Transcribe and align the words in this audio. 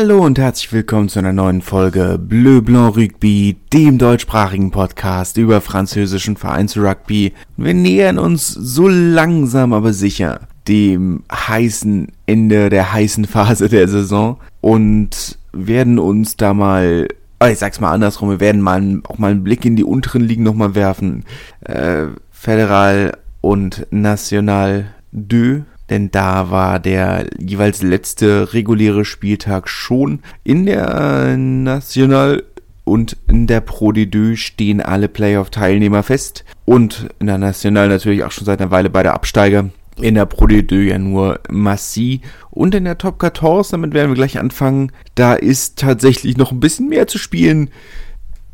Hallo 0.00 0.24
und 0.24 0.38
herzlich 0.38 0.72
willkommen 0.72 1.10
zu 1.10 1.18
einer 1.18 1.34
neuen 1.34 1.60
Folge 1.60 2.18
Bleu 2.18 2.62
Blanc 2.62 2.96
Rugby, 2.96 3.58
dem 3.70 3.98
deutschsprachigen 3.98 4.70
Podcast 4.70 5.36
über 5.36 5.60
französischen 5.60 6.38
Vereinsrugby. 6.38 7.34
Wir 7.58 7.74
nähern 7.74 8.18
uns 8.18 8.48
so 8.48 8.88
langsam 8.88 9.74
aber 9.74 9.92
sicher 9.92 10.48
dem 10.66 11.24
heißen 11.30 12.08
Ende 12.24 12.70
der 12.70 12.94
heißen 12.94 13.26
Phase 13.26 13.68
der 13.68 13.88
Saison 13.88 14.38
und 14.62 15.36
werden 15.52 15.98
uns 15.98 16.38
da 16.38 16.54
mal, 16.54 17.06
oh, 17.38 17.46
ich 17.46 17.58
sag's 17.58 17.78
mal 17.80 17.92
andersrum, 17.92 18.30
wir 18.30 18.40
werden 18.40 18.62
mal 18.62 19.02
auch 19.06 19.18
mal 19.18 19.32
einen 19.32 19.44
Blick 19.44 19.66
in 19.66 19.76
die 19.76 19.84
unteren 19.84 20.22
Ligen 20.22 20.44
nochmal 20.44 20.74
werfen. 20.74 21.26
Äh, 21.60 22.06
Federal 22.30 23.18
und 23.42 23.86
National 23.90 24.94
2 25.12 25.64
denn 25.90 26.10
da 26.10 26.50
war 26.50 26.78
der 26.78 27.26
jeweils 27.38 27.82
letzte 27.82 28.54
reguläre 28.54 29.04
Spieltag 29.04 29.68
schon. 29.68 30.20
In 30.44 30.66
der 30.66 31.36
National 31.36 32.44
und 32.84 33.16
in 33.28 33.46
der 33.46 33.60
Pro 33.60 33.90
D2 33.90 34.36
stehen 34.36 34.80
alle 34.80 35.08
Playoff-Teilnehmer 35.08 36.02
fest 36.02 36.44
und 36.64 37.08
in 37.18 37.26
der 37.26 37.38
National 37.38 37.88
natürlich 37.88 38.24
auch 38.24 38.30
schon 38.30 38.46
seit 38.46 38.60
einer 38.60 38.70
Weile 38.70 38.90
bei 38.90 39.02
der 39.02 39.14
Absteiger. 39.14 39.70
In 40.00 40.14
der 40.14 40.26
Pro 40.26 40.46
D2 40.46 40.82
ja 40.82 40.98
nur 40.98 41.40
Massi 41.48 42.20
und 42.50 42.74
in 42.74 42.84
der 42.84 42.96
Top 42.98 43.20
14, 43.20 43.72
damit 43.72 43.92
werden 43.92 44.10
wir 44.10 44.14
gleich 44.16 44.38
anfangen, 44.38 44.92
da 45.14 45.34
ist 45.34 45.78
tatsächlich 45.78 46.36
noch 46.36 46.52
ein 46.52 46.60
bisschen 46.60 46.88
mehr 46.88 47.06
zu 47.06 47.18
spielen. 47.18 47.70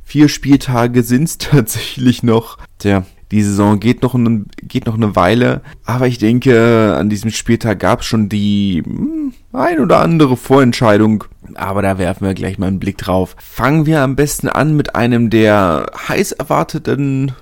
Vier 0.04 0.28
Spieltage 0.28 1.02
sind 1.02 1.24
es 1.24 1.38
tatsächlich 1.38 2.22
noch. 2.22 2.58
Tja, 2.78 3.04
die 3.32 3.42
Saison 3.42 3.80
geht 3.80 4.02
noch, 4.02 4.14
eine, 4.14 4.44
geht 4.62 4.86
noch 4.86 4.94
eine 4.94 5.16
Weile, 5.16 5.62
aber 5.84 6.06
ich 6.06 6.18
denke, 6.18 6.94
an 6.96 7.08
diesem 7.08 7.30
Spieltag 7.30 7.80
gab 7.80 8.00
es 8.00 8.06
schon 8.06 8.28
die 8.28 8.82
hm, 8.84 9.32
ein 9.52 9.80
oder 9.80 10.00
andere 10.00 10.36
Vorentscheidung. 10.36 11.24
Aber 11.54 11.82
da 11.82 11.98
werfen 11.98 12.26
wir 12.26 12.34
gleich 12.34 12.58
mal 12.58 12.66
einen 12.66 12.80
Blick 12.80 12.98
drauf. 12.98 13.36
Fangen 13.38 13.86
wir 13.86 14.02
am 14.02 14.16
besten 14.16 14.48
an 14.48 14.76
mit 14.76 14.94
einem 14.94 15.30
der 15.30 15.86
heiß 16.08 16.32
erwarteten 16.32 17.32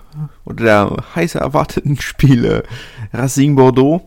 oder 0.45 0.65
der 0.65 1.05
heiß 1.15 1.35
erwarteten 1.37 2.01
Spiele 2.01 2.65
Racing 3.13 3.57
Bordeaux. 3.57 4.03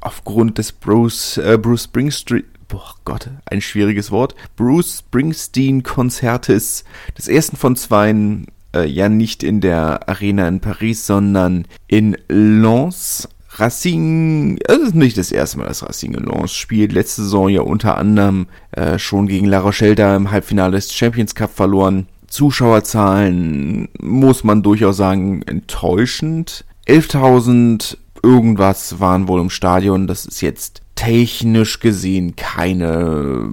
Aufgrund 0.00 0.58
des 0.58 0.72
Bruce, 0.72 1.38
äh, 1.38 1.58
Bruce 1.60 1.84
Springsteen, 1.84 2.44
boah 2.68 2.94
Gott, 3.04 3.28
ein 3.46 3.60
schwieriges 3.60 4.12
Wort, 4.12 4.36
Bruce 4.54 4.98
Springsteen 4.98 5.82
Konzertes, 5.82 6.84
des 7.18 7.26
ersten 7.26 7.56
von 7.56 7.74
zweien 7.74 8.46
äh, 8.76 8.86
ja 8.86 9.08
nicht 9.08 9.42
in 9.42 9.60
der 9.60 10.08
Arena 10.08 10.46
in 10.48 10.60
Paris, 10.60 11.06
sondern 11.06 11.66
in 11.86 12.16
Lens. 12.28 13.28
Racing, 13.58 14.58
es 14.66 14.76
ist 14.76 14.94
nicht 14.94 15.16
das 15.16 15.32
erste 15.32 15.58
Mal, 15.58 15.68
dass 15.68 15.82
Racing 15.82 16.12
in 16.12 16.24
Lens 16.24 16.52
spielt. 16.52 16.92
Letzte 16.92 17.22
Saison 17.22 17.48
ja 17.48 17.62
unter 17.62 17.96
anderem 17.96 18.48
äh, 18.72 18.98
schon 18.98 19.28
gegen 19.28 19.46
La 19.46 19.60
Rochelle 19.60 19.94
da 19.94 20.14
im 20.14 20.30
Halbfinale 20.30 20.72
des 20.72 20.92
Champions 20.92 21.34
Cup 21.34 21.50
verloren. 21.54 22.06
Zuschauerzahlen 22.26 23.88
muss 23.98 24.44
man 24.44 24.62
durchaus 24.62 24.98
sagen 24.98 25.42
enttäuschend. 25.46 26.66
11.000 26.86 27.96
irgendwas 28.22 29.00
waren 29.00 29.26
wohl 29.26 29.40
im 29.40 29.50
Stadion. 29.50 30.06
Das 30.06 30.26
ist 30.26 30.42
jetzt 30.42 30.82
technisch 30.96 31.80
gesehen 31.80 32.36
keine 32.36 33.48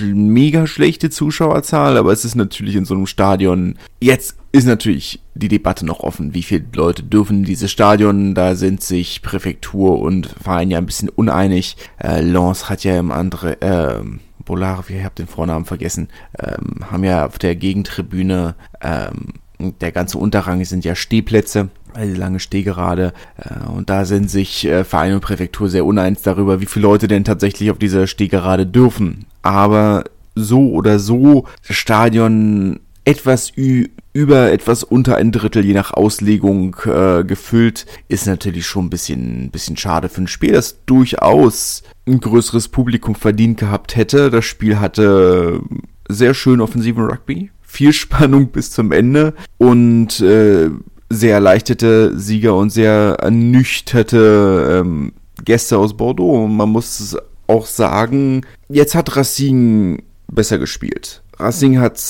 mega 0.00 0.66
schlechte 0.66 1.10
Zuschauerzahl, 1.10 1.96
aber 1.96 2.12
es 2.12 2.24
ist 2.24 2.34
natürlich 2.34 2.76
in 2.76 2.84
so 2.84 2.94
einem 2.94 3.06
Stadion. 3.06 3.76
Jetzt 4.00 4.36
ist 4.52 4.66
natürlich 4.66 5.20
die 5.34 5.48
Debatte 5.48 5.86
noch 5.86 6.00
offen. 6.00 6.34
Wie 6.34 6.42
viele 6.42 6.64
Leute 6.74 7.02
dürfen 7.02 7.38
in 7.38 7.44
dieses 7.44 7.70
Stadion? 7.70 8.34
Da 8.34 8.54
sind 8.54 8.82
sich 8.82 9.22
Präfektur 9.22 9.98
und 10.00 10.26
Verein 10.26 10.70
ja 10.70 10.78
ein 10.78 10.86
bisschen 10.86 11.08
uneinig. 11.08 11.76
Äh, 11.98 12.20
Lens 12.20 12.68
hat 12.68 12.84
ja 12.84 12.98
im 12.98 13.12
andere, 13.12 13.60
äh, 13.62 14.02
Bolar, 14.44 14.84
ich 14.88 15.04
habe 15.04 15.14
den 15.14 15.28
Vornamen 15.28 15.64
vergessen, 15.64 16.08
ähm, 16.38 16.90
haben 16.90 17.04
ja 17.04 17.26
auf 17.26 17.38
der 17.38 17.54
Gegentribüne, 17.54 18.56
ähm, 18.80 19.34
der 19.80 19.92
ganze 19.92 20.18
Unterrang 20.18 20.64
sind 20.64 20.84
ja 20.84 20.96
Stehplätze 20.96 21.68
also 21.94 22.14
lange 22.18 22.40
Stehgerade. 22.40 23.12
Äh, 23.36 23.68
und 23.68 23.90
da 23.90 24.04
sind 24.04 24.30
sich 24.30 24.66
äh, 24.66 24.84
Verein 24.84 25.14
und 25.14 25.20
Präfektur 25.20 25.68
sehr 25.68 25.84
uneins 25.84 26.22
darüber, 26.22 26.60
wie 26.60 26.66
viele 26.66 26.84
Leute 26.84 27.08
denn 27.08 27.24
tatsächlich 27.24 27.70
auf 27.70 27.78
dieser 27.78 28.06
Stehgerade 28.06 28.66
dürfen. 28.66 29.26
Aber 29.42 30.04
so 30.34 30.70
oder 30.70 30.98
so, 30.98 31.46
das 31.66 31.76
Stadion 31.76 32.80
etwas 33.04 33.52
über, 33.56 34.52
etwas 34.52 34.84
unter 34.84 35.16
ein 35.16 35.32
Drittel, 35.32 35.64
je 35.64 35.74
nach 35.74 35.92
Auslegung 35.92 36.76
äh, 36.84 37.24
gefüllt, 37.24 37.86
ist 38.08 38.26
natürlich 38.26 38.66
schon 38.66 38.86
ein 38.86 38.90
bisschen, 38.90 39.44
ein 39.44 39.50
bisschen 39.50 39.76
schade 39.76 40.08
für 40.08 40.22
ein 40.22 40.28
Spiel, 40.28 40.52
das 40.52 40.84
durchaus 40.86 41.82
ein 42.06 42.20
größeres 42.20 42.68
Publikum 42.68 43.14
verdient 43.14 43.58
gehabt 43.58 43.96
hätte. 43.96 44.30
Das 44.30 44.44
Spiel 44.44 44.78
hatte 44.78 45.60
sehr 46.08 46.34
schön 46.34 46.60
offensiven 46.60 47.04
Rugby, 47.04 47.50
viel 47.60 47.92
Spannung 47.92 48.48
bis 48.52 48.70
zum 48.70 48.92
Ende 48.92 49.34
und 49.58 50.20
äh, 50.20 50.70
sehr 51.12 51.34
erleichterte 51.34 52.18
Sieger 52.18 52.56
und 52.56 52.70
sehr 52.70 53.16
ernüchterte 53.20 54.80
ähm, 54.80 55.12
Gäste 55.44 55.78
aus 55.78 55.96
Bordeaux. 55.96 56.46
Man 56.46 56.68
muss 56.70 57.16
auch 57.46 57.66
sagen, 57.66 58.42
jetzt 58.68 58.94
hat 58.94 59.16
Racing 59.16 60.02
besser 60.28 60.58
gespielt. 60.58 61.22
Racing 61.38 61.78
hat 61.78 62.00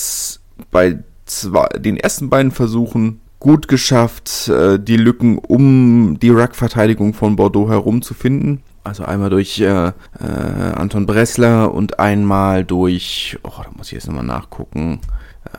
bei 0.71 0.99
zwei, 1.27 1.69
den 1.79 1.97
ersten 1.97 2.29
beiden 2.31 2.53
Versuchen 2.53 3.21
gut 3.41 3.67
geschafft, 3.67 4.49
äh, 4.49 4.79
die 4.79 4.97
Lücken 4.97 5.39
um 5.39 6.19
die 6.21 6.29
Ruck-Verteidigung 6.29 7.15
von 7.15 7.37
Bordeaux 7.37 7.69
herum 7.69 8.03
zu 8.03 8.15
finden. 8.15 8.63
Also 8.84 9.05
einmal 9.05 9.31
durch 9.31 9.61
äh, 9.61 9.89
äh, 9.89 9.93
Anton 10.75 11.07
Bressler 11.07 11.73
und 11.73 11.99
einmal 11.99 12.65
durch, 12.65 13.39
oh, 13.43 13.63
da 13.63 13.71
muss 13.77 13.89
ich 13.89 13.93
jetzt 13.93 14.07
nochmal 14.07 14.25
nachgucken, 14.25 15.01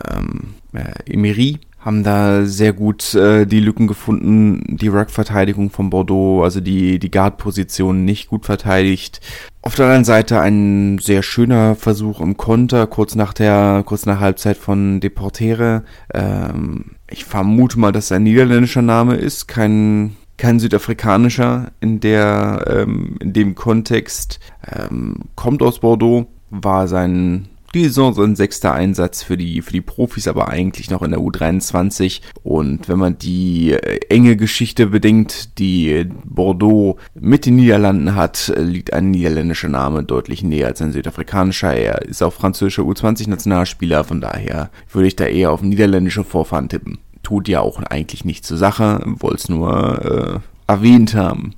ähm, 0.10 0.56
äh, 0.74 1.12
Emery 1.12 1.60
haben 1.84 2.04
da 2.04 2.46
sehr 2.46 2.72
gut 2.72 3.14
äh, 3.14 3.46
die 3.46 3.60
Lücken 3.60 3.88
gefunden, 3.88 4.78
die 4.78 4.88
Ruck-Verteidigung 4.88 5.70
von 5.70 5.90
Bordeaux, 5.90 6.44
also 6.44 6.62
die, 6.62 6.98
die 6.98 7.12
Guard-Position 7.12 8.06
nicht 8.06 8.30
gut 8.30 8.46
verteidigt. 8.46 9.20
Auf 9.62 9.76
der 9.76 9.86
anderen 9.86 10.06
Seite 10.06 10.40
ein 10.40 10.98
sehr 11.00 11.24
schöner 11.24 11.76
Versuch 11.76 12.22
im 12.22 12.38
Konter, 12.38 12.88
kurz 12.88 13.16
nach 13.16 13.34
der, 13.34 13.84
kurz 13.86 14.06
nach 14.06 14.22
Halbzeit 14.22 14.56
von 14.58 15.02
Deportere. 15.02 15.84
Ähm, 16.14 16.92
ich 17.10 17.26
vermute 17.26 17.78
mal, 17.78 17.92
dass 17.92 18.14
ein 18.14 18.24
niederländischer 18.24 18.82
Name 18.82 19.16
ist, 19.16 19.48
kein, 19.48 20.16
kein 20.38 20.60
südafrikanischer 20.60 21.72
in 21.82 22.00
der, 22.00 22.66
ähm, 22.68 23.18
in 23.20 23.34
dem 23.34 23.56
Kontext. 23.56 24.40
Ähm, 24.72 25.16
kommt 25.36 25.62
aus 25.62 25.80
Bordeaux, 25.80 26.28
war 26.50 26.88
sein 26.88 27.50
die 27.74 27.86
Saison 27.86 28.14
so 28.14 28.22
ein 28.22 28.36
sechster 28.36 28.74
Einsatz 28.74 29.24
für 29.24 29.38
die, 29.38 29.62
für 29.62 29.72
die 29.72 29.82
Profis, 29.82 30.28
aber 30.28 30.50
eigentlich 30.50 30.90
noch 30.90 31.02
in 31.02 31.12
der 31.12 31.20
U23. 31.20 32.22
Und 32.44 32.88
wenn 32.88 33.00
man 33.00 33.18
die 33.18 33.72
äh, 33.72 34.00
enge 34.10 34.36
Geschichte 34.36 34.88
bedenkt, 34.88 35.58
die 35.60 36.08
Bordeaux 36.24 36.98
mit 37.14 37.46
den 37.46 37.56
Niederlanden 37.56 38.16
hat, 38.16 38.54
liegt 38.58 38.94
ein 38.94 39.12
niederländischer 39.12 39.70
Name 39.70 40.04
deutlich 40.04 40.44
näher 40.44 40.68
als 40.68 40.82
ein 40.82 40.92
südafrikanischer. 40.92 41.74
Er 41.74 42.04
ist 42.04 42.22
auch 42.22 42.34
französischer 42.34 42.84
U20-Nationalspieler, 42.84 44.04
von 44.04 44.22
daher 44.22 44.70
würde 44.92 45.08
ich 45.08 45.16
da 45.16 45.26
eher 45.26 45.52
auf 45.52 45.62
niederländische 45.62 46.24
Vorfahren 46.24 46.70
tippen. 46.70 47.00
Tut 47.24 47.48
ja 47.48 47.62
auch 47.62 47.82
eigentlich 47.82 48.26
nichts 48.26 48.48
zur 48.50 48.58
Sache, 48.58 49.02
wollte 49.06 49.38
es 49.38 49.50
nur 49.50 50.42
äh, 50.44 50.53
erwähnt 50.68 51.16
haben. 51.16 51.54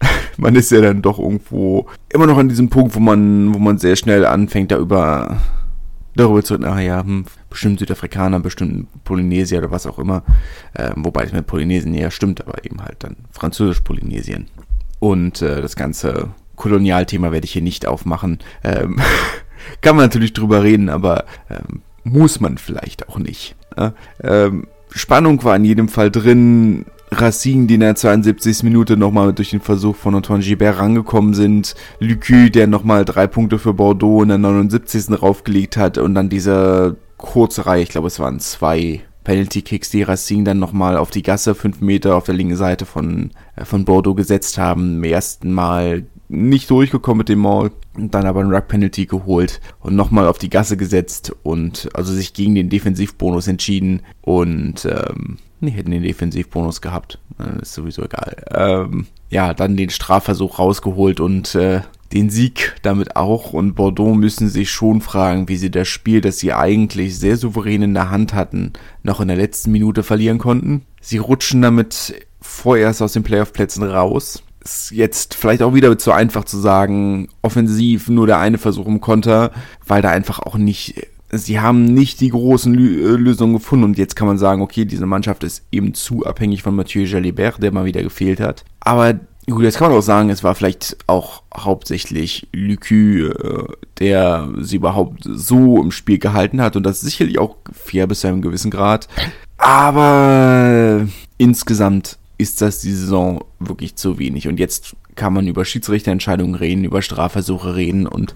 man 0.36 0.54
ist 0.54 0.70
ja 0.70 0.80
dann 0.80 1.02
doch 1.02 1.18
irgendwo 1.18 1.86
immer 2.08 2.26
noch 2.26 2.38
an 2.38 2.48
diesem 2.48 2.68
Punkt, 2.68 2.94
wo 2.94 3.00
man, 3.00 3.54
wo 3.54 3.58
man 3.58 3.78
sehr 3.78 3.96
schnell 3.96 4.24
anfängt, 4.24 4.70
da 4.70 4.78
über 4.78 5.38
darüber 6.16 6.42
zu 6.42 6.54
reden, 6.54 6.64
ah 6.64 6.80
ja, 6.80 7.02
hm, 7.02 7.26
bestimmt 7.50 7.78
Südafrikaner, 7.78 8.40
bestimmt 8.40 8.88
Polynesier 9.04 9.58
oder 9.58 9.70
was 9.70 9.86
auch 9.86 9.98
immer. 9.98 10.22
Ähm, 10.74 11.04
wobei 11.04 11.24
es 11.24 11.32
mit 11.32 11.46
Polynesien 11.46 11.94
eher 11.94 12.10
stimmt, 12.10 12.46
aber 12.46 12.64
eben 12.64 12.82
halt 12.82 13.04
dann 13.04 13.16
Französisch-Polynesien. 13.32 14.46
Und 14.98 15.42
äh, 15.42 15.60
das 15.60 15.76
ganze 15.76 16.30
Kolonialthema 16.56 17.32
werde 17.32 17.44
ich 17.44 17.52
hier 17.52 17.62
nicht 17.62 17.86
aufmachen. 17.86 18.38
Ähm, 18.64 18.96
kann 19.82 19.96
man 19.96 20.06
natürlich 20.06 20.32
drüber 20.32 20.62
reden, 20.62 20.88
aber 20.88 21.26
ähm, 21.50 21.82
muss 22.02 22.40
man 22.40 22.56
vielleicht 22.56 23.08
auch 23.08 23.18
nicht. 23.18 23.56
Äh? 23.76 23.90
Ähm, 24.22 24.68
Spannung 24.90 25.44
war 25.44 25.56
in 25.56 25.64
jedem 25.64 25.88
Fall 25.88 26.10
drin. 26.10 26.86
Racine, 27.20 27.66
die 27.66 27.74
in 27.74 27.80
der 27.80 27.94
72. 27.94 28.62
Minute 28.62 28.96
nochmal 28.96 29.32
durch 29.32 29.50
den 29.50 29.60
Versuch 29.60 29.96
von 29.96 30.14
Antoine 30.14 30.42
Gibert 30.42 30.78
rangekommen 30.78 31.34
sind. 31.34 31.74
Lucu, 31.98 32.50
der 32.50 32.66
nochmal 32.66 33.04
drei 33.04 33.26
Punkte 33.26 33.58
für 33.58 33.74
Bordeaux 33.74 34.22
in 34.22 34.28
der 34.28 34.38
79. 34.38 35.20
raufgelegt 35.20 35.76
hat 35.76 35.98
und 35.98 36.14
dann 36.14 36.28
diese 36.28 36.96
kurze 37.16 37.66
Reihe, 37.66 37.82
ich 37.82 37.88
glaube 37.88 38.08
es 38.08 38.20
waren 38.20 38.40
zwei 38.40 39.02
Penalty 39.24 39.62
Kicks, 39.62 39.90
die 39.90 40.02
Racine 40.02 40.44
dann 40.44 40.58
nochmal 40.60 40.96
auf 40.96 41.10
die 41.10 41.22
Gasse 41.22 41.54
fünf 41.54 41.80
Meter 41.80 42.14
auf 42.14 42.24
der 42.24 42.34
linken 42.34 42.56
Seite 42.56 42.86
von, 42.86 43.30
äh, 43.56 43.64
von 43.64 43.84
Bordeaux 43.84 44.14
gesetzt 44.14 44.56
haben. 44.56 44.98
Im 44.98 45.04
ersten 45.04 45.52
Mal 45.52 46.04
nicht 46.28 46.70
durchgekommen 46.70 47.18
mit 47.18 47.28
dem 47.28 47.40
Maul 47.40 47.72
und 47.96 48.14
dann 48.14 48.26
aber 48.26 48.40
ein 48.40 48.52
Ruck 48.52 48.68
Penalty 48.68 49.06
geholt 49.06 49.60
und 49.80 49.96
nochmal 49.96 50.26
auf 50.28 50.38
die 50.38 50.50
Gasse 50.50 50.76
gesetzt 50.76 51.32
und 51.42 51.88
also 51.94 52.12
sich 52.12 52.34
gegen 52.34 52.54
den 52.54 52.68
Defensivbonus 52.68 53.48
entschieden 53.48 54.02
und 54.22 54.84
ähm, 54.84 55.38
Nee, 55.60 55.70
hätten 55.70 55.90
den 55.90 56.02
Defensivbonus 56.02 56.80
gehabt. 56.80 57.18
Ist 57.60 57.74
sowieso 57.74 58.04
egal. 58.04 58.36
Ähm, 58.54 59.06
ja, 59.30 59.54
dann 59.54 59.76
den 59.76 59.90
Strafversuch 59.90 60.58
rausgeholt 60.58 61.20
und 61.20 61.54
äh, 61.54 61.80
den 62.12 62.30
Sieg 62.30 62.74
damit 62.82 63.16
auch 63.16 63.52
und 63.52 63.74
Bordeaux 63.74 64.14
müssen 64.14 64.48
sich 64.48 64.70
schon 64.70 65.00
fragen, 65.00 65.48
wie 65.48 65.56
sie 65.56 65.70
das 65.70 65.88
Spiel, 65.88 66.20
das 66.20 66.38
sie 66.38 66.52
eigentlich 66.52 67.18
sehr 67.18 67.36
souverän 67.36 67.82
in 67.82 67.94
der 67.94 68.10
Hand 68.10 68.34
hatten, 68.34 68.74
noch 69.02 69.20
in 69.20 69.28
der 69.28 69.36
letzten 69.36 69.72
Minute 69.72 70.02
verlieren 70.02 70.38
konnten. 70.38 70.82
Sie 71.00 71.18
rutschen 71.18 71.62
damit 71.62 72.14
vorerst 72.40 73.02
aus 73.02 73.14
den 73.14 73.22
Playoff-Plätzen 73.24 73.82
raus. 73.82 74.42
Ist 74.62 74.90
jetzt 74.90 75.34
vielleicht 75.34 75.62
auch 75.62 75.74
wieder 75.74 75.96
zu 75.98 76.12
einfach 76.12 76.44
zu 76.44 76.58
sagen, 76.58 77.28
offensiv 77.42 78.08
nur 78.08 78.26
der 78.26 78.38
eine 78.38 78.58
Versuch 78.58 78.86
im 78.86 79.00
Konter, 79.00 79.52
weil 79.86 80.02
da 80.02 80.10
einfach 80.10 80.40
auch 80.40 80.56
nicht 80.56 81.06
sie 81.38 81.60
haben 81.60 81.84
nicht 81.84 82.20
die 82.20 82.30
großen 82.30 82.72
Lö 82.72 83.16
Lösungen 83.16 83.54
gefunden 83.54 83.84
und 83.84 83.98
jetzt 83.98 84.16
kann 84.16 84.26
man 84.26 84.38
sagen, 84.38 84.62
okay, 84.62 84.84
diese 84.84 85.06
Mannschaft 85.06 85.44
ist 85.44 85.64
eben 85.72 85.94
zu 85.94 86.24
abhängig 86.24 86.62
von 86.62 86.74
Mathieu 86.74 87.04
Jalibert, 87.04 87.62
der 87.62 87.72
mal 87.72 87.84
wieder 87.84 88.02
gefehlt 88.02 88.40
hat. 88.40 88.64
Aber 88.80 89.14
gut, 89.48 89.62
jetzt 89.62 89.78
kann 89.78 89.90
man 89.90 89.98
auch 89.98 90.02
sagen, 90.02 90.30
es 90.30 90.44
war 90.44 90.54
vielleicht 90.54 90.96
auch 91.06 91.42
hauptsächlich 91.56 92.48
Lucu, 92.52 93.28
äh, 93.28 93.64
der 93.98 94.48
sie 94.60 94.76
überhaupt 94.76 95.22
so 95.24 95.82
im 95.82 95.92
Spiel 95.92 96.18
gehalten 96.18 96.60
hat 96.60 96.76
und 96.76 96.84
das 96.84 97.00
sicherlich 97.00 97.38
auch 97.38 97.56
fair 97.72 98.06
bis 98.06 98.20
zu 98.20 98.28
einem 98.28 98.42
gewissen 98.42 98.70
Grad. 98.70 99.08
Aber 99.58 101.06
insgesamt 101.38 102.18
ist 102.38 102.60
das 102.60 102.80
die 102.80 102.92
Saison 102.92 103.44
wirklich 103.58 103.96
zu 103.96 104.18
wenig 104.18 104.48
und 104.48 104.60
jetzt 104.60 104.94
kann 105.14 105.32
man 105.32 105.48
über 105.48 105.64
Schiedsrichterentscheidungen 105.64 106.54
reden, 106.54 106.84
über 106.84 107.00
Strafversuche 107.00 107.74
reden 107.74 108.06
und 108.06 108.34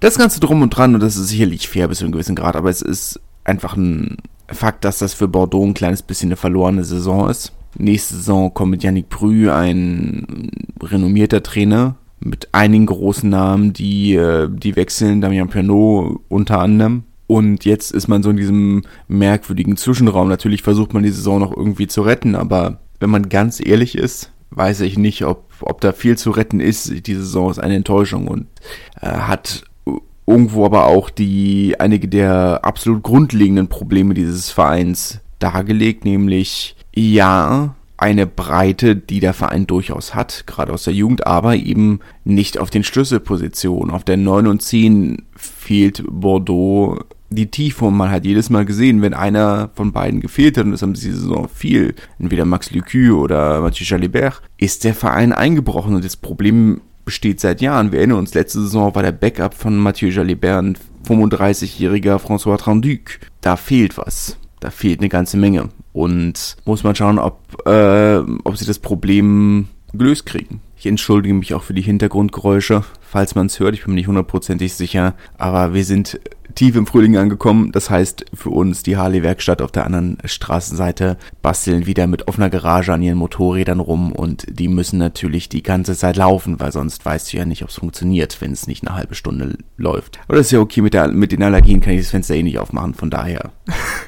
das 0.00 0.18
Ganze 0.18 0.40
drum 0.40 0.62
und 0.62 0.70
dran 0.70 0.94
und 0.94 1.02
das 1.02 1.16
ist 1.16 1.28
sicherlich 1.28 1.68
fair 1.68 1.88
bis 1.88 1.98
zu 1.98 2.04
einem 2.04 2.12
gewissen 2.12 2.36
Grad, 2.36 2.56
aber 2.56 2.70
es 2.70 2.82
ist 2.82 3.20
einfach 3.44 3.76
ein 3.76 4.18
Fakt, 4.50 4.84
dass 4.84 4.98
das 4.98 5.12
für 5.12 5.28
Bordeaux 5.28 5.64
ein 5.64 5.74
kleines 5.74 6.02
bisschen 6.02 6.28
eine 6.28 6.36
verlorene 6.36 6.82
Saison 6.82 7.28
ist. 7.28 7.52
Nächste 7.76 8.16
Saison 8.16 8.52
kommt 8.54 8.70
mit 8.70 8.82
Yannick 8.82 9.10
Brü 9.10 9.50
ein 9.50 10.50
renommierter 10.82 11.42
Trainer 11.42 11.96
mit 12.20 12.48
einigen 12.52 12.86
großen 12.86 13.28
Namen, 13.28 13.72
die, 13.72 14.14
äh, 14.14 14.48
die 14.50 14.74
wechseln, 14.74 15.20
Damien 15.20 15.48
Pernod 15.48 16.20
unter 16.28 16.60
anderem. 16.60 17.04
Und 17.26 17.66
jetzt 17.66 17.92
ist 17.92 18.08
man 18.08 18.22
so 18.22 18.30
in 18.30 18.38
diesem 18.38 18.82
merkwürdigen 19.06 19.76
Zwischenraum. 19.76 20.28
Natürlich 20.28 20.62
versucht 20.62 20.94
man 20.94 21.02
die 21.02 21.10
Saison 21.10 21.38
noch 21.38 21.54
irgendwie 21.54 21.86
zu 21.86 22.00
retten, 22.00 22.34
aber 22.34 22.80
wenn 23.00 23.10
man 23.10 23.28
ganz 23.28 23.64
ehrlich 23.64 23.96
ist, 23.96 24.32
weiß 24.50 24.80
ich 24.80 24.96
nicht, 24.96 25.24
ob, 25.26 25.44
ob 25.60 25.82
da 25.82 25.92
viel 25.92 26.16
zu 26.16 26.30
retten 26.30 26.58
ist. 26.58 27.06
Die 27.06 27.14
Saison 27.14 27.50
ist 27.50 27.58
eine 27.58 27.76
Enttäuschung 27.76 28.28
und 28.28 28.46
äh, 29.00 29.08
hat 29.08 29.64
irgendwo 30.28 30.64
aber 30.64 30.86
auch 30.86 31.10
die 31.10 31.76
einige 31.78 32.08
der 32.08 32.60
absolut 32.62 33.02
grundlegenden 33.02 33.68
Probleme 33.68 34.14
dieses 34.14 34.50
Vereins 34.50 35.20
dargelegt, 35.38 36.04
nämlich 36.04 36.76
ja, 36.94 37.74
eine 37.96 38.26
Breite, 38.26 38.94
die 38.94 39.18
der 39.18 39.34
Verein 39.34 39.66
durchaus 39.66 40.14
hat, 40.14 40.44
gerade 40.46 40.72
aus 40.72 40.84
der 40.84 40.94
Jugend, 40.94 41.26
aber 41.26 41.56
eben 41.56 42.00
nicht 42.24 42.58
auf 42.58 42.70
den 42.70 42.84
Schlüsselpositionen. 42.84 43.92
Auf 43.92 44.04
der 44.04 44.16
9 44.16 44.46
und 44.46 44.62
10 44.62 45.22
fehlt 45.34 46.04
Bordeaux 46.08 47.00
die 47.30 47.50
Tiefe 47.50 47.86
und 47.86 47.96
man 47.96 48.10
hat 48.10 48.24
jedes 48.24 48.50
Mal 48.50 48.64
gesehen, 48.64 49.02
wenn 49.02 49.14
einer 49.14 49.70
von 49.74 49.92
beiden 49.92 50.20
gefehlt 50.20 50.56
hat, 50.56 50.64
und 50.64 50.72
das 50.72 50.82
haben 50.82 50.94
sie 50.94 51.10
Saison 51.10 51.48
viel, 51.48 51.94
entweder 52.18 52.44
Max 52.44 52.70
Lucu 52.70 53.20
oder 53.20 53.60
Mathieu 53.60 53.84
Jalibert, 53.84 54.42
ist 54.56 54.84
der 54.84 54.94
Verein 54.94 55.32
eingebrochen 55.32 55.94
und 55.94 56.04
das 56.04 56.16
Problem 56.16 56.80
besteht 57.08 57.40
seit 57.40 57.62
Jahren. 57.62 57.90
Wir 57.90 58.00
erinnern 58.00 58.18
uns, 58.18 58.34
letzte 58.34 58.60
Saison 58.60 58.94
war 58.94 59.02
der 59.02 59.12
Backup 59.12 59.54
von 59.54 59.78
Mathieu 59.78 60.10
Jalibert 60.10 60.62
ein 60.62 60.78
35-jähriger 61.08 62.18
François 62.18 62.58
Tranduc. 62.58 63.18
Da 63.40 63.56
fehlt 63.56 63.96
was. 63.96 64.36
Da 64.60 64.68
fehlt 64.68 65.00
eine 65.00 65.08
ganze 65.08 65.38
Menge. 65.38 65.70
Und 65.94 66.58
muss 66.66 66.84
man 66.84 66.94
schauen, 66.94 67.18
ob, 67.18 67.66
äh, 67.66 68.18
ob 68.44 68.58
sie 68.58 68.66
das 68.66 68.78
Problem 68.78 69.68
gelöst 69.94 70.26
kriegen. 70.26 70.60
Ich 70.76 70.84
entschuldige 70.84 71.32
mich 71.32 71.54
auch 71.54 71.62
für 71.62 71.72
die 71.72 71.80
Hintergrundgeräusche, 71.80 72.84
falls 73.00 73.34
man 73.34 73.46
es 73.46 73.58
hört. 73.58 73.72
Ich 73.72 73.84
bin 73.84 73.94
mir 73.94 74.00
nicht 74.00 74.08
hundertprozentig 74.08 74.74
sicher. 74.74 75.14
Aber 75.38 75.72
wir 75.72 75.86
sind 75.86 76.20
tief 76.54 76.76
im 76.76 76.86
Frühling 76.86 77.16
angekommen. 77.16 77.72
Das 77.72 77.90
heißt 77.90 78.26
für 78.34 78.50
uns 78.50 78.82
die 78.82 78.96
Harley-Werkstatt 78.96 79.62
auf 79.62 79.72
der 79.72 79.86
anderen 79.86 80.18
Straßenseite 80.24 81.16
basteln 81.42 81.86
wieder 81.86 82.06
mit 82.06 82.28
offener 82.28 82.50
Garage 82.50 82.92
an 82.92 83.02
ihren 83.02 83.18
Motorrädern 83.18 83.80
rum 83.80 84.12
und 84.12 84.46
die 84.48 84.68
müssen 84.68 84.98
natürlich 84.98 85.48
die 85.48 85.62
ganze 85.62 85.96
Zeit 85.96 86.16
laufen, 86.16 86.60
weil 86.60 86.72
sonst 86.72 87.04
weißt 87.04 87.32
du 87.32 87.36
ja 87.36 87.44
nicht, 87.44 87.62
ob 87.62 87.68
es 87.68 87.76
funktioniert, 87.76 88.40
wenn 88.40 88.52
es 88.52 88.66
nicht 88.66 88.86
eine 88.86 88.96
halbe 88.96 89.14
Stunde 89.14 89.58
läuft. 89.76 90.18
Aber 90.26 90.36
das 90.36 90.46
ist 90.46 90.52
ja 90.52 90.60
okay, 90.60 90.82
mit, 90.82 90.94
der, 90.94 91.08
mit 91.08 91.32
den 91.32 91.42
Allergien 91.42 91.80
kann 91.80 91.94
ich 91.94 92.00
das 92.00 92.10
Fenster 92.10 92.34
eh 92.34 92.42
nicht 92.42 92.58
aufmachen, 92.58 92.94
von 92.94 93.10
daher 93.10 93.52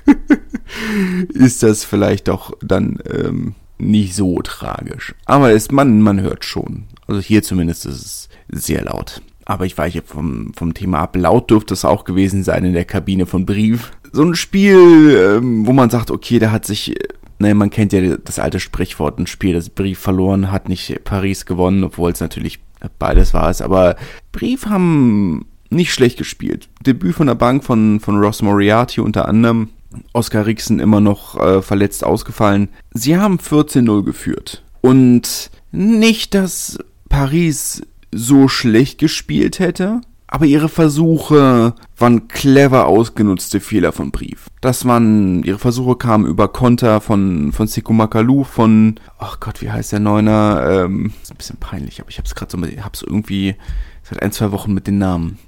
ist 1.28 1.62
das 1.62 1.84
vielleicht 1.84 2.28
doch 2.28 2.52
dann 2.62 2.98
ähm, 3.10 3.54
nicht 3.78 4.14
so 4.14 4.40
tragisch. 4.42 5.14
Aber 5.24 5.52
es, 5.52 5.70
man, 5.70 6.00
man 6.00 6.20
hört 6.20 6.44
schon. 6.44 6.84
Also 7.06 7.20
hier 7.20 7.42
zumindest 7.42 7.86
ist 7.86 8.04
es 8.04 8.28
sehr 8.48 8.84
laut. 8.84 9.22
Aber 9.50 9.66
ich 9.66 9.76
weiche 9.76 10.02
vom, 10.02 10.52
vom 10.54 10.74
Thema 10.74 11.00
ab. 11.00 11.16
Laut 11.16 11.50
dürfte 11.50 11.74
es 11.74 11.84
auch 11.84 12.04
gewesen 12.04 12.44
sein 12.44 12.64
in 12.64 12.72
der 12.72 12.84
Kabine 12.84 13.26
von 13.26 13.46
Brief. 13.46 13.90
So 14.12 14.22
ein 14.22 14.36
Spiel, 14.36 15.38
ähm, 15.38 15.66
wo 15.66 15.72
man 15.72 15.90
sagt, 15.90 16.12
okay, 16.12 16.38
da 16.38 16.52
hat 16.52 16.64
sich, 16.64 16.94
naja, 17.40 17.54
man 17.54 17.70
kennt 17.70 17.92
ja 17.92 18.16
das 18.16 18.38
alte 18.38 18.60
Sprichwort, 18.60 19.18
ein 19.18 19.26
Spiel, 19.26 19.54
das 19.54 19.68
Brief 19.68 19.98
verloren 19.98 20.52
hat, 20.52 20.68
nicht 20.68 21.02
Paris 21.02 21.46
gewonnen, 21.46 21.82
obwohl 21.82 22.12
es 22.12 22.20
natürlich 22.20 22.60
beides 23.00 23.34
war 23.34 23.50
es. 23.50 23.60
Aber 23.60 23.96
Brief 24.30 24.66
haben 24.66 25.46
nicht 25.68 25.92
schlecht 25.92 26.18
gespielt. 26.18 26.68
Debüt 26.86 27.16
von 27.16 27.26
der 27.26 27.34
Bank 27.34 27.64
von, 27.64 27.98
von 27.98 28.20
Ross 28.20 28.42
Moriarty 28.42 29.00
unter 29.00 29.26
anderem. 29.26 29.70
Oscar 30.12 30.46
Rixen 30.46 30.78
immer 30.78 31.00
noch 31.00 31.36
äh, 31.40 31.60
verletzt 31.60 32.04
ausgefallen. 32.04 32.68
Sie 32.94 33.16
haben 33.16 33.38
14-0 33.38 34.04
geführt. 34.04 34.62
Und 34.80 35.50
nicht, 35.72 36.34
dass 36.34 36.78
Paris 37.08 37.82
so 38.12 38.48
schlecht 38.48 38.98
gespielt 38.98 39.58
hätte, 39.58 40.00
aber 40.26 40.46
ihre 40.46 40.68
Versuche 40.68 41.74
waren 41.98 42.28
clever 42.28 42.86
ausgenutzte 42.86 43.58
Fehler 43.58 43.92
von 43.92 44.12
Brief. 44.12 44.46
Das 44.60 44.84
waren, 44.84 45.42
ihre 45.42 45.58
Versuche 45.58 45.96
kamen 45.96 46.26
über 46.26 46.48
Konter 46.48 47.00
von, 47.00 47.52
von 47.52 47.66
Siku 47.66 47.92
Makalu, 47.92 48.44
von, 48.44 49.00
ach 49.18 49.40
Gott, 49.40 49.60
wie 49.60 49.70
heißt 49.70 49.92
der 49.92 50.00
Neuner? 50.00 50.84
Ähm, 50.84 51.12
ist 51.22 51.32
ein 51.32 51.36
bisschen 51.36 51.56
peinlich, 51.58 52.00
aber 52.00 52.10
ich 52.10 52.18
hab's 52.18 52.34
gerade 52.34 52.52
so, 52.52 52.58
mit, 52.58 52.84
hab's 52.84 53.02
irgendwie 53.02 53.56
seit 54.04 54.22
ein, 54.22 54.30
zwei 54.30 54.52
Wochen 54.52 54.72
mit 54.72 54.86
den 54.86 54.98
Namen. 54.98 55.38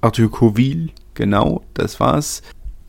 Arthur 0.00 0.30
Coville, 0.30 0.88
genau, 1.14 1.62
das 1.74 2.00
war's. 2.00 2.42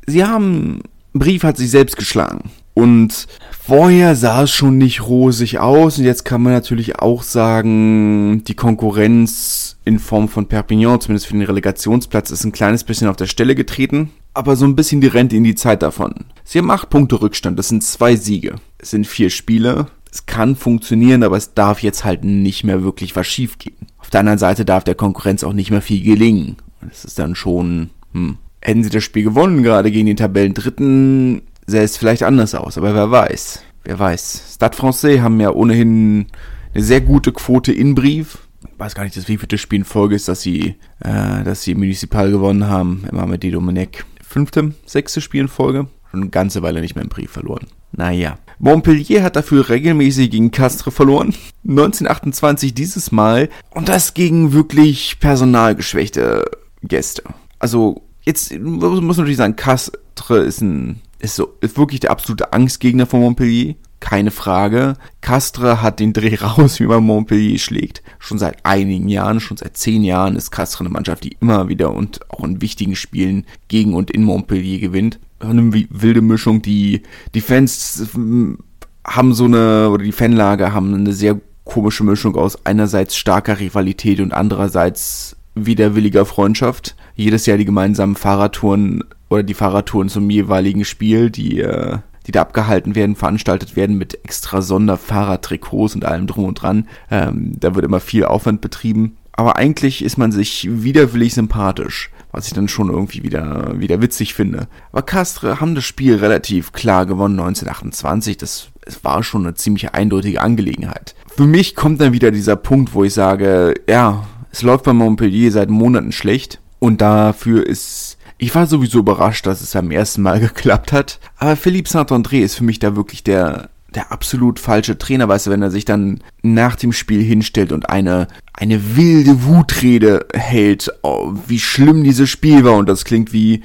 Sie 0.08 0.26
haben, 0.26 0.82
Brief 1.14 1.44
hat 1.44 1.58
sich 1.58 1.70
selbst 1.70 1.98
geschlagen. 1.98 2.50
Und 2.74 3.28
vorher 3.52 4.16
sah 4.16 4.44
es 4.44 4.52
schon 4.52 4.78
nicht 4.78 5.06
rosig 5.06 5.60
aus 5.60 5.98
und 5.98 6.06
jetzt 6.06 6.24
kann 6.24 6.42
man 6.42 6.54
natürlich 6.54 7.00
auch 7.00 7.24
sagen, 7.24 8.44
die 8.46 8.54
Konkurrenz 8.54 9.78
in 9.84 10.00
Form 10.00 10.30
von 10.30 10.48
Perpignan, 10.48 11.02
zumindest 11.02 11.28
für 11.28 11.34
den 11.34 11.44
Relegationsplatz, 11.44 12.32
ist 12.32 12.46
ein 12.46 12.54
kleines 12.54 12.84
bisschen 12.84 13.08
auf 13.08 13.18
der 13.18 13.26
Stelle 13.26 13.56
getreten, 13.56 14.12
aber 14.34 14.56
so 14.56 14.66
ein 14.66 14.76
bisschen 14.76 15.02
die 15.02 15.08
Rente 15.08 15.36
in 15.36 15.44
die 15.44 15.56
Zeit 15.56 15.82
davon. 15.82 16.14
Sie 16.44 16.60
haben 16.60 16.72
acht 16.72 16.90
Punkte 16.90 17.22
Rückstand, 17.22 17.60
das 17.60 17.68
sind 17.68 17.84
zwei 17.84 18.16
Siege. 18.16 18.56
Es 18.78 18.92
sind 18.92 19.06
vier 19.06 19.30
Spiele. 19.30 19.88
Es 20.14 20.26
kann 20.26 20.58
funktionieren, 20.58 21.24
aber 21.24 21.38
es 21.38 21.54
darf 21.54 21.82
jetzt 21.82 22.04
halt 22.04 22.26
nicht 22.26 22.66
mehr 22.66 22.84
wirklich 22.84 23.16
was 23.16 23.28
schiefgehen. 23.28 23.88
Auf 23.98 24.10
der 24.10 24.20
anderen 24.22 24.40
Seite 24.40 24.66
darf 24.66 24.84
der 24.84 24.96
Konkurrenz 24.96 25.44
auch 25.44 25.54
nicht 25.54 25.72
mehr 25.72 25.82
viel 25.82 26.04
gelingen. 26.04 26.58
Das 26.82 27.06
ist 27.06 27.20
dann 27.20 27.36
schon, 27.36 27.92
hm. 28.14 28.38
Hätten 28.64 28.84
sie 28.84 28.92
das 28.92 29.04
Spiel 29.04 29.24
gewonnen, 29.24 29.64
gerade 29.64 29.90
gegen 29.90 30.06
den 30.06 30.18
Tabellendritten, 30.18 31.42
sähe 31.68 31.84
es 31.84 31.98
vielleicht 31.98 32.24
anders 32.24 32.56
aus, 32.56 32.78
aber 32.78 32.94
wer 32.94 33.12
weiß. 33.12 33.64
Wer 33.84 34.00
weiß. 34.00 34.54
Stade 34.56 34.78
Francais 34.78 35.22
haben 35.22 35.40
ja 35.40 35.52
ohnehin 35.52 36.28
eine 36.74 36.84
sehr 36.84 37.02
gute 37.02 37.32
Quote 37.32 37.72
in 37.72 37.96
Brief. 37.96 38.38
Ich 38.64 38.80
weiß 38.80 38.96
gar 38.96 39.04
nicht, 39.04 39.18
das 39.18 39.28
wievielte 39.28 39.58
Spiel 39.58 39.80
in 39.80 39.86
Folge 39.86 40.16
ist, 40.16 40.28
dass 40.28 40.42
sie, 40.42 40.76
äh, 41.00 41.44
dass 41.44 41.64
sie 41.64 41.74
Municipal 41.74 42.30
gewonnen 42.30 42.68
haben. 42.68 43.04
Immer 43.12 43.26
mit 43.26 43.44
die 43.44 43.52
Domenech. 43.52 44.04
Fünfte, 44.22 44.74
sechste 44.86 45.20
Spiel 45.20 45.42
in 45.42 45.48
Folge. 45.48 45.88
Schon 46.12 46.22
eine 46.22 46.30
ganze 46.30 46.62
Weile 46.62 46.82
nicht 46.82 46.96
mehr 46.96 47.04
im 47.04 47.10
Brief 47.10 47.32
verloren. 47.32 47.68
Naja. 47.92 48.38
Montpellier 48.60 49.24
hat 49.24 49.36
dafür 49.36 49.70
regelmäßig 49.70 50.30
gegen 50.30 50.52
Castres 50.52 50.94
verloren. 50.94 51.34
1928 51.68 52.74
dieses 52.74 53.12
Mal. 53.12 53.50
Und 53.72 53.90
das 53.90 54.14
gegen 54.14 54.54
wirklich 54.54 55.20
personalgeschwächte 55.20 56.46
Gäste. 56.84 57.24
Also, 57.60 58.04
jetzt 58.24 58.58
muss 58.60 59.02
man 59.02 59.08
natürlich 59.08 59.38
sagen, 59.38 59.56
Castres 59.56 60.48
ist 60.48 60.62
ein 60.62 61.02
ist 61.22 61.36
so, 61.36 61.56
ist 61.62 61.78
wirklich 61.78 62.00
der 62.00 62.12
absolute 62.12 62.54
Angstgegner 62.54 63.06
von 63.06 63.22
Montpellier. 63.22 63.76
Keine 64.00 64.32
Frage. 64.32 64.96
Castres 65.22 65.82
hat 65.82 66.00
den 66.00 66.14
Dreh 66.14 66.36
raus, 66.42 66.80
wie 66.80 66.88
man 66.88 67.04
Montpellier 67.04 67.60
schlägt. 67.60 68.02
Schon 68.20 68.40
seit 68.40 68.66
einigen 68.66 69.08
Jahren, 69.08 69.40
schon 69.40 69.58
seit 69.58 69.78
zehn 69.78 70.04
Jahren 70.04 70.36
ist 70.36 70.52
Castres 70.52 70.82
eine 70.82 70.90
Mannschaft, 70.90 71.24
die 71.24 71.38
immer 71.40 71.70
wieder 71.70 71.94
und 71.94 72.20
auch 72.32 72.44
in 72.44 72.62
wichtigen 72.62 72.96
Spielen 72.96 73.46
gegen 73.68 73.94
und 73.94 74.10
in 74.10 74.24
Montpellier 74.24 74.80
gewinnt. 74.80 75.20
Eine 75.40 75.72
wilde 75.72 76.22
Mischung. 76.22 76.62
Die, 76.62 77.04
die 77.34 77.42
Fans 77.42 78.10
hm, 78.14 78.58
haben 79.06 79.34
so 79.34 79.46
eine, 79.46 79.90
oder 79.90 80.04
die 80.04 80.12
Fanlager 80.12 80.74
haben 80.74 80.94
eine 80.94 81.14
sehr 81.14 81.40
komische 81.64 82.04
Mischung 82.04 82.36
aus 82.36 82.66
einerseits 82.66 83.16
starker 83.16 83.60
Rivalität 83.60 84.20
und 84.20 84.34
andererseits 84.34 85.36
widerwilliger 85.56 86.26
Freundschaft. 86.26 86.96
Jedes 87.16 87.46
Jahr 87.46 87.58
die 87.58 87.66
gemeinsamen 87.66 88.16
Fahrradtouren 88.16 89.04
oder 89.30 89.44
die 89.44 89.54
Fahrradtouren 89.54 90.10
zum 90.10 90.30
jeweiligen 90.30 90.86
Spiel, 90.86 91.30
die, 91.30 91.60
äh, 91.60 91.98
die 92.28 92.32
da 92.32 92.42
abgehalten 92.42 92.96
werden, 92.96 93.16
veranstaltet 93.16 93.76
werden 93.76 93.98
mit 93.98 94.20
extra 94.24 94.62
Sonderfahrradtrikots 94.62 95.96
und 95.96 96.06
allem 96.06 96.28
drum 96.28 96.46
und 96.46 96.56
dran. 96.56 96.88
Ähm, 97.10 97.54
da 97.60 97.76
wird 97.76 97.86
immer 97.86 98.00
viel 98.00 98.26
Aufwand 98.26 98.62
betrieben. 98.62 99.18
aber 99.34 99.56
eigentlich 99.56 100.04
ist 100.04 100.18
man 100.18 100.32
sich 100.32 100.68
widerwillig 100.70 101.34
sympathisch, 101.34 102.12
was 102.32 102.48
ich 102.48 102.54
dann 102.54 102.68
schon 102.68 102.90
irgendwie 102.90 103.24
wieder, 103.24 103.80
wieder 103.80 104.02
witzig 104.02 104.34
finde. 104.34 104.68
Aber 104.92 105.02
Castre 105.02 105.60
haben 105.60 105.74
das 105.74 105.86
Spiel 105.86 106.18
relativ 106.18 106.74
klar 106.74 107.06
gewonnen 107.06 107.40
1928, 107.40 108.38
das 108.38 108.72
es 108.86 109.04
war 109.04 109.24
schon 109.24 109.46
eine 109.46 109.56
ziemlich 109.56 109.94
eindeutige 109.94 110.42
Angelegenheit. 110.42 111.16
Für 111.28 111.46
mich 111.46 111.76
kommt 111.76 112.02
dann 112.02 112.14
wieder 112.14 112.32
dieser 112.32 112.56
Punkt, 112.56 112.94
wo 112.94 113.04
ich 113.04 113.14
sage, 113.14 113.76
ja, 113.88 114.26
es 114.52 114.62
läuft 114.62 114.86
bei 114.86 114.94
Montpellier 114.94 115.52
seit 115.52 115.70
Monaten 115.70 116.12
schlecht 116.12 116.60
und 116.80 117.02
dafür 117.02 117.66
ist 117.66 118.18
ich 118.42 118.56
war 118.56 118.66
sowieso 118.66 119.00
überrascht, 119.00 119.46
dass 119.46 119.62
es 119.62 119.74
beim 119.74 119.92
ersten 119.92 120.24
Mal 120.24 120.40
geklappt 120.42 120.92
hat. 120.92 121.20
Aber 121.38 121.56
Philippe 121.56 121.90
Saint-André 121.90 122.40
ist 122.40 122.56
für 122.56 122.64
mich 122.64 122.80
da 122.80 122.96
wirklich 122.96 123.24
der, 123.24 123.70
der 123.94 124.12
absolut 124.12 124.60
falsche 124.60 124.98
Trainer, 124.98 125.28
weißt 125.28 125.46
du, 125.46 125.52
wenn 125.52 125.62
er 125.62 125.70
sich 125.70 125.86
dann 125.86 126.24
nach 126.42 126.76
dem 126.76 126.92
Spiel 126.92 127.22
hinstellt 127.22 127.72
und 127.72 127.90
eine, 127.92 128.28
eine 128.54 128.96
wilde 128.96 129.46
Wutrede 129.46 130.26
hält, 130.34 130.92
oh, 131.04 131.34
wie 131.46 131.60
schlimm 131.60 132.04
dieses 132.04 132.32
Spiel 132.32 132.64
war 132.64 132.78
und 132.78 132.90
das 132.90 133.06
klingt 133.06 133.32
wie, 133.32 133.62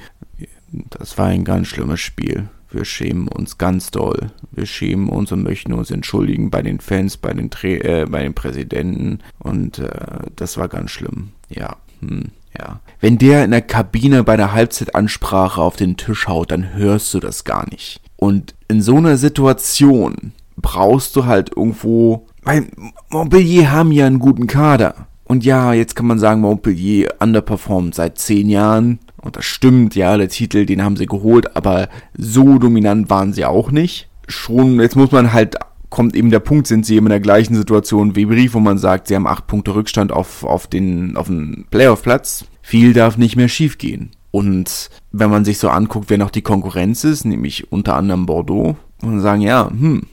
das 0.71 1.17
war 1.17 1.25
ein 1.25 1.43
ganz 1.43 1.67
schlimmes 1.69 1.99
Spiel. 1.99 2.47
Wir 2.69 2.85
schämen 2.85 3.27
uns 3.27 3.57
ganz 3.57 3.91
doll. 3.91 4.27
Wir 4.51 4.65
schämen 4.65 5.09
uns 5.09 5.31
und 5.31 5.43
möchten 5.43 5.73
uns 5.73 5.91
entschuldigen 5.91 6.49
bei 6.49 6.61
den 6.61 6.79
Fans, 6.79 7.17
bei 7.17 7.33
den, 7.33 7.49
Tra 7.49 7.67
äh, 7.67 8.05
bei 8.09 8.23
den 8.23 8.33
Präsidenten 8.33 9.19
und 9.39 9.79
äh, 9.79 9.89
das 10.35 10.57
war 10.57 10.67
ganz 10.67 10.91
schlimm. 10.91 11.29
Ja, 11.49 11.77
hm. 12.01 12.31
Ja. 12.57 12.79
Wenn 12.99 13.17
der 13.17 13.45
in 13.45 13.51
der 13.51 13.61
Kabine 13.61 14.23
bei 14.23 14.37
der 14.37 14.53
Halbzeitansprache 14.53 15.61
auf 15.61 15.75
den 15.75 15.97
Tisch 15.97 16.27
haut, 16.27 16.51
dann 16.51 16.73
hörst 16.73 17.13
du 17.13 17.19
das 17.19 17.43
gar 17.43 17.69
nicht. 17.69 18.01
Und 18.15 18.55
in 18.67 18.81
so 18.81 18.97
einer 18.97 19.17
Situation 19.17 20.31
brauchst 20.55 21.15
du 21.15 21.25
halt 21.25 21.55
irgendwo, 21.55 22.25
weil 22.43 22.67
Montpellier 23.09 23.71
haben 23.71 23.91
ja 23.91 24.07
einen 24.07 24.19
guten 24.19 24.47
Kader. 24.47 25.07
Und 25.23 25.45
ja, 25.45 25.73
jetzt 25.73 25.95
kann 25.95 26.07
man 26.07 26.19
sagen, 26.19 26.41
Montpellier 26.41 27.15
underperformt 27.19 27.93
seit 27.93 28.17
zehn 28.17 28.49
Jahren. 28.49 28.99
Und 29.21 29.35
das 29.35 29.45
stimmt, 29.45 29.95
ja, 29.95 30.17
der 30.17 30.29
Titel, 30.29 30.65
den 30.65 30.83
haben 30.83 30.95
sie 30.95 31.07
geholt, 31.07 31.55
aber 31.55 31.89
so 32.17 32.59
dominant 32.59 33.09
waren 33.09 33.33
sie 33.33 33.45
auch 33.45 33.71
nicht. 33.71 34.09
Schon, 34.27 34.79
jetzt 34.79 34.95
muss 34.95 35.11
man 35.11 35.33
halt 35.33 35.57
kommt 35.89 36.15
eben 36.15 36.31
der 36.31 36.39
Punkt, 36.39 36.67
sind 36.67 36.85
sie 36.85 36.95
eben 36.95 37.05
in 37.05 37.11
der 37.11 37.19
gleichen 37.19 37.55
Situation 37.55 38.15
wie 38.15 38.25
Brief, 38.25 38.53
wo 38.53 38.59
man 38.59 38.77
sagt, 38.77 39.07
sie 39.07 39.15
haben 39.15 39.27
acht 39.27 39.47
Punkte 39.47 39.73
Rückstand 39.73 40.11
auf, 40.11 40.43
auf 40.43 40.67
den, 40.67 41.15
auf 41.15 41.27
den 41.27 41.65
Playoff-Platz. 41.71 42.45
Viel 42.61 42.93
darf 42.93 43.17
nicht 43.17 43.35
mehr 43.35 43.47
schiefgehen. 43.47 44.11
Und 44.31 44.89
wenn 45.11 45.29
man 45.29 45.45
sich 45.45 45.57
so 45.57 45.69
anguckt, 45.69 46.09
wer 46.09 46.17
noch 46.17 46.29
die 46.29 46.41
Konkurrenz 46.41 47.03
ist, 47.03 47.25
nämlich 47.25 47.71
unter 47.71 47.95
anderem 47.95 48.25
Bordeaux, 48.25 48.75
man 49.01 49.21
sagen, 49.21 49.41
ja, 49.41 49.69
hm, 49.69 50.03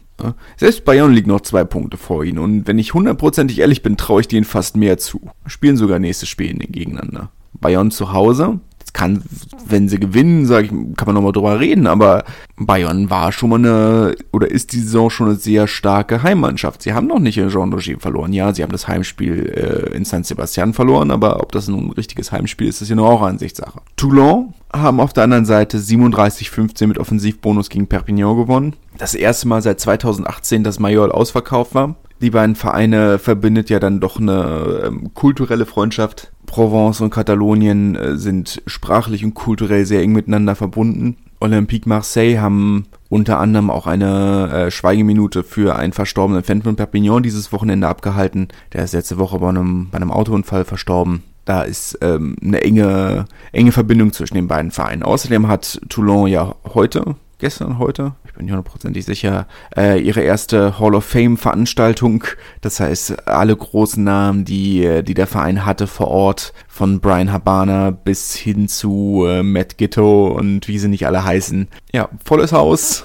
selbst 0.56 0.84
Bayern 0.84 1.12
liegt 1.12 1.26
noch 1.26 1.40
zwei 1.40 1.64
Punkte 1.64 1.96
vor 1.96 2.24
ihnen. 2.24 2.38
Und 2.38 2.68
wenn 2.68 2.78
ich 2.78 2.94
hundertprozentig 2.94 3.58
ehrlich 3.58 3.82
bin, 3.82 3.96
traue 3.96 4.20
ich 4.20 4.28
denen 4.28 4.44
fast 4.44 4.76
mehr 4.76 4.98
zu. 4.98 5.20
Spielen 5.46 5.76
sogar 5.76 5.98
nächstes 5.98 6.28
Spiel 6.28 6.54
gegeneinander. 6.54 7.30
Bayern 7.52 7.90
zu 7.90 8.12
Hause, 8.12 8.60
kann, 8.92 9.22
wenn 9.66 9.88
sie 9.88 9.98
gewinnen, 9.98 10.46
sag 10.46 10.64
ich, 10.64 10.70
kann 10.70 11.06
man 11.06 11.14
nochmal 11.14 11.32
drüber 11.32 11.58
reden, 11.58 11.86
aber 11.86 12.24
Bayern 12.56 13.10
war 13.10 13.32
schon 13.32 13.50
mal 13.50 13.58
eine, 13.58 14.14
oder 14.32 14.50
ist 14.50 14.72
die 14.72 14.80
Saison 14.80 15.10
schon 15.10 15.28
eine 15.28 15.36
sehr 15.36 15.66
starke 15.66 16.22
Heimmannschaft. 16.22 16.82
Sie 16.82 16.92
haben 16.92 17.06
noch 17.06 17.18
nicht 17.18 17.38
in 17.38 17.48
Jean 17.48 17.72
Roger 17.72 17.98
verloren. 17.98 18.32
Ja, 18.32 18.54
sie 18.54 18.62
haben 18.62 18.72
das 18.72 18.86
Heimspiel 18.86 19.46
äh, 19.46 19.96
in 19.96 20.04
San 20.04 20.24
Sebastian 20.24 20.74
verloren, 20.74 21.10
aber 21.10 21.40
ob 21.40 21.52
das 21.52 21.68
nun 21.68 21.86
ein 21.86 21.92
richtiges 21.92 22.30
Heimspiel 22.30 22.68
ist, 22.68 22.82
ist 22.82 22.88
ja 22.88 22.96
nur 22.96 23.08
auch 23.08 23.22
Ansichtssache. 23.22 23.80
Toulon 23.96 24.54
haben 24.72 25.00
auf 25.00 25.12
der 25.12 25.24
anderen 25.24 25.44
Seite 25.44 25.78
37-15 25.78 26.86
mit 26.86 26.98
Offensivbonus 26.98 27.70
gegen 27.70 27.86
Perpignan 27.86 28.36
gewonnen. 28.36 28.76
Das 28.98 29.14
erste 29.14 29.48
Mal 29.48 29.62
seit 29.62 29.80
2018, 29.80 30.64
dass 30.64 30.78
Majol 30.78 31.10
ausverkauft 31.10 31.74
war. 31.74 31.96
Die 32.24 32.30
beiden 32.30 32.54
Vereine 32.54 33.18
verbindet 33.18 33.68
ja 33.68 33.78
dann 33.78 34.00
doch 34.00 34.18
eine 34.18 34.84
ähm, 34.86 35.12
kulturelle 35.12 35.66
Freundschaft. 35.66 36.32
Provence 36.46 37.02
und 37.02 37.10
Katalonien 37.10 37.96
äh, 37.96 38.16
sind 38.16 38.62
sprachlich 38.64 39.26
und 39.26 39.34
kulturell 39.34 39.84
sehr 39.84 40.00
eng 40.00 40.12
miteinander 40.12 40.54
verbunden. 40.54 41.18
Olympique 41.40 41.86
Marseille 41.86 42.40
haben 42.40 42.86
unter 43.10 43.40
anderem 43.40 43.68
auch 43.68 43.86
eine 43.86 44.48
äh, 44.50 44.70
Schweigeminute 44.70 45.44
für 45.44 45.76
einen 45.76 45.92
verstorbenen 45.92 46.42
Fan 46.42 46.62
von 46.62 46.76
Perpignan 46.76 47.22
dieses 47.22 47.52
Wochenende 47.52 47.88
abgehalten. 47.88 48.48
Der 48.72 48.84
ist 48.84 48.94
letzte 48.94 49.18
Woche 49.18 49.38
bei 49.38 49.50
einem, 49.50 49.90
bei 49.90 49.96
einem 49.96 50.10
Autounfall 50.10 50.64
verstorben. 50.64 51.24
Da 51.44 51.60
ist 51.60 51.98
ähm, 52.00 52.36
eine 52.42 52.62
enge, 52.62 53.26
enge 53.52 53.72
Verbindung 53.72 54.14
zwischen 54.14 54.36
den 54.36 54.48
beiden 54.48 54.70
Vereinen. 54.70 55.02
Außerdem 55.02 55.46
hat 55.46 55.78
Toulon 55.90 56.28
ja 56.28 56.54
heute, 56.72 57.16
gestern, 57.38 57.78
heute, 57.78 58.14
ich 58.24 58.32
bin 58.34 58.44
nicht 58.46 58.52
hundertprozentig 58.52 59.04
sicher, 59.04 59.46
äh, 59.76 60.00
ihre 60.00 60.20
erste 60.20 60.78
Hall 60.78 60.94
of 60.94 61.04
Fame 61.04 61.36
Veranstaltung. 61.36 62.24
Das 62.60 62.80
heißt, 62.80 63.28
alle 63.28 63.56
großen 63.56 64.02
Namen, 64.02 64.44
die, 64.44 65.02
die 65.02 65.14
der 65.14 65.26
Verein 65.26 65.64
hatte 65.64 65.86
vor 65.86 66.08
Ort, 66.08 66.52
von 66.68 67.00
Brian 67.00 67.32
Habana 67.32 67.90
bis 67.90 68.34
hin 68.34 68.68
zu 68.68 69.24
äh, 69.26 69.42
Matt 69.42 69.78
Gitto 69.78 70.28
und 70.28 70.68
wie 70.68 70.78
sie 70.78 70.88
nicht 70.88 71.06
alle 71.06 71.24
heißen. 71.24 71.68
Ja, 71.92 72.08
volles 72.24 72.52
Haus 72.52 73.04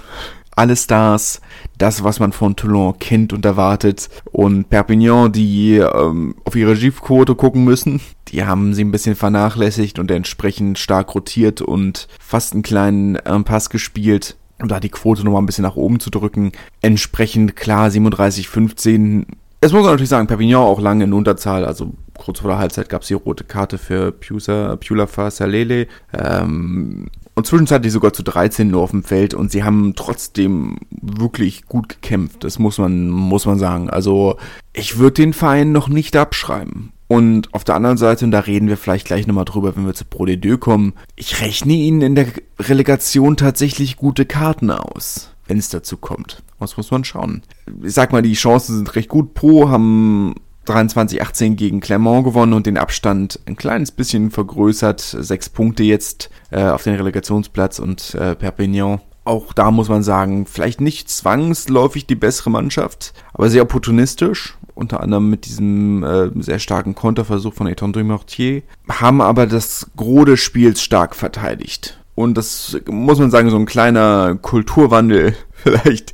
alle 0.59 0.75
Stars, 0.75 1.39
das, 1.79 2.03
was 2.03 2.19
man 2.19 2.31
von 2.31 2.55
Toulon 2.55 2.99
kennt 2.99 3.33
und 3.33 3.43
erwartet. 3.45 4.09
Und 4.31 4.69
Perpignan, 4.69 5.31
die 5.31 5.77
ähm, 5.77 6.35
auf 6.45 6.55
ihre 6.55 6.75
Gifquote 6.75 7.33
gucken 7.33 7.63
müssen, 7.63 7.99
die 8.27 8.45
haben 8.45 8.75
sie 8.75 8.83
ein 8.83 8.91
bisschen 8.91 9.15
vernachlässigt 9.15 9.97
und 9.97 10.11
entsprechend 10.11 10.77
stark 10.77 11.15
rotiert 11.15 11.61
und 11.61 12.07
fast 12.19 12.53
einen 12.53 12.61
kleinen 12.61 13.15
äh, 13.15 13.39
Pass 13.39 13.69
gespielt 13.69 14.35
um 14.61 14.67
da 14.67 14.81
die 14.81 14.89
Quote 14.89 15.23
nochmal 15.23 15.41
ein 15.41 15.45
bisschen 15.45 15.63
nach 15.63 15.77
oben 15.77 16.01
zu 16.01 16.09
drücken. 16.09 16.51
Entsprechend 16.81 17.55
klar 17.55 17.89
37, 17.89 18.49
15. 18.49 19.25
Es 19.61 19.71
muss 19.71 19.83
man 19.83 19.91
natürlich 19.91 20.09
sagen, 20.09 20.27
Perpignan 20.27 20.61
auch 20.61 20.81
lange 20.81 21.05
in 21.05 21.13
Unterzahl, 21.13 21.65
also 21.65 21.93
kurz 22.17 22.39
vor 22.39 22.51
der 22.51 22.59
Halbzeit 22.59 22.89
gab 22.89 23.01
es 23.01 23.07
die 23.07 23.13
rote 23.13 23.43
Karte 23.43 23.77
für 23.77 24.11
Pusa, 24.11 24.75
Pulafa 24.75 25.31
Salele. 25.31 25.87
Ähm, 26.13 27.07
und 27.35 27.47
zwischenzeitlich 27.47 27.93
sogar 27.93 28.13
zu 28.13 28.23
13 28.23 28.69
nur 28.69 28.81
auf 28.81 28.91
dem 28.91 29.03
Feld 29.03 29.33
und 29.33 29.51
sie 29.51 29.63
haben 29.63 29.93
trotzdem 29.95 30.77
wirklich 30.89 31.65
gut 31.65 31.89
gekämpft. 31.89 32.43
Das 32.43 32.59
muss 32.59 32.77
man, 32.77 33.09
muss 33.09 33.45
man 33.45 33.59
sagen. 33.59 33.89
Also, 33.89 34.37
ich 34.73 34.97
würde 34.97 35.21
den 35.21 35.33
Verein 35.33 35.71
noch 35.71 35.87
nicht 35.87 36.15
abschreiben. 36.15 36.91
Und 37.07 37.53
auf 37.55 37.63
der 37.63 37.73
anderen 37.73 37.97
Seite, 37.97 38.23
und 38.23 38.31
da 38.31 38.41
reden 38.41 38.67
wir 38.67 38.77
vielleicht 38.77 39.07
gleich 39.07 39.25
nochmal 39.25 39.45
drüber, 39.45 39.75
wenn 39.75 39.85
wir 39.85 39.95
zu 39.95 40.05
Pro 40.05 40.25
de 40.25 40.37
Deux 40.37 40.59
kommen, 40.59 40.93
ich 41.15 41.41
rechne 41.41 41.73
ihnen 41.73 42.01
in 42.01 42.13
der 42.15 42.27
Relegation 42.59 43.35
tatsächlich 43.35 43.97
gute 43.97 44.27
Karten 44.27 44.69
aus, 44.69 45.31
wenn 45.47 45.57
es 45.57 45.69
dazu 45.69 45.97
kommt. 45.97 46.43
Was 46.59 46.77
muss 46.77 46.91
man 46.91 47.03
schauen? 47.03 47.41
Ich 47.81 47.93
sag 47.93 48.11
mal, 48.11 48.21
die 48.21 48.33
Chancen 48.33 48.75
sind 48.75 48.95
recht 48.95 49.09
gut. 49.09 49.33
Pro 49.33 49.69
haben 49.69 50.35
23-18 50.67 51.55
gegen 51.55 51.79
Clermont 51.79 52.25
gewonnen 52.25 52.53
und 52.53 52.65
den 52.65 52.77
Abstand 52.77 53.39
ein 53.45 53.55
kleines 53.55 53.91
bisschen 53.91 54.31
vergrößert. 54.31 54.99
Sechs 55.01 55.49
Punkte 55.49 55.83
jetzt 55.83 56.29
äh, 56.51 56.63
auf 56.63 56.83
den 56.83 56.95
Relegationsplatz 56.95 57.79
und 57.79 58.15
äh, 58.15 58.35
Perpignan 58.35 59.01
auch 59.25 59.53
da 59.53 59.69
muss 59.69 59.89
man 59.89 60.01
sagen, 60.01 60.47
vielleicht 60.47 60.81
nicht 60.81 61.07
zwangsläufig 61.07 62.07
die 62.07 62.15
bessere 62.15 62.49
Mannschaft, 62.49 63.13
aber 63.33 63.49
sehr 63.49 63.61
opportunistisch 63.61 64.57
unter 64.79 65.01
anderem 65.01 65.29
mit 65.29 65.45
diesem 65.45 66.03
äh, 66.03 66.31
sehr 66.41 66.57
starken 66.57 66.95
Konterversuch 66.95 67.53
von 67.53 67.67
Eton 67.67 67.93
Dumortier, 67.93 68.63
haben 68.89 69.21
aber 69.21 69.45
das 69.45 69.91
Gros 69.97 70.25
des 70.25 70.39
Spiels 70.39 70.81
stark 70.81 71.15
verteidigt. 71.15 71.99
Und 72.15 72.37
das 72.37 72.77
muss 72.89 73.19
man 73.19 73.29
sagen, 73.29 73.49
so 73.49 73.57
ein 73.57 73.65
kleiner 73.65 74.35
Kulturwandel 74.41 75.35
vielleicht, 75.51 76.13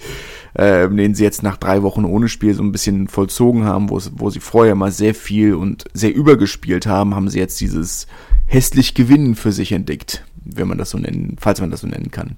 äh, 0.55 0.89
den 0.89 1.15
sie 1.15 1.23
jetzt 1.23 1.43
nach 1.43 1.57
drei 1.57 1.83
Wochen 1.83 2.05
ohne 2.05 2.27
Spiel 2.29 2.53
so 2.53 2.63
ein 2.63 2.71
bisschen 2.71 3.07
vollzogen 3.07 3.65
haben, 3.65 3.89
wo, 3.89 3.99
wo 4.13 4.29
sie 4.29 4.39
vorher 4.39 4.75
mal 4.75 4.91
sehr 4.91 5.13
viel 5.13 5.53
und 5.53 5.85
sehr 5.93 6.13
übergespielt 6.13 6.87
haben, 6.87 7.15
haben 7.15 7.29
sie 7.29 7.39
jetzt 7.39 7.59
dieses 7.61 8.07
hässlich 8.45 8.93
Gewinnen 8.93 9.35
für 9.35 9.51
sich 9.51 9.71
entdeckt, 9.71 10.23
wenn 10.43 10.67
man 10.67 10.77
das 10.77 10.91
so 10.91 10.97
nennen, 10.97 11.35
falls 11.39 11.61
man 11.61 11.71
das 11.71 11.81
so 11.81 11.87
nennen 11.87 12.11
kann. 12.11 12.37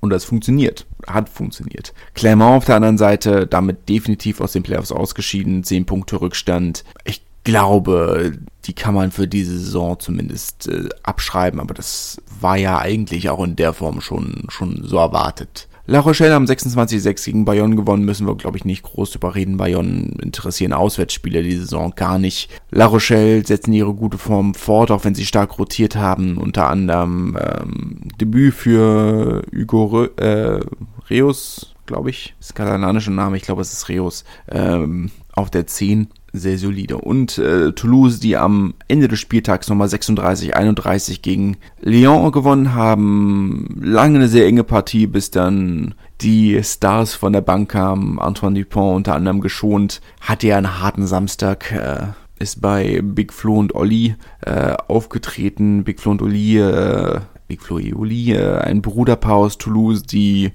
Und 0.00 0.10
das 0.10 0.24
funktioniert. 0.24 0.86
Hat 1.06 1.28
funktioniert. 1.28 1.92
Clermont 2.14 2.58
auf 2.58 2.64
der 2.64 2.76
anderen 2.76 2.98
Seite 2.98 3.46
damit 3.46 3.88
definitiv 3.88 4.40
aus 4.40 4.52
den 4.52 4.62
Playoffs 4.62 4.92
ausgeschieden. 4.92 5.64
10 5.64 5.86
Punkte 5.86 6.20
Rückstand. 6.20 6.84
Ich 7.04 7.22
glaube, 7.44 8.32
die 8.66 8.74
kann 8.74 8.94
man 8.94 9.10
für 9.10 9.26
diese 9.26 9.58
Saison 9.58 9.98
zumindest 9.98 10.68
äh, 10.68 10.88
abschreiben, 11.02 11.60
aber 11.60 11.74
das 11.74 12.20
war 12.40 12.56
ja 12.56 12.78
eigentlich 12.78 13.30
auch 13.30 13.42
in 13.42 13.56
der 13.56 13.72
Form 13.72 14.00
schon, 14.00 14.44
schon 14.48 14.82
so 14.84 14.98
erwartet. 14.98 15.68
La 15.88 16.00
Rochelle 16.00 16.34
haben 16.34 16.46
26-6 16.46 17.24
gegen 17.24 17.44
Bayonne 17.44 17.76
gewonnen, 17.76 18.04
müssen 18.04 18.26
wir, 18.26 18.34
glaube 18.34 18.56
ich, 18.56 18.64
nicht 18.64 18.82
groß 18.82 19.12
drüber 19.12 19.36
reden. 19.36 19.56
Bayonne 19.56 20.10
interessieren 20.20 20.72
Auswärtsspieler 20.72 21.42
die 21.42 21.56
Saison 21.56 21.92
gar 21.94 22.18
nicht. 22.18 22.50
La 22.70 22.86
Rochelle 22.86 23.46
setzen 23.46 23.72
ihre 23.72 23.94
gute 23.94 24.18
Form 24.18 24.54
fort, 24.54 24.90
auch 24.90 25.04
wenn 25.04 25.14
sie 25.14 25.26
stark 25.26 25.58
rotiert 25.58 25.94
haben. 25.94 26.38
Unter 26.38 26.68
anderem 26.68 27.38
ähm, 27.40 27.98
Debüt 28.20 28.54
für 28.54 29.42
Hugo 29.54 29.84
Re 29.86 30.10
äh, 30.16 31.14
Reus, 31.14 31.74
glaube 31.86 32.10
ich. 32.10 32.34
Das 32.38 32.48
ist 32.48 32.54
katalanischer 32.54 33.12
Name, 33.12 33.36
ich 33.36 33.44
glaube, 33.44 33.62
es 33.62 33.72
ist 33.72 33.88
Reus. 33.88 34.24
Ähm, 34.50 35.10
auf 35.34 35.50
der 35.50 35.68
10 35.68 36.08
sehr 36.38 36.58
solide. 36.58 36.98
Und 36.98 37.38
äh, 37.38 37.72
Toulouse, 37.72 38.20
die 38.20 38.36
am 38.36 38.74
Ende 38.88 39.08
des 39.08 39.20
Spieltags 39.20 39.68
nochmal 39.68 39.88
36-31 39.88 41.22
gegen 41.22 41.56
Lyon 41.80 42.32
gewonnen 42.32 42.74
haben. 42.74 43.80
Lange 43.80 44.18
eine 44.18 44.28
sehr 44.28 44.46
enge 44.46 44.64
Partie, 44.64 45.06
bis 45.06 45.30
dann 45.30 45.94
die 46.20 46.62
Stars 46.62 47.14
von 47.14 47.32
der 47.32 47.40
Bank 47.40 47.70
kamen. 47.70 48.18
Antoine 48.18 48.58
Dupont 48.58 48.96
unter 48.96 49.14
anderem 49.14 49.40
geschont. 49.40 50.00
Hatte 50.20 50.48
ja 50.48 50.56
einen 50.56 50.80
harten 50.80 51.06
Samstag. 51.06 51.72
Äh, 51.72 52.06
ist 52.38 52.60
bei 52.60 53.00
Big 53.02 53.32
Flo 53.32 53.58
und 53.58 53.74
Olli 53.74 54.14
äh, 54.42 54.74
aufgetreten. 54.88 55.84
Big 55.84 56.00
Flo 56.00 56.12
und 56.12 56.22
Olli, 56.22 56.58
äh, 56.58 57.20
Big 57.48 57.62
Flo 57.62 57.76
und 57.76 57.94
Olli, 57.94 58.32
äh, 58.32 58.58
ein 58.58 58.82
Bruderpaar 58.82 59.36
aus 59.36 59.58
Toulouse, 59.58 60.02
die 60.02 60.52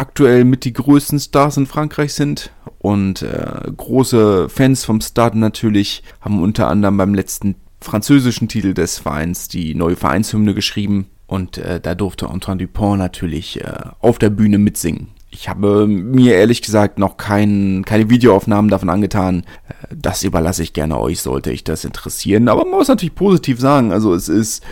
aktuell 0.00 0.44
mit 0.44 0.64
die 0.64 0.72
größten 0.72 1.20
Stars 1.20 1.58
in 1.58 1.66
Frankreich 1.66 2.14
sind 2.14 2.50
und 2.78 3.20
äh, 3.20 3.70
große 3.76 4.48
Fans 4.48 4.84
vom 4.86 5.02
Start 5.02 5.34
natürlich 5.34 6.02
haben 6.22 6.42
unter 6.42 6.68
anderem 6.68 6.96
beim 6.96 7.14
letzten 7.14 7.56
französischen 7.82 8.48
Titel 8.48 8.72
des 8.72 8.98
Vereins 8.98 9.48
die 9.48 9.74
neue 9.74 9.96
Vereinshymne 9.96 10.54
geschrieben 10.54 11.06
und 11.26 11.58
äh, 11.58 11.80
da 11.80 11.94
durfte 11.94 12.30
Antoine 12.30 12.62
Dupont 12.62 12.98
natürlich 12.98 13.60
äh, 13.60 13.72
auf 14.00 14.18
der 14.18 14.30
Bühne 14.30 14.56
mitsingen. 14.56 15.08
Ich 15.32 15.50
habe 15.50 15.86
mir 15.86 16.34
ehrlich 16.34 16.62
gesagt 16.62 16.98
noch 16.98 17.18
kein, 17.18 17.84
keine 17.84 18.08
Videoaufnahmen 18.08 18.70
davon 18.70 18.88
angetan. 18.88 19.44
Äh, 19.68 19.94
das 19.94 20.24
überlasse 20.24 20.62
ich 20.62 20.72
gerne 20.72 20.98
euch, 20.98 21.20
sollte 21.20 21.52
ich 21.52 21.62
das 21.62 21.84
interessieren. 21.84 22.48
Aber 22.48 22.64
man 22.64 22.78
muss 22.78 22.88
natürlich 22.88 23.14
positiv 23.14 23.60
sagen, 23.60 23.92
also 23.92 24.14
es 24.14 24.30
ist, 24.30 24.64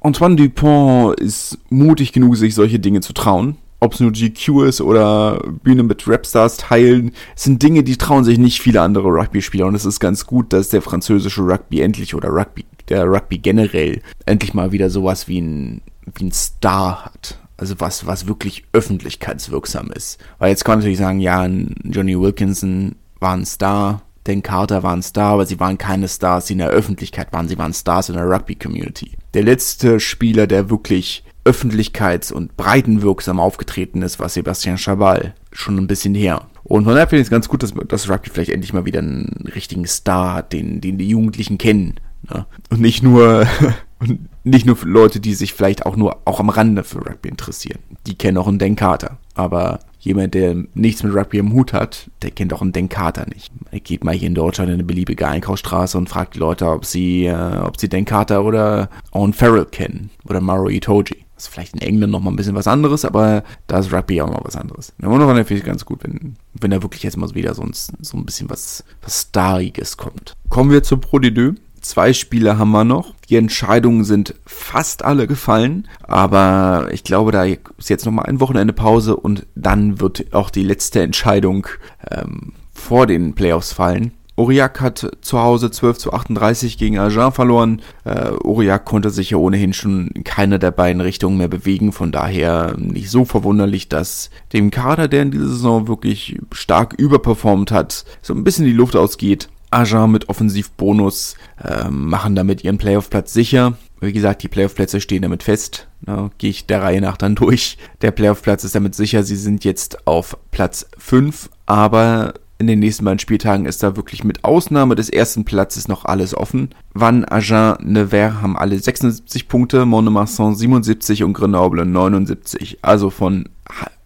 Antoine 0.00 0.36
Dupont 0.36 1.18
ist 1.18 1.58
mutig 1.70 2.12
genug, 2.12 2.36
sich 2.36 2.54
solche 2.54 2.78
Dinge 2.78 3.00
zu 3.00 3.12
trauen. 3.12 3.56
Ob 3.78 3.94
es 3.94 4.00
nur 4.00 4.12
GQ 4.12 4.64
ist 4.64 4.80
oder 4.80 5.38
Bühne 5.62 5.82
mit 5.82 6.08
Rapstars 6.08 6.56
teilen, 6.56 7.12
sind 7.34 7.62
Dinge, 7.62 7.82
die 7.82 7.96
trauen 7.96 8.24
sich 8.24 8.38
nicht 8.38 8.60
viele 8.60 8.80
andere 8.80 9.08
Rugby-Spieler. 9.08 9.66
Und 9.66 9.74
es 9.74 9.84
ist 9.84 10.00
ganz 10.00 10.26
gut, 10.26 10.52
dass 10.52 10.70
der 10.70 10.82
französische 10.82 11.42
Rugby 11.42 11.80
endlich 11.80 12.14
oder 12.14 12.30
Rugby, 12.30 12.64
der 12.88 13.04
Rugby 13.04 13.38
generell 13.38 14.00
endlich 14.24 14.54
mal 14.54 14.72
wieder 14.72 14.88
sowas 14.88 15.28
wie 15.28 15.40
ein, 15.40 15.82
wie 16.14 16.24
ein 16.24 16.32
Star 16.32 17.04
hat. 17.04 17.38
Also 17.58 17.74
was, 17.78 18.06
was 18.06 18.26
wirklich 18.26 18.64
öffentlichkeitswirksam 18.72 19.90
ist. 19.92 20.18
Weil 20.38 20.50
jetzt 20.50 20.64
kann 20.64 20.72
man 20.72 20.78
natürlich 20.80 20.98
sagen, 20.98 21.20
ja, 21.20 21.46
Johnny 21.84 22.18
Wilkinson 22.18 22.96
war 23.18 23.34
ein 23.34 23.46
Star, 23.46 24.02
Dan 24.26 24.42
Carter 24.42 24.82
war 24.82 24.92
ein 24.92 25.02
Star, 25.02 25.34
aber 25.34 25.46
sie 25.46 25.60
waren 25.60 25.78
keine 25.78 26.08
Stars, 26.08 26.46
die 26.46 26.54
in 26.54 26.58
der 26.58 26.70
Öffentlichkeit 26.70 27.32
waren. 27.32 27.48
Sie 27.48 27.58
waren 27.58 27.72
Stars 27.72 28.08
in 28.08 28.16
der 28.16 28.28
Rugby-Community. 28.28 29.12
Der 29.34 29.44
letzte 29.44 30.00
Spieler, 30.00 30.46
der 30.46 30.68
wirklich 30.68 31.22
öffentlichkeits- 31.46 32.32
und 32.32 32.56
breitenwirksam 32.56 33.40
aufgetreten 33.40 34.02
ist, 34.02 34.18
war 34.18 34.28
Sebastian 34.28 34.78
Chabal. 34.78 35.34
Schon 35.52 35.76
ein 35.76 35.86
bisschen 35.86 36.14
her. 36.14 36.46
Und 36.64 36.84
von 36.84 36.94
daher 36.94 37.06
finde 37.06 37.20
ich 37.20 37.26
es 37.26 37.30
ganz 37.30 37.48
gut, 37.48 37.62
dass, 37.62 37.72
dass 37.88 38.10
Rugby 38.10 38.30
vielleicht 38.30 38.50
endlich 38.50 38.72
mal 38.72 38.84
wieder 38.84 38.98
einen 38.98 39.48
richtigen 39.54 39.86
Star 39.86 40.34
hat, 40.34 40.52
den, 40.52 40.80
den 40.80 40.98
die 40.98 41.08
Jugendlichen 41.08 41.58
kennen. 41.58 41.94
Ne? 42.28 42.46
Und 42.70 42.80
nicht 42.80 43.02
nur 43.02 43.46
nicht 44.44 44.66
nur 44.66 44.76
Leute, 44.84 45.20
die 45.20 45.34
sich 45.34 45.54
vielleicht 45.54 45.86
auch 45.86 45.96
nur 45.96 46.18
auch 46.24 46.40
am 46.40 46.50
Rande 46.50 46.84
für 46.84 46.98
Rugby 46.98 47.28
interessieren. 47.28 47.80
Die 48.06 48.16
kennen 48.16 48.38
auch 48.38 48.46
einen 48.46 48.58
Dan 48.58 48.76
Carter. 48.76 49.18
Aber 49.34 49.80
jemand, 49.98 50.34
der 50.34 50.54
nichts 50.74 51.02
mit 51.02 51.14
Rugby 51.14 51.38
im 51.38 51.52
Hut 51.52 51.72
hat, 51.72 52.10
der 52.22 52.30
kennt 52.30 52.52
auch 52.52 52.62
einen 52.62 52.72
Dan 52.72 52.88
Carter 52.88 53.26
nicht. 53.26 53.52
Er 53.70 53.80
geht 53.80 54.04
mal 54.04 54.14
hier 54.14 54.28
in 54.28 54.34
Deutschland 54.34 54.68
in 54.68 54.74
eine 54.74 54.84
beliebige 54.84 55.26
Einkaufsstraße 55.26 55.98
und 55.98 56.08
fragt 56.08 56.34
die 56.34 56.38
Leute, 56.38 56.66
ob 56.68 56.84
sie, 56.84 57.26
äh, 57.26 57.58
ob 57.58 57.78
sie 57.78 57.88
Dan 57.88 58.04
Carter 58.04 58.44
oder 58.44 58.88
Owen 59.12 59.32
Farrell 59.32 59.66
kennen. 59.66 60.10
Oder 60.24 60.40
Maro 60.40 60.68
Itoji. 60.68 61.25
Ist 61.36 61.48
vielleicht 61.48 61.74
in 61.74 61.82
England 61.82 62.12
noch 62.12 62.20
mal 62.20 62.30
ein 62.30 62.36
bisschen 62.36 62.54
was 62.54 62.66
anderes, 62.66 63.04
aber 63.04 63.44
da 63.66 63.78
ist 63.78 63.92
Rugby 63.92 64.22
auch 64.22 64.30
noch 64.30 64.44
was 64.44 64.56
anderes. 64.56 64.94
Und 65.02 65.18
davon 65.18 65.36
finde 65.36 65.54
ich 65.54 65.64
ganz 65.64 65.84
gut, 65.84 66.02
wenn, 66.02 66.36
wenn 66.54 66.70
da 66.70 66.82
wirklich 66.82 67.02
jetzt 67.02 67.16
mal 67.16 67.34
wieder 67.34 67.54
so 67.54 67.62
ein, 67.62 67.72
so 67.74 68.16
ein 68.16 68.24
bisschen 68.24 68.48
was, 68.48 68.84
was 69.02 69.22
Stariges 69.22 69.96
kommt. 69.96 70.34
Kommen 70.48 70.70
wir 70.70 70.82
zur 70.82 71.00
Pro 71.00 71.18
de 71.18 71.30
Deux. 71.30 71.54
Zwei 71.82 72.14
Spiele 72.14 72.58
haben 72.58 72.72
wir 72.72 72.84
noch. 72.84 73.14
Die 73.28 73.36
Entscheidungen 73.36 74.02
sind 74.02 74.34
fast 74.44 75.04
alle 75.04 75.26
gefallen, 75.26 75.86
aber 76.02 76.88
ich 76.90 77.04
glaube, 77.04 77.32
da 77.32 77.44
ist 77.44 77.90
jetzt 77.90 78.06
noch 78.06 78.12
mal 78.12 78.22
ein 78.22 78.40
Wochenende 78.40 78.72
Pause 78.72 79.14
und 79.14 79.46
dann 79.54 80.00
wird 80.00 80.32
auch 80.32 80.50
die 80.50 80.64
letzte 80.64 81.02
Entscheidung 81.02 81.68
ähm, 82.10 82.54
vor 82.72 83.06
den 83.06 83.34
Playoffs 83.34 83.72
fallen. 83.72 84.12
Aurillac 84.36 84.80
hat 84.80 85.10
zu 85.22 85.40
Hause 85.40 85.70
12 85.70 85.98
zu 85.98 86.12
38 86.12 86.76
gegen 86.76 86.98
Agen 86.98 87.32
verloren. 87.32 87.82
Äh, 88.04 88.32
Aurillac 88.44 88.84
konnte 88.84 89.10
sich 89.10 89.30
ja 89.30 89.38
ohnehin 89.38 89.72
schon 89.72 90.08
in 90.08 90.24
keiner 90.24 90.58
der 90.58 90.70
beiden 90.70 91.00
Richtungen 91.00 91.38
mehr 91.38 91.48
bewegen. 91.48 91.92
Von 91.92 92.12
daher 92.12 92.76
nicht 92.76 93.10
so 93.10 93.24
verwunderlich, 93.24 93.88
dass 93.88 94.30
dem 94.52 94.70
Kader, 94.70 95.08
der 95.08 95.22
in 95.22 95.30
dieser 95.30 95.48
Saison 95.48 95.88
wirklich 95.88 96.38
stark 96.52 96.94
überperformt 96.94 97.70
hat, 97.70 98.04
so 98.20 98.34
ein 98.34 98.44
bisschen 98.44 98.66
die 98.66 98.72
Luft 98.72 98.94
ausgeht. 98.94 99.48
Agen 99.70 100.12
mit 100.12 100.28
Offensivbonus 100.28 101.36
äh, 101.62 101.88
machen 101.88 102.34
damit 102.34 102.62
ihren 102.62 102.78
Playoff-Platz 102.78 103.32
sicher. 103.32 103.76
Wie 104.00 104.12
gesagt, 104.12 104.42
die 104.42 104.48
Playoff-Plätze 104.48 105.00
stehen 105.00 105.22
damit 105.22 105.42
fest. 105.42 105.88
Ne, 106.06 106.30
Gehe 106.38 106.50
ich 106.50 106.66
der 106.66 106.82
Reihe 106.82 107.00
nach 107.00 107.16
dann 107.16 107.34
durch. 107.34 107.78
Der 108.02 108.10
Playoff-Platz 108.10 108.64
ist 108.64 108.74
damit 108.74 108.94
sicher. 108.94 109.22
Sie 109.22 109.36
sind 109.36 109.64
jetzt 109.64 110.06
auf 110.06 110.36
Platz 110.50 110.86
5, 110.98 111.50
aber 111.64 112.34
in 112.58 112.66
den 112.66 112.78
nächsten 112.78 113.04
beiden 113.04 113.18
Spieltagen 113.18 113.66
ist 113.66 113.82
da 113.82 113.96
wirklich 113.96 114.24
mit 114.24 114.44
Ausnahme 114.44 114.94
des 114.94 115.10
ersten 115.10 115.44
Platzes 115.44 115.88
noch 115.88 116.06
alles 116.06 116.34
offen. 116.34 116.70
Van 116.94 117.24
Agen, 117.24 117.76
Nevers 117.80 118.40
haben 118.40 118.56
alle 118.56 118.78
76 118.78 119.48
Punkte, 119.48 119.84
Montmarsan 119.84 120.56
77 120.56 121.22
und 121.22 121.34
Grenoble 121.34 121.84
79. 121.84 122.78
Also 122.80 123.10
von 123.10 123.48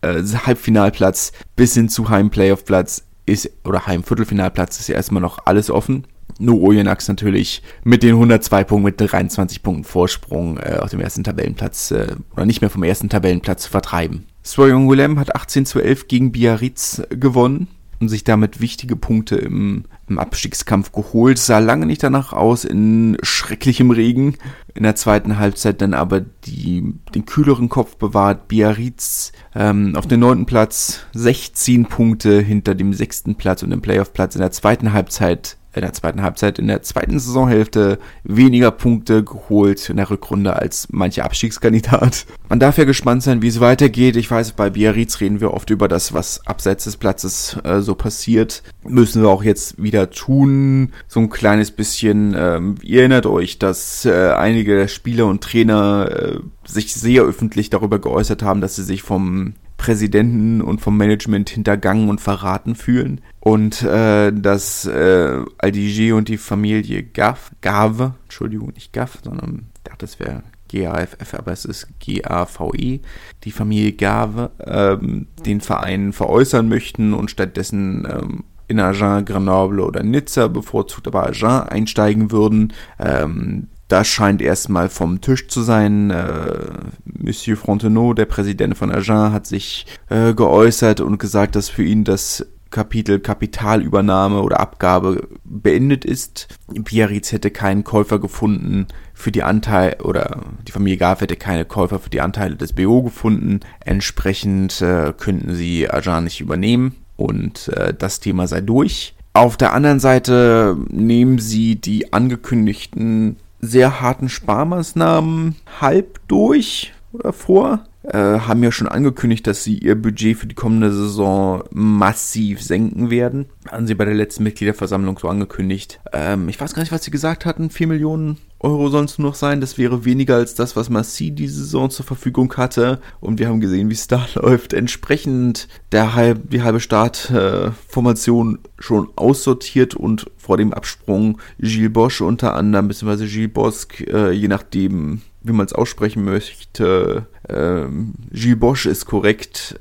äh, 0.02 0.22
Halbfinalplatz 0.22 1.32
bis 1.54 1.74
hin 1.74 1.88
zu 1.88 2.08
Heim-Playoff-Platz 2.08 3.04
ist, 3.26 3.50
oder 3.64 3.86
Heim-Viertelfinalplatz 3.86 4.80
ist 4.80 4.88
ja 4.88 4.96
erstmal 4.96 5.22
noch 5.22 5.38
alles 5.44 5.70
offen. 5.70 6.04
Nur 6.40 6.60
Oyonnax 6.62 7.06
natürlich 7.06 7.62
mit 7.84 8.02
den 8.02 8.14
102 8.14 8.64
Punkten, 8.64 8.84
mit 8.84 9.00
23 9.00 9.62
Punkten 9.62 9.84
Vorsprung 9.84 10.56
äh, 10.58 10.78
auf 10.80 10.90
dem 10.90 11.00
ersten 11.00 11.22
Tabellenplatz, 11.22 11.92
äh, 11.92 12.16
oder 12.32 12.46
nicht 12.46 12.62
mehr 12.62 12.70
vom 12.70 12.82
ersten 12.82 13.08
Tabellenplatz 13.08 13.64
zu 13.64 13.70
vertreiben. 13.70 14.26
Swoyon 14.44 14.88
Willem 14.88 15.20
hat 15.20 15.36
18 15.36 15.66
zu 15.66 15.80
11 15.80 16.08
gegen 16.08 16.32
Biarritz 16.32 17.02
gewonnen 17.10 17.68
und 18.00 18.08
sich 18.08 18.24
damit 18.24 18.60
wichtige 18.60 18.96
Punkte 18.96 19.36
im, 19.36 19.84
im 20.08 20.18
Abstiegskampf 20.18 20.90
geholt. 20.90 21.38
Sah 21.38 21.58
lange 21.58 21.84
nicht 21.84 22.02
danach 22.02 22.32
aus, 22.32 22.64
in 22.64 23.18
schrecklichem 23.22 23.90
Regen. 23.90 24.36
In 24.74 24.84
der 24.84 24.96
zweiten 24.96 25.38
Halbzeit 25.38 25.82
dann 25.82 25.92
aber 25.92 26.20
die, 26.20 26.94
den 27.14 27.26
kühleren 27.26 27.68
Kopf 27.68 27.96
bewahrt. 27.96 28.48
Biarritz 28.48 29.32
ähm, 29.54 29.94
auf 29.96 30.06
den 30.06 30.20
neunten 30.20 30.46
Platz, 30.46 31.00
16 31.12 31.86
Punkte 31.86 32.40
hinter 32.40 32.74
dem 32.74 32.94
sechsten 32.94 33.34
Platz 33.34 33.62
und 33.62 33.70
dem 33.70 33.82
Playoff-Platz. 33.82 34.34
In 34.34 34.40
der 34.40 34.52
zweiten 34.52 34.94
Halbzeit 34.94 35.58
in 35.74 35.83
der 35.83 35.92
zweiten 35.92 36.22
Halbzeit, 36.22 36.59
in 36.59 36.66
der 36.66 36.83
zweiten 36.83 37.18
Saisonhälfte 37.18 37.98
weniger 38.24 38.70
Punkte 38.70 39.22
geholt 39.22 39.88
in 39.88 39.96
der 39.96 40.11
Rückrunde 40.11 40.56
als 40.56 40.88
mancher 40.90 41.24
Abstiegskandidat. 41.24 42.26
Man 42.48 42.59
darf 42.59 42.78
ja 42.78 42.85
gespannt 42.85 43.22
sein, 43.22 43.42
wie 43.42 43.48
es 43.48 43.61
weitergeht. 43.61 44.16
Ich 44.16 44.30
weiß, 44.30 44.52
bei 44.52 44.70
Biarritz 44.70 45.20
reden 45.20 45.40
wir 45.40 45.54
oft 45.54 45.70
über 45.70 45.87
das, 45.87 46.12
was 46.12 46.46
abseits 46.46 46.85
des 46.85 46.96
Platzes 46.96 47.56
äh, 47.62 47.80
so 47.80 47.94
passiert. 47.94 48.62
Müssen 48.87 49.22
wir 49.22 49.28
auch 49.28 49.44
jetzt 49.44 49.80
wieder 49.80 50.11
tun. 50.11 50.92
So 51.06 51.20
ein 51.20 51.30
kleines 51.30 51.70
bisschen, 51.70 52.35
ähm, 52.37 52.74
ihr 52.83 53.00
erinnert 53.00 53.26
euch, 53.26 53.59
dass 53.59 54.04
äh, 54.04 54.33
einige 54.33 54.88
Spieler 54.88 55.26
und 55.26 55.42
Trainer 55.42 56.11
äh, 56.11 56.40
sich 56.66 56.94
sehr 56.94 57.22
öffentlich 57.22 57.70
darüber 57.70 57.98
geäußert 57.98 58.42
haben, 58.42 58.61
dass 58.61 58.76
sie 58.76 58.85
sich 58.85 59.02
vom 59.02 59.54
Präsidenten 59.80 60.60
und 60.60 60.82
vom 60.82 60.98
Management 60.98 61.48
hintergangen 61.48 62.10
und 62.10 62.20
verraten 62.20 62.74
fühlen. 62.74 63.22
Und 63.40 63.82
äh, 63.82 64.30
dass 64.30 64.84
äh, 64.84 65.42
Aldiger 65.56 66.16
und 66.16 66.28
die 66.28 66.36
Familie 66.36 67.02
Gaff, 67.02 67.50
Gave, 67.62 68.14
Entschuldigung, 68.24 68.72
nicht 68.74 68.92
Gaff, 68.92 69.20
sondern 69.24 69.70
ich 69.76 69.82
dachte, 69.84 70.04
das 70.04 70.20
wäre 70.20 70.42
G-A-F-F, 70.68 71.32
aber 71.32 71.52
es 71.52 71.64
ist 71.64 71.88
G-A-V-E, 71.98 73.00
die 73.44 73.50
Familie 73.50 73.92
Gave, 73.92 74.50
ähm, 74.66 75.28
den 75.46 75.62
Verein 75.62 76.12
veräußern 76.12 76.68
möchten 76.68 77.14
und 77.14 77.30
stattdessen 77.30 78.06
ähm, 78.06 78.44
in 78.68 78.80
Agen, 78.80 79.24
Grenoble 79.24 79.82
oder 79.82 80.02
Nizza 80.02 80.48
bevorzugt 80.48 81.08
aber 81.08 81.26
Agen 81.26 81.68
einsteigen 81.70 82.30
würden. 82.30 82.74
Ähm, 82.98 83.68
das 83.90 84.07
scheint 84.07 84.40
erstmal 84.40 84.88
vom 84.88 85.20
Tisch 85.20 85.48
zu 85.48 85.62
sein. 85.62 86.11
Äh, 86.11 86.68
Monsieur 87.05 87.57
Frontenot, 87.57 88.18
der 88.18 88.26
Präsident 88.26 88.76
von 88.76 88.90
Agen, 88.90 89.33
hat 89.33 89.46
sich 89.46 89.87
äh, 90.09 90.33
geäußert 90.33 91.00
und 91.00 91.18
gesagt, 91.18 91.57
dass 91.57 91.68
für 91.68 91.83
ihn 91.83 92.05
das 92.05 92.46
Kapitel 92.70 93.18
Kapitalübernahme 93.18 94.42
oder 94.42 94.61
Abgabe 94.61 95.29
beendet 95.44 96.05
ist. 96.05 96.46
Biarritz 96.68 97.33
hätte 97.33 97.50
keinen 97.50 97.83
Käufer 97.83 98.20
gefunden 98.20 98.87
für 99.12 99.33
die 99.33 99.42
Anteile 99.42 99.98
oder 100.05 100.42
die 100.66 100.72
Familie 100.72 100.96
Graf 100.96 101.20
hätte 101.20 101.37
keine 101.37 101.64
Käufer 101.64 101.98
für 101.98 102.11
die 102.11 102.20
Anteile 102.20 102.55
des 102.55 102.72
BO 102.72 103.03
gefunden. 103.03 103.59
Entsprechend 103.85 104.81
äh, 104.83 105.12
könnten 105.16 105.55
sie 105.57 105.90
Agen 105.90 106.24
nicht 106.24 106.40
übernehmen 106.40 106.94
und 107.16 107.68
äh, 107.68 107.92
das 107.92 108.20
Thema 108.20 108.46
sei 108.46 108.61
durch. 108.61 109.14
Auf 109.33 109.57
der 109.57 109.72
anderen 109.72 110.00
Seite 110.00 110.76
nehmen 110.88 111.38
sie 111.38 111.76
die 111.76 112.12
angekündigten 112.12 113.37
sehr 113.61 114.01
harten 114.01 114.29
Sparmaßnahmen 114.29 115.57
halb 115.81 116.20
durch 116.29 116.92
oder 117.12 117.33
vor. 117.33 117.85
Äh, 118.02 118.18
haben 118.18 118.62
ja 118.62 118.72
schon 118.72 118.88
angekündigt, 118.88 119.46
dass 119.46 119.62
sie 119.62 119.78
ihr 119.78 119.94
Budget 119.94 120.38
für 120.38 120.46
die 120.46 120.54
kommende 120.54 120.92
Saison 120.92 121.64
massiv 121.70 122.62
senken 122.62 123.10
werden. 123.10 123.46
Haben 123.70 123.86
sie 123.86 123.94
bei 123.94 124.04
der 124.04 124.14
letzten 124.14 124.42
Mitgliederversammlung 124.44 125.18
so 125.18 125.28
angekündigt. 125.28 126.00
Ähm, 126.12 126.48
ich 126.48 126.60
weiß 126.60 126.74
gar 126.74 126.82
nicht, 126.82 126.92
was 126.92 127.04
sie 127.04 127.10
gesagt 127.10 127.44
hatten. 127.44 127.70
4 127.70 127.86
Millionen 127.86 128.38
Euro 128.60 128.88
sollen 128.88 129.06
es 129.06 129.18
nur 129.18 129.30
noch 129.30 129.34
sein. 129.34 129.60
Das 129.60 129.78
wäre 129.78 130.04
weniger 130.04 130.36
als 130.36 130.54
das, 130.54 130.76
was 130.76 130.90
Massi 130.90 131.30
diese 131.30 131.60
Saison 131.60 131.90
zur 131.90 132.04
Verfügung 132.04 132.54
hatte. 132.56 133.00
Und 133.20 133.38
wir 133.38 133.48
haben 133.48 133.60
gesehen, 133.60 133.90
wie 133.90 133.94
es 133.94 134.06
da 134.06 134.26
läuft. 134.34 134.72
Entsprechend 134.72 135.68
der 135.92 136.14
halb, 136.14 136.50
die 136.50 136.62
halbe 136.62 136.80
Startformation 136.80 138.56
äh, 138.56 138.68
schon 138.78 139.08
aussortiert 139.16 139.94
und 139.94 140.30
vor 140.36 140.56
dem 140.56 140.72
Absprung 140.72 141.38
Gilles 141.58 141.92
Bosch 141.92 142.20
unter 142.20 142.54
anderem, 142.54 142.88
beziehungsweise 142.88 143.26
Gilles 143.26 143.52
Bosk, 143.52 144.00
äh, 144.00 144.30
je 144.30 144.48
nachdem, 144.48 145.20
wie 145.42 145.52
man 145.52 145.66
es 145.66 145.72
aussprechen 145.72 146.24
möchte. 146.24 147.26
Ähm, 147.50 148.14
Gilles 148.30 148.58
Bosch 148.58 148.86
ist 148.86 149.06
korrekt 149.06 149.80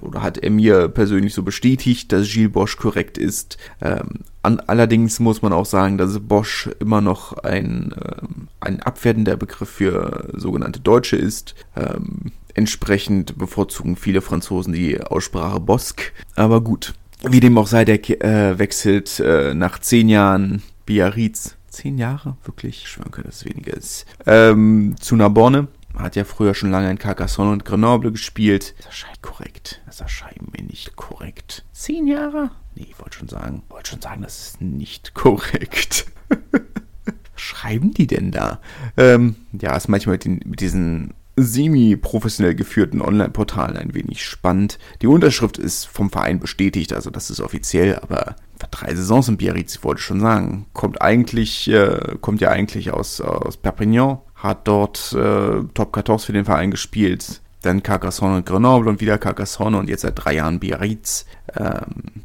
oder 0.00 0.22
hat 0.22 0.38
er 0.38 0.50
mir 0.50 0.88
persönlich 0.88 1.34
so 1.34 1.42
bestätigt, 1.42 2.12
dass 2.12 2.28
Gilles 2.28 2.52
Bosch 2.52 2.76
korrekt 2.76 3.16
ist. 3.16 3.58
Ähm, 3.80 4.20
an, 4.42 4.60
allerdings 4.60 5.20
muss 5.20 5.42
man 5.42 5.52
auch 5.52 5.66
sagen, 5.66 5.98
dass 5.98 6.18
Bosch 6.18 6.68
immer 6.80 7.00
noch 7.00 7.38
ein, 7.38 7.94
ähm, 7.96 8.48
ein 8.60 8.80
abwertender 8.80 9.36
Begriff 9.36 9.68
für 9.68 10.28
sogenannte 10.34 10.80
Deutsche 10.80 11.16
ist. 11.16 11.54
Ähm, 11.76 12.32
entsprechend 12.54 13.38
bevorzugen 13.38 13.96
viele 13.96 14.20
Franzosen 14.20 14.72
die 14.72 15.00
Aussprache 15.00 15.60
Bosk. 15.60 16.12
Aber 16.34 16.60
gut, 16.60 16.94
wie 17.22 17.40
dem 17.40 17.56
auch 17.56 17.68
sei, 17.68 17.84
der 17.84 18.02
äh, 18.22 18.58
wechselt 18.58 19.20
äh, 19.20 19.54
nach 19.54 19.78
zehn 19.78 20.08
Jahren 20.08 20.62
Biarritz. 20.86 21.56
Zehn 21.68 21.96
Jahre? 21.96 22.36
Wirklich? 22.44 22.82
Ich 22.82 22.88
schwanke, 22.88 23.22
dass 23.22 23.36
es 23.36 23.44
weniger 23.46 23.74
ist. 23.74 24.04
Ähm, 24.26 24.96
zu 25.00 25.16
Narbonne 25.16 25.68
hat 25.94 26.16
ja 26.16 26.24
früher 26.24 26.54
schon 26.54 26.70
lange 26.70 26.90
in 26.90 26.98
Carcassonne 26.98 27.50
und 27.50 27.64
Grenoble 27.64 28.12
gespielt. 28.12 28.74
Das 28.78 28.86
erscheint 28.86 29.22
korrekt. 29.22 29.82
Das 29.86 30.00
erscheint 30.00 30.56
mir 30.56 30.64
nicht 30.64 30.96
korrekt. 30.96 31.64
Zehn 31.72 32.06
Jahre? 32.06 32.50
Nee, 32.74 32.86
ich 32.90 32.98
wollte 32.98 33.18
schon 33.18 33.28
sagen, 33.28 33.62
wollte 33.68 33.90
schon 33.90 34.00
sagen, 34.00 34.22
das 34.22 34.38
ist 34.38 34.60
nicht 34.60 35.14
korrekt. 35.14 36.06
Was 36.28 37.40
schreiben 37.40 37.92
die 37.92 38.06
denn 38.06 38.30
da? 38.30 38.60
Ähm, 38.96 39.36
ja, 39.52 39.76
ist 39.76 39.88
manchmal 39.88 40.14
mit, 40.14 40.24
den, 40.24 40.40
mit 40.44 40.60
diesen 40.60 41.14
semi-professionell 41.36 42.54
geführten 42.54 43.00
Online-Portalen 43.00 43.76
ein 43.76 43.94
wenig 43.94 44.24
spannend. 44.24 44.78
Die 45.00 45.06
Unterschrift 45.06 45.58
ist 45.58 45.86
vom 45.86 46.10
Verein 46.10 46.40
bestätigt, 46.40 46.92
also 46.92 47.10
das 47.10 47.30
ist 47.30 47.40
offiziell, 47.40 47.96
aber 47.96 48.36
drei 48.70 48.94
Saisons 48.94 49.28
in 49.28 49.38
Biarritz, 49.38 49.76
ich 49.76 49.84
wollte 49.84 50.02
schon 50.02 50.20
sagen, 50.20 50.66
kommt 50.72 51.00
eigentlich, 51.00 51.68
äh, 51.70 52.16
kommt 52.20 52.40
ja 52.40 52.50
eigentlich 52.50 52.92
aus, 52.92 53.20
aus 53.20 53.56
Perpignan, 53.56 54.18
hat 54.42 54.66
dort 54.66 55.12
äh, 55.12 55.62
Top 55.74 55.94
14 55.94 56.18
für 56.18 56.32
den 56.32 56.44
Verein 56.44 56.72
gespielt, 56.72 57.40
dann 57.62 57.82
Carcassonne 57.82 58.36
und 58.36 58.46
Grenoble 58.46 58.90
und 58.90 59.00
wieder 59.00 59.16
Carcassonne 59.16 59.78
und 59.78 59.88
jetzt 59.88 60.02
seit 60.02 60.14
drei 60.16 60.34
Jahren 60.34 60.58
Biarritz. 60.58 61.26
Ähm, 61.56 62.24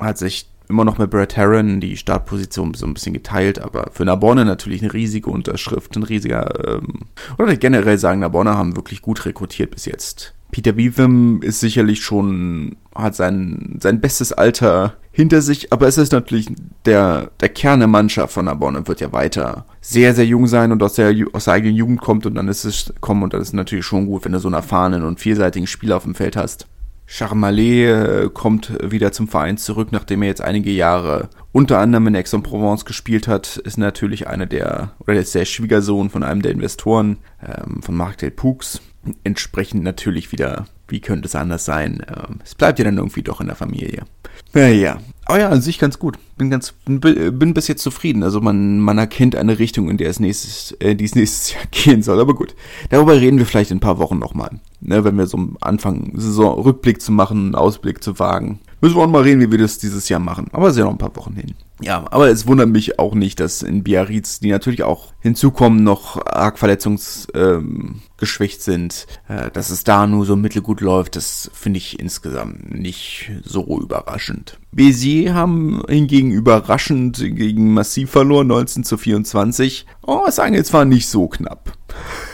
hat 0.00 0.18
sich 0.18 0.48
immer 0.68 0.84
noch 0.84 0.98
mit 0.98 1.10
Brad 1.10 1.36
Herron 1.36 1.80
die 1.80 1.96
Startposition 1.96 2.74
so 2.74 2.86
ein 2.86 2.94
bisschen 2.94 3.12
geteilt, 3.12 3.60
aber 3.60 3.90
für 3.92 4.04
Narbonne 4.04 4.44
natürlich 4.44 4.82
eine 4.82 4.92
riesige 4.92 5.30
Unterschrift, 5.30 5.94
ein 5.94 6.02
riesiger, 6.02 6.66
ähm, 6.66 7.02
oder 7.38 7.56
generell 7.56 7.98
sagen, 7.98 8.20
Narbonne 8.20 8.56
haben 8.56 8.74
wirklich 8.74 9.00
gut 9.00 9.24
rekrutiert 9.24 9.70
bis 9.70 9.84
jetzt. 9.84 10.34
Peter 10.52 10.72
Beetham 10.72 11.40
ist 11.40 11.60
sicherlich 11.60 12.02
schon, 12.02 12.76
hat 12.94 13.16
sein, 13.16 13.78
sein 13.80 14.02
bestes 14.02 14.34
Alter 14.34 14.98
hinter 15.10 15.40
sich, 15.40 15.72
aber 15.72 15.88
es 15.88 15.96
ist 15.96 16.12
natürlich 16.12 16.52
der, 16.84 17.30
der 17.40 17.48
Kern 17.48 17.80
der 17.80 17.88
Mannschaft 17.88 18.34
von 18.34 18.44
Narbonne 18.44 18.78
und 18.78 18.88
wird 18.88 19.00
ja 19.00 19.12
weiter 19.12 19.64
sehr, 19.80 20.14
sehr 20.14 20.26
jung 20.26 20.46
sein 20.46 20.70
und 20.70 20.82
aus 20.82 20.92
der, 20.92 21.14
aus 21.32 21.46
der 21.46 21.54
eigenen 21.54 21.74
Jugend 21.74 22.02
kommt 22.02 22.26
und 22.26 22.34
dann 22.34 22.48
ist 22.48 22.64
es, 22.64 22.92
kommen 23.00 23.22
und 23.22 23.32
dann 23.32 23.40
ist 23.40 23.54
natürlich 23.54 23.86
schon 23.86 24.04
gut, 24.06 24.26
wenn 24.26 24.32
du 24.32 24.38
so 24.38 24.48
einen 24.48 24.54
erfahrenen 24.54 25.04
und 25.04 25.20
vielseitigen 25.20 25.66
Spieler 25.66 25.96
auf 25.96 26.04
dem 26.04 26.14
Feld 26.14 26.36
hast. 26.36 26.68
Charmalet 27.06 27.88
äh, 27.88 28.30
kommt 28.32 28.72
wieder 28.82 29.10
zum 29.10 29.28
Verein 29.28 29.56
zurück, 29.56 29.88
nachdem 29.90 30.20
er 30.20 30.28
jetzt 30.28 30.42
einige 30.42 30.70
Jahre 30.70 31.30
unter 31.50 31.78
anderem 31.78 32.08
in 32.08 32.16
Aix-en-Provence 32.16 32.84
gespielt 32.84 33.26
hat, 33.26 33.56
ist 33.56 33.78
natürlich 33.78 34.28
einer 34.28 34.46
der, 34.46 34.92
oder 35.00 35.14
ist 35.14 35.34
der 35.34 35.46
Schwiegersohn 35.46 36.10
von 36.10 36.22
einem 36.22 36.42
der 36.42 36.52
Investoren, 36.52 37.18
ähm, 37.42 37.82
von 37.82 37.96
Marc 37.96 38.18
Del 38.18 38.30
Pux. 38.30 38.82
Entsprechend 39.24 39.82
natürlich 39.82 40.30
wieder, 40.30 40.66
wie 40.86 41.00
könnte 41.00 41.26
es 41.26 41.34
anders 41.34 41.64
sein? 41.64 42.04
Ähm, 42.06 42.38
es 42.44 42.54
bleibt 42.54 42.78
ja 42.78 42.84
dann 42.84 42.98
irgendwie 42.98 43.22
doch 43.22 43.40
in 43.40 43.48
der 43.48 43.56
Familie. 43.56 44.04
Naja, 44.52 44.98
aber 45.24 45.40
ja, 45.40 45.48
an 45.48 45.62
sich 45.62 45.78
ganz 45.78 45.98
gut. 45.98 46.18
Bin 46.36 46.50
ganz, 46.50 46.74
bin 46.84 47.54
bis 47.54 47.68
jetzt 47.68 47.82
zufrieden. 47.82 48.22
Also 48.22 48.40
man, 48.40 48.78
man 48.78 48.98
erkennt 48.98 49.34
eine 49.34 49.58
Richtung, 49.58 49.88
in 49.88 49.96
der 49.96 50.10
es 50.10 50.20
nächstes, 50.20 50.72
äh, 50.80 50.94
die 50.94 51.04
es 51.04 51.14
nächstes 51.14 51.52
Jahr 51.54 51.64
gehen 51.70 52.02
soll. 52.02 52.20
Aber 52.20 52.34
gut, 52.34 52.54
darüber 52.90 53.20
reden 53.20 53.38
wir 53.38 53.46
vielleicht 53.46 53.70
in 53.70 53.78
ein 53.78 53.80
paar 53.80 53.98
Wochen 53.98 54.18
nochmal. 54.18 54.60
Ne, 54.80 55.04
wenn 55.04 55.16
wir 55.16 55.26
so 55.26 55.36
am 55.36 55.56
Anfang 55.60 56.12
Saison 56.14 56.60
Rückblick 56.60 57.00
zu 57.00 57.12
machen, 57.12 57.54
Ausblick 57.54 58.02
zu 58.02 58.18
wagen. 58.18 58.60
Müssen 58.82 58.96
wir 58.96 59.04
auch 59.04 59.08
mal 59.08 59.22
reden, 59.22 59.40
wie 59.40 59.50
wir 59.52 59.58
das 59.58 59.78
dieses 59.78 60.08
Jahr 60.08 60.18
machen. 60.18 60.48
Aber 60.50 60.66
es 60.66 60.72
ist 60.72 60.80
ja 60.80 60.84
noch 60.84 60.90
ein 60.90 60.98
paar 60.98 61.14
Wochen 61.14 61.34
hin. 61.34 61.54
Ja, 61.80 62.04
aber 62.10 62.30
es 62.30 62.48
wundert 62.48 62.68
mich 62.68 62.98
auch 62.98 63.14
nicht, 63.14 63.38
dass 63.38 63.62
in 63.62 63.84
Biarritz, 63.84 64.40
die 64.40 64.50
natürlich 64.50 64.82
auch 64.82 65.12
hinzukommen, 65.20 65.84
noch 65.84 66.26
arg 66.26 66.58
verletzungsgeschwächt 66.58 68.58
ähm, 68.58 68.60
sind, 68.60 69.06
äh, 69.28 69.52
dass 69.52 69.70
es 69.70 69.84
da 69.84 70.08
nur 70.08 70.26
so 70.26 70.34
mittelgut 70.34 70.80
läuft, 70.80 71.14
das 71.14 71.48
finde 71.54 71.78
ich 71.78 72.00
insgesamt 72.00 72.74
nicht 72.74 73.30
so 73.44 73.80
überraschend. 73.80 74.58
Bézier 74.74 75.32
haben 75.32 75.84
hingegen 75.88 76.32
überraschend 76.32 77.18
gegen 77.18 77.74
Massiv 77.74 78.10
verloren, 78.10 78.48
19 78.48 78.82
zu 78.82 78.98
24. 78.98 79.86
Oh, 80.04 80.28
sagen 80.28 80.54
jetzt 80.54 80.72
war 80.72 80.84
nicht 80.84 81.08
so 81.08 81.28
knapp. 81.28 81.78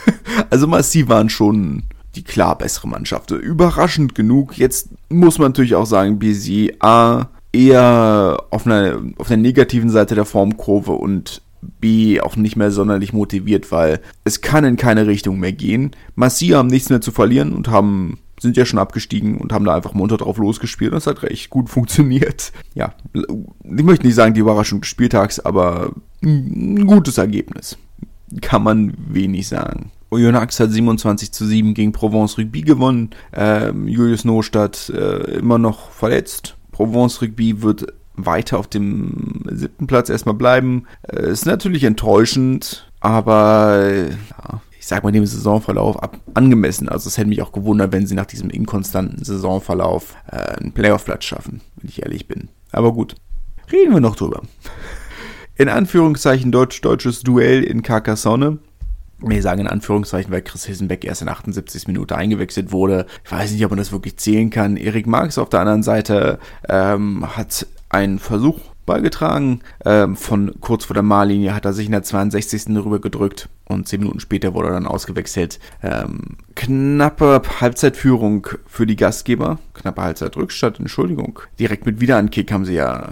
also 0.49 0.65
Massiv 0.65 1.09
waren 1.09 1.29
schon 1.29 1.83
die 2.15 2.23
klar 2.23 2.57
bessere 2.57 2.87
Mannschaft. 2.87 3.31
Überraschend 3.31 4.15
genug. 4.15 4.57
Jetzt 4.57 4.89
muss 5.09 5.37
man 5.37 5.49
natürlich 5.49 5.75
auch 5.75 5.85
sagen, 5.85 6.19
Bézier 6.19 6.75
A 6.79 7.29
eher 7.51 8.43
auf 8.49 8.65
einer, 8.65 9.01
auf 9.17 9.27
der 9.27 9.37
negativen 9.37 9.89
Seite 9.89 10.15
der 10.15 10.25
Formkurve 10.25 10.91
und 10.93 11.41
B 11.61 12.21
auch 12.21 12.35
nicht 12.35 12.55
mehr 12.55 12.71
sonderlich 12.71 13.11
motiviert, 13.11 13.71
weil 13.71 13.99
es 14.23 14.41
kann 14.41 14.63
in 14.63 14.77
keine 14.77 15.07
Richtung 15.07 15.39
mehr 15.39 15.51
gehen. 15.51 15.91
Massia 16.15 16.57
haben 16.57 16.67
nichts 16.67 16.89
mehr 16.89 17.01
zu 17.01 17.11
verlieren 17.11 17.53
und 17.53 17.67
haben 17.67 18.19
sind 18.39 18.55
ja 18.55 18.65
schon 18.65 18.79
abgestiegen 18.79 19.37
und 19.37 19.51
haben 19.51 19.65
da 19.65 19.75
einfach 19.75 19.93
munter 19.93 20.15
drauf 20.15 20.37
losgespielt 20.37 20.93
und 20.93 20.99
es 20.99 21.07
hat 21.07 21.23
recht 21.23 21.49
gut 21.49 21.69
funktioniert. 21.69 22.53
Ja, 22.73 22.93
ich 23.13 23.83
möchte 23.83 24.05
nicht 24.05 24.15
sagen 24.15 24.33
die 24.33 24.39
Überraschung 24.39 24.79
des 24.79 24.89
Spieltags, 24.89 25.39
aber 25.39 25.91
ein 26.23 26.87
gutes 26.87 27.17
Ergebnis. 27.17 27.77
Kann 28.41 28.63
man 28.63 28.93
wenig 28.97 29.47
sagen. 29.47 29.91
Oyonnax 30.11 30.59
hat 30.59 30.71
27 30.71 31.31
zu 31.31 31.45
7 31.45 31.73
gegen 31.73 31.91
Provence 31.91 32.37
Rugby 32.37 32.61
gewonnen. 32.61 33.11
Ähm, 33.33 33.87
Julius 33.87 34.25
Nostadt 34.25 34.89
äh, 34.89 35.37
immer 35.37 35.57
noch 35.57 35.91
verletzt. 35.91 36.55
Provence 36.71 37.21
Rugby 37.21 37.61
wird 37.61 37.93
weiter 38.15 38.57
auf 38.57 38.67
dem 38.67 39.43
siebten 39.51 39.87
Platz 39.87 40.09
erstmal 40.09 40.35
bleiben. 40.35 40.85
Äh, 41.03 41.29
ist 41.29 41.45
natürlich 41.45 41.83
enttäuschend, 41.83 42.91
aber 42.99 43.81
äh, 43.83 44.09
ja, 44.09 44.61
ich 44.77 44.87
sag 44.87 45.03
mal 45.03 45.11
dem 45.11 45.25
Saisonverlauf 45.25 46.01
ab, 46.01 46.17
angemessen. 46.33 46.89
Also 46.89 47.07
es 47.07 47.17
hätte 47.17 47.29
mich 47.29 47.41
auch 47.41 47.51
gewundert, 47.51 47.91
wenn 47.91 48.07
sie 48.07 48.15
nach 48.15 48.25
diesem 48.25 48.49
inkonstanten 48.49 49.23
Saisonverlauf 49.23 50.15
äh, 50.31 50.37
einen 50.37 50.71
Playoff-Platz 50.71 51.25
schaffen, 51.25 51.61
wenn 51.75 51.89
ich 51.89 52.01
ehrlich 52.01 52.27
bin. 52.27 52.49
Aber 52.71 52.93
gut, 52.93 53.15
reden 53.71 53.93
wir 53.93 53.99
noch 53.99 54.15
drüber. 54.15 54.41
In 55.55 55.69
Anführungszeichen 55.69 56.51
deutsch-deutsches 56.51 57.21
Duell 57.21 57.63
in 57.63 57.83
Carcassonne 57.83 58.59
wir 59.21 59.41
sagen 59.41 59.61
in 59.61 59.67
Anführungszeichen, 59.67 60.31
weil 60.31 60.41
Chris 60.41 60.65
Hissenbeck 60.65 61.03
erst 61.05 61.21
in 61.21 61.29
78 61.29 61.87
Minute 61.87 62.15
eingewechselt 62.15 62.71
wurde. 62.71 63.05
Ich 63.23 63.31
weiß 63.31 63.51
nicht, 63.51 63.63
ob 63.65 63.71
man 63.71 63.77
das 63.77 63.91
wirklich 63.91 64.17
zählen 64.17 64.49
kann. 64.49 64.77
Erik 64.77 65.07
Marx 65.07 65.37
auf 65.37 65.49
der 65.49 65.61
anderen 65.61 65.83
Seite 65.83 66.39
ähm, 66.67 67.25
hat 67.35 67.67
einen 67.89 68.19
Versuch 68.19 68.59
beigetragen. 68.85 69.61
Ähm, 69.85 70.15
von 70.15 70.55
kurz 70.61 70.85
vor 70.85 70.95
der 70.95 71.03
Mahllinie 71.03 71.53
hat 71.53 71.65
er 71.65 71.73
sich 71.73 71.85
in 71.85 71.91
der 71.91 72.03
62. 72.03 72.75
rüber 72.75 72.99
gedrückt 72.99 73.47
und 73.67 73.87
10 73.87 73.99
Minuten 73.99 74.19
später 74.19 74.55
wurde 74.55 74.69
er 74.69 74.73
dann 74.73 74.87
ausgewechselt. 74.87 75.59
Ähm, 75.83 76.37
knappe 76.55 77.41
Halbzeitführung 77.61 78.47
für 78.65 78.87
die 78.87 78.95
Gastgeber. 78.95 79.59
Knappe 79.75 80.01
Halbzeitrückstand, 80.01 80.79
Entschuldigung. 80.79 81.39
Direkt 81.59 81.85
mit 81.85 82.01
Wiederankick 82.01 82.51
haben 82.51 82.65
sie 82.65 82.73
ja 82.73 83.09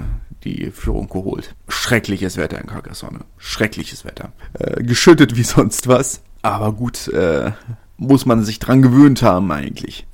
die 0.47 0.71
Führung 0.71 1.09
geholt. 1.09 1.55
Schreckliches 1.67 2.37
Wetter 2.37 2.59
in 2.59 2.67
Carcassonne. 2.67 3.19
Schreckliches 3.37 4.05
Wetter. 4.05 4.31
Äh, 4.53 4.83
geschüttet 4.83 5.35
wie 5.35 5.43
sonst 5.43 5.87
was. 5.87 6.21
Aber 6.41 6.71
gut, 6.73 7.07
äh, 7.09 7.51
muss 7.97 8.25
man 8.25 8.43
sich 8.43 8.59
dran 8.59 8.81
gewöhnt 8.81 9.23
haben 9.23 9.51
eigentlich. 9.51 10.05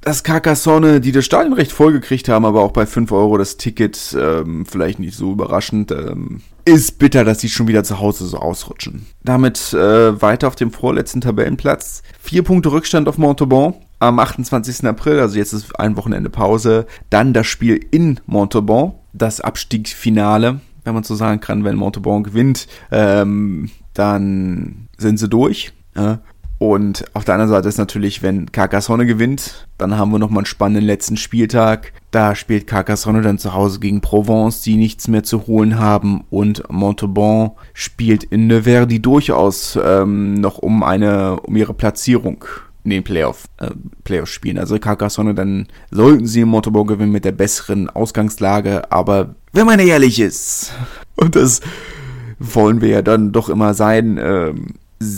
Das 0.00 0.22
Carcassonne, 0.22 1.00
die 1.00 1.12
das 1.12 1.24
Stadion 1.24 1.52
recht 1.52 1.72
voll 1.72 1.92
gekriegt 1.92 2.28
haben, 2.28 2.44
aber 2.44 2.62
auch 2.62 2.70
bei 2.70 2.86
5 2.86 3.10
Euro 3.12 3.36
das 3.36 3.56
Ticket, 3.56 4.16
ähm, 4.18 4.64
vielleicht 4.66 5.00
nicht 5.00 5.16
so 5.16 5.32
überraschend, 5.32 5.90
ähm, 5.90 6.42
ist 6.64 6.98
bitter, 6.98 7.24
dass 7.24 7.40
sie 7.40 7.48
schon 7.48 7.66
wieder 7.66 7.82
zu 7.82 7.98
Hause 7.98 8.26
so 8.26 8.38
ausrutschen. 8.38 9.06
Damit 9.24 9.72
äh, 9.72 10.20
weiter 10.22 10.46
auf 10.46 10.54
dem 10.54 10.70
vorletzten 10.70 11.20
Tabellenplatz. 11.20 12.02
Vier 12.20 12.44
Punkte 12.44 12.70
Rückstand 12.70 13.08
auf 13.08 13.18
Montauban 13.18 13.74
am 13.98 14.18
28. 14.20 14.84
April, 14.86 15.18
also 15.18 15.36
jetzt 15.38 15.52
ist 15.52 15.78
ein 15.78 15.96
Wochenende 15.96 16.30
Pause. 16.30 16.86
Dann 17.10 17.32
das 17.32 17.46
Spiel 17.46 17.84
in 17.90 18.20
Montauban 18.26 18.92
das 19.18 19.40
Abstiegsfinale, 19.40 20.60
wenn 20.84 20.94
man 20.94 21.02
so 21.02 21.14
sagen 21.14 21.40
kann, 21.40 21.64
wenn 21.64 21.76
Montauban 21.76 22.22
gewinnt, 22.22 22.66
ähm, 22.90 23.70
dann 23.94 24.88
sind 24.96 25.18
sie 25.18 25.28
durch. 25.28 25.72
Ja. 25.96 26.20
Und 26.58 27.04
auf 27.14 27.24
der 27.24 27.34
anderen 27.34 27.50
Seite 27.50 27.68
ist 27.68 27.78
natürlich, 27.78 28.22
wenn 28.22 28.50
Carcassonne 28.50 29.06
gewinnt, 29.06 29.68
dann 29.78 29.96
haben 29.96 30.10
wir 30.10 30.18
nochmal 30.18 30.40
einen 30.40 30.46
spannenden 30.46 30.84
letzten 30.84 31.16
Spieltag. 31.16 31.92
Da 32.10 32.34
spielt 32.34 32.66
Carcassonne 32.66 33.22
dann 33.22 33.38
zu 33.38 33.54
Hause 33.54 33.78
gegen 33.78 34.00
Provence, 34.00 34.60
die 34.62 34.76
nichts 34.76 35.06
mehr 35.06 35.22
zu 35.22 35.46
holen 35.46 35.78
haben. 35.78 36.24
Und 36.30 36.64
Montauban 36.68 37.52
spielt 37.74 38.24
in 38.24 38.48
Nevers, 38.48 38.88
die 38.88 39.00
durchaus 39.00 39.78
ähm, 39.82 40.34
noch 40.34 40.58
um 40.58 40.82
eine, 40.82 41.38
um 41.40 41.54
ihre 41.54 41.74
Platzierung 41.74 42.44
in 42.88 42.96
den 42.96 43.04
Playoff, 43.04 43.44
äh, 43.58 43.70
Playoff 44.04 44.28
spielen. 44.28 44.58
Also 44.58 44.78
Carcassonne, 44.78 45.34
dann 45.34 45.66
sollten 45.90 46.26
sie 46.26 46.40
in 46.40 46.48
Montauban 46.48 46.86
gewinnen 46.86 47.12
mit 47.12 47.24
der 47.24 47.32
besseren 47.32 47.90
Ausgangslage. 47.90 48.90
Aber 48.90 49.34
wenn 49.52 49.66
man 49.66 49.78
ehrlich 49.78 50.18
ist, 50.20 50.72
und 51.16 51.36
das 51.36 51.60
wollen 52.38 52.80
wir 52.80 52.88
ja 52.88 53.02
dann 53.02 53.32
doch 53.32 53.48
immer 53.48 53.74
sein, 53.74 54.18
ähm, 54.22 54.74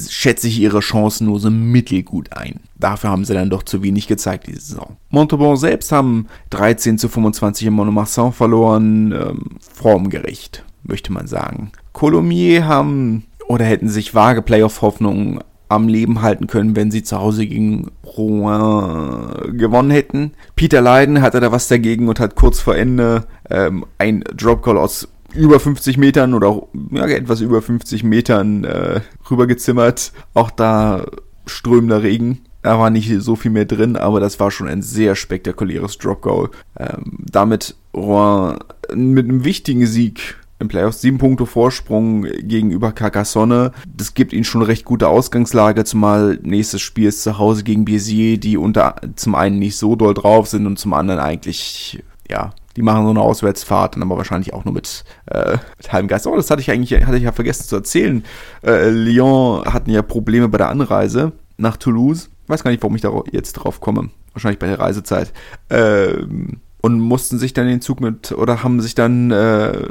schätze 0.09 0.49
ich 0.49 0.59
ihre 0.59 0.81
Chancen 0.81 1.27
nur 1.27 1.41
so 1.41 1.51
mittelgut 1.51 2.33
ein. 2.37 2.61
Dafür 2.77 3.11
haben 3.11 3.25
sie 3.25 3.35
dann 3.35 3.51
doch 3.51 3.63
zu 3.63 3.83
wenig 3.83 4.09
gezeigt 4.09 4.47
diese 4.47 4.61
Saison. 4.61 4.97
Montauban 5.09 5.57
selbst 5.57 5.93
haben 5.93 6.27
13 6.51 6.99
zu 6.99 7.09
25 7.09 7.67
in 7.67 7.75
Monomarsan 7.75 8.33
verloren, 8.33 9.13
ähm, 9.13 9.59
formgerecht, 9.61 10.65
möchte 10.83 11.13
man 11.13 11.27
sagen. 11.27 11.73
Colomiers 11.93 12.65
haben 12.65 13.25
oder 13.49 13.65
hätten 13.65 13.89
sich 13.89 14.15
vage 14.15 14.43
Playoff-Hoffnungen 14.43 15.41
am 15.71 15.87
Leben 15.89 16.21
halten 16.21 16.49
können, 16.49 16.75
wenn 16.75 16.91
sie 16.91 17.03
zu 17.03 17.19
Hause 17.19 17.47
gegen 17.47 17.93
Rouen 18.05 19.57
gewonnen 19.57 19.91
hätten. 19.91 20.33
Peter 20.57 20.81
Leiden 20.81 21.23
hatte 21.23 21.41
da 21.41 21.53
was 21.53 21.69
dagegen 21.69 22.09
und 22.09 22.19
hat 22.19 22.35
kurz 22.35 22.61
vor 22.61 22.77
Ende 22.77 23.25
ähm, 23.49 23.87
ein 23.97 24.25
Dropcall 24.35 24.77
aus 24.77 25.09
über 25.33 25.61
50 25.61 25.97
Metern 25.97 26.35
oder 26.35 26.49
auch 26.49 26.69
ja, 26.91 27.07
etwas 27.07 27.41
über 27.41 27.63
50 27.63 28.03
Metern 28.03 28.65
äh, 28.65 29.01
rübergezimmert. 29.31 30.13
Auch 30.35 30.51
da 30.51 31.07
strömender 31.47 32.03
Regen. 32.03 32.41
Da 32.63 32.79
war 32.79 32.91
nicht 32.91 33.11
so 33.21 33.37
viel 33.37 33.53
mehr 33.53 33.65
drin, 33.65 33.97
aber 33.97 34.19
das 34.19 34.41
war 34.41 34.51
schon 34.51 34.67
ein 34.67 34.83
sehr 34.83 35.15
spektakuläres 35.15 35.99
Drop 35.99 36.21
Goal. 36.21 36.51
Ähm, 36.77 37.19
damit 37.31 37.77
Rouen 37.95 38.59
mit 38.93 39.27
einem 39.27 39.45
wichtigen 39.45 39.87
Sieg 39.87 40.37
im 40.61 40.69
Playoffs 40.69 41.01
sieben 41.01 41.19
Punkte 41.19 41.47
Vorsprung 41.47 42.23
gegenüber 42.23 42.93
Carcassonne. 42.93 43.73
Das 43.87 44.15
gibt 44.15 44.33
ihnen 44.33 44.45
schon 44.45 44.63
recht 44.63 44.85
gute 44.85 45.09
Ausgangslage, 45.09 45.85
zumal 45.85 46.39
nächstes 46.43 46.81
Spiel 46.81 47.09
ist 47.09 47.23
zu 47.23 47.39
Hause 47.39 47.65
gegen 47.65 47.85
Béziers, 47.85 48.39
die 48.39 48.57
unter 48.57 48.97
zum 49.17 49.35
einen 49.35 49.59
nicht 49.59 49.77
so 49.77 49.97
doll 49.97 50.15
drauf 50.15 50.49
sind 50.49 50.67
und 50.67 50.79
zum 50.79 50.93
anderen 50.93 51.21
eigentlich 51.21 52.03
ja 52.29 52.53
die 52.77 52.83
machen 52.83 53.05
so 53.05 53.11
eine 53.11 53.21
Auswärtsfahrt, 53.21 53.97
dann 53.97 54.03
aber 54.03 54.17
wahrscheinlich 54.17 54.55
auch 54.55 54.65
nur 54.65 54.75
mit, 54.75 55.05
äh, 55.27 55.59
mit 55.77 55.93
halbem 55.93 56.09
Geist. 56.09 56.27
Oh, 56.27 56.37
das 56.37 56.51
hatte 56.51 56.63
ich 56.63 56.71
eigentlich, 56.71 57.05
hatte 57.05 57.17
ich 57.17 57.25
ja 57.25 57.33
vergessen 57.33 57.65
zu 57.65 57.77
erzählen. 57.77 58.25
Äh, 58.63 58.91
Lyon 58.91 59.65
hatten 59.65 59.91
ja 59.91 60.03
Probleme 60.03 60.49
bei 60.49 60.59
der 60.59 60.69
Anreise 60.69 61.33
nach 61.57 61.77
Toulouse. 61.77 62.31
Ich 62.45 62.49
weiß 62.49 62.63
gar 62.63 62.71
nicht, 62.71 62.83
warum 62.83 62.97
ich 62.97 63.03
da 63.03 63.11
jetzt 63.33 63.55
drauf 63.55 63.81
komme. 63.81 64.11
Wahrscheinlich 64.33 64.59
bei 64.59 64.69
der 64.69 64.79
Reizezeit. 64.79 65.33
Ähm, 65.69 66.61
und 66.81 67.01
mussten 67.01 67.39
sich 67.39 67.53
dann 67.53 67.67
den 67.67 67.81
Zug 67.81 68.01
mit, 68.01 68.33
oder 68.33 68.63
haben 68.63 68.81
sich 68.81 68.95
dann 68.95 69.31
äh, 69.31 69.89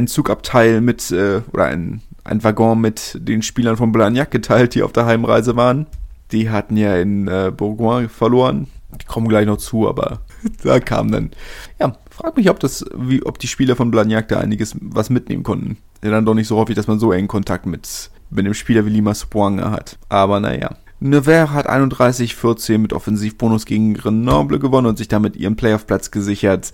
ein 0.00 0.08
Zugabteil 0.08 0.80
mit, 0.80 1.10
äh, 1.10 1.42
oder 1.52 1.66
ein, 1.66 2.02
ein 2.24 2.42
Waggon 2.42 2.80
mit 2.80 3.18
den 3.20 3.42
Spielern 3.42 3.76
von 3.76 3.92
Blagnac 3.92 4.30
geteilt, 4.30 4.74
die 4.74 4.82
auf 4.82 4.92
der 4.92 5.06
Heimreise 5.06 5.56
waren. 5.56 5.86
Die 6.32 6.50
hatten 6.50 6.76
ja 6.76 6.96
in 6.96 7.28
äh, 7.28 7.52
Bourgoin 7.54 8.08
verloren. 8.08 8.68
Die 9.00 9.06
kommen 9.06 9.28
gleich 9.28 9.46
noch 9.46 9.58
zu, 9.58 9.88
aber 9.88 10.20
da 10.64 10.80
kam 10.80 11.12
dann, 11.12 11.30
ja, 11.78 11.96
frag 12.10 12.36
mich, 12.36 12.50
ob 12.50 12.58
das, 12.60 12.84
wie, 12.96 13.24
ob 13.24 13.38
die 13.38 13.46
Spieler 13.46 13.76
von 13.76 13.90
Blagnac 13.90 14.28
da 14.28 14.40
einiges 14.40 14.74
was 14.80 15.10
mitnehmen 15.10 15.42
konnten. 15.42 15.76
Ja, 16.02 16.10
dann 16.10 16.24
doch 16.24 16.34
nicht 16.34 16.48
so 16.48 16.56
häufig, 16.56 16.76
dass 16.76 16.86
man 16.86 16.98
so 16.98 17.12
engen 17.12 17.28
Kontakt 17.28 17.66
mit, 17.66 18.10
mit 18.30 18.46
dem 18.46 18.54
Spieler 18.54 18.86
wie 18.86 18.90
Lima 18.90 19.14
Spoanga 19.14 19.70
hat. 19.70 19.98
Aber 20.08 20.40
naja. 20.40 20.76
Nevers 21.02 21.50
hat 21.50 21.68
31-14 21.68 22.78
mit 22.78 22.92
Offensivbonus 22.92 23.64
gegen 23.64 23.94
Grenoble 23.94 24.58
gewonnen 24.58 24.86
und 24.86 24.98
sich 24.98 25.08
damit 25.08 25.34
ihren 25.36 25.56
Playoff-Platz 25.56 26.10
gesichert. 26.10 26.72